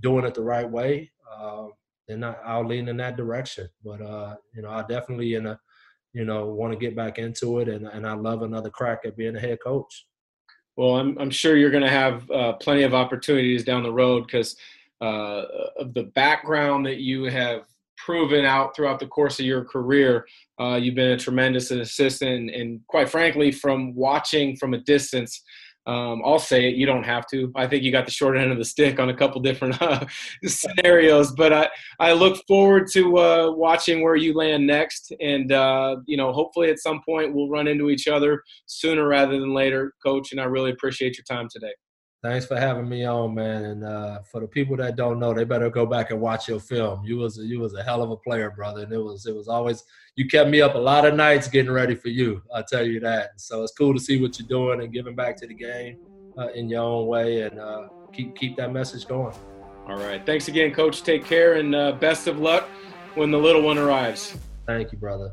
doing 0.00 0.24
it 0.24 0.34
the 0.34 0.42
right 0.42 0.70
way, 0.70 1.10
uh, 1.32 1.66
then 2.08 2.24
I, 2.24 2.58
will 2.58 2.66
lean 2.66 2.88
in 2.88 2.96
that 2.98 3.16
direction. 3.16 3.68
But 3.84 4.02
uh, 4.02 4.36
you 4.54 4.62
know, 4.62 4.70
I 4.70 4.82
definitely 4.82 5.34
in 5.34 5.46
a 5.46 5.58
you 6.12 6.24
know 6.24 6.46
want 6.46 6.72
to 6.72 6.78
get 6.78 6.96
back 6.96 7.18
into 7.18 7.60
it, 7.60 7.68
and 7.68 7.86
and 7.86 8.06
I 8.06 8.14
love 8.14 8.42
another 8.42 8.70
crack 8.70 9.00
at 9.04 9.16
being 9.16 9.36
a 9.36 9.40
head 9.40 9.58
coach. 9.62 10.06
Well, 10.76 10.96
I'm 10.96 11.16
I'm 11.18 11.30
sure 11.30 11.56
you're 11.56 11.70
going 11.70 11.84
to 11.84 11.90
have 11.90 12.30
uh, 12.30 12.52
plenty 12.54 12.82
of 12.82 12.94
opportunities 12.94 13.64
down 13.64 13.82
the 13.82 13.92
road 13.92 14.26
because 14.26 14.56
uh, 15.00 15.42
of 15.78 15.94
the 15.94 16.04
background 16.14 16.86
that 16.86 16.98
you 16.98 17.24
have 17.24 17.62
proven 17.96 18.44
out 18.44 18.74
throughout 18.74 19.00
the 19.00 19.06
course 19.06 19.40
of 19.40 19.46
your 19.46 19.64
career. 19.64 20.26
Uh, 20.60 20.78
you've 20.80 20.94
been 20.94 21.12
a 21.12 21.18
tremendous 21.18 21.70
assistant, 21.70 22.50
and 22.50 22.80
quite 22.86 23.08
frankly, 23.08 23.50
from 23.50 23.94
watching 23.94 24.56
from 24.56 24.74
a 24.74 24.78
distance, 24.78 25.42
um, 25.86 26.20
I'll 26.24 26.40
say 26.40 26.68
it. 26.68 26.74
You 26.74 26.84
don't 26.84 27.04
have 27.04 27.26
to. 27.28 27.52
I 27.54 27.66
think 27.68 27.84
you 27.84 27.92
got 27.92 28.06
the 28.06 28.10
short 28.10 28.36
end 28.36 28.50
of 28.50 28.58
the 28.58 28.64
stick 28.64 28.98
on 28.98 29.08
a 29.08 29.16
couple 29.16 29.40
different 29.40 29.80
uh, 29.82 30.04
scenarios, 30.44 31.32
but 31.32 31.52
I, 31.52 31.68
I 32.00 32.12
look 32.12 32.42
forward 32.48 32.88
to 32.92 33.18
uh, 33.18 33.52
watching 33.52 34.02
where 34.02 34.16
you 34.16 34.34
land 34.34 34.66
next, 34.66 35.12
and 35.20 35.52
uh, 35.52 35.96
you 36.06 36.16
know, 36.16 36.32
hopefully 36.32 36.70
at 36.70 36.80
some 36.80 37.00
point 37.04 37.34
we'll 37.34 37.48
run 37.48 37.68
into 37.68 37.90
each 37.90 38.08
other 38.08 38.42
sooner 38.66 39.06
rather 39.06 39.38
than 39.38 39.54
later, 39.54 39.94
Coach. 40.04 40.32
And 40.32 40.40
I 40.40 40.44
really 40.44 40.72
appreciate 40.72 41.16
your 41.16 41.24
time 41.24 41.48
today. 41.50 41.72
Thanks 42.22 42.46
for 42.46 42.56
having 42.56 42.88
me 42.88 43.04
on, 43.04 43.34
man. 43.34 43.64
And 43.64 43.84
uh, 43.84 44.20
for 44.22 44.40
the 44.40 44.48
people 44.48 44.76
that 44.78 44.96
don't 44.96 45.20
know, 45.20 45.34
they 45.34 45.44
better 45.44 45.70
go 45.70 45.86
back 45.86 46.10
and 46.10 46.20
watch 46.20 46.48
your 46.48 46.58
film. 46.58 47.04
You 47.04 47.18
was 47.18 47.38
a, 47.38 47.42
you 47.42 47.60
was 47.60 47.74
a 47.74 47.82
hell 47.82 48.02
of 48.02 48.10
a 48.10 48.16
player, 48.16 48.50
brother, 48.50 48.82
and 48.82 48.92
it 48.92 48.98
was 48.98 49.26
it 49.26 49.34
was 49.34 49.48
always 49.48 49.84
you 50.16 50.26
kept 50.26 50.48
me 50.50 50.60
up 50.60 50.74
a 50.74 50.78
lot 50.78 51.06
of 51.06 51.14
nights 51.14 51.46
getting 51.46 51.70
ready 51.70 51.94
for 51.94 52.08
you. 52.08 52.42
I 52.54 52.62
tell 52.62 52.84
you 52.84 53.00
that. 53.00 53.40
So 53.40 53.62
it's 53.62 53.72
cool 53.72 53.92
to 53.94 54.00
see 54.00 54.20
what 54.20 54.38
you're 54.38 54.48
doing 54.48 54.82
and 54.82 54.92
giving 54.92 55.14
back 55.14 55.36
to 55.36 55.46
the 55.46 55.54
game 55.54 55.98
uh, 56.38 56.48
in 56.48 56.68
your 56.68 56.82
own 56.82 57.06
way, 57.06 57.42
and 57.42 57.60
uh, 57.60 57.88
keep 58.12 58.34
keep 58.34 58.56
that 58.56 58.72
message 58.72 59.06
going. 59.06 59.36
All 59.86 59.98
right. 59.98 60.24
Thanks 60.24 60.48
again, 60.48 60.72
Coach. 60.72 61.02
Take 61.02 61.24
care 61.24 61.54
and 61.54 61.74
uh, 61.74 61.92
best 61.92 62.26
of 62.26 62.38
luck 62.40 62.68
when 63.14 63.30
the 63.30 63.38
little 63.38 63.62
one 63.62 63.78
arrives. 63.78 64.36
Thank 64.66 64.90
you, 64.90 64.98
brother. 64.98 65.32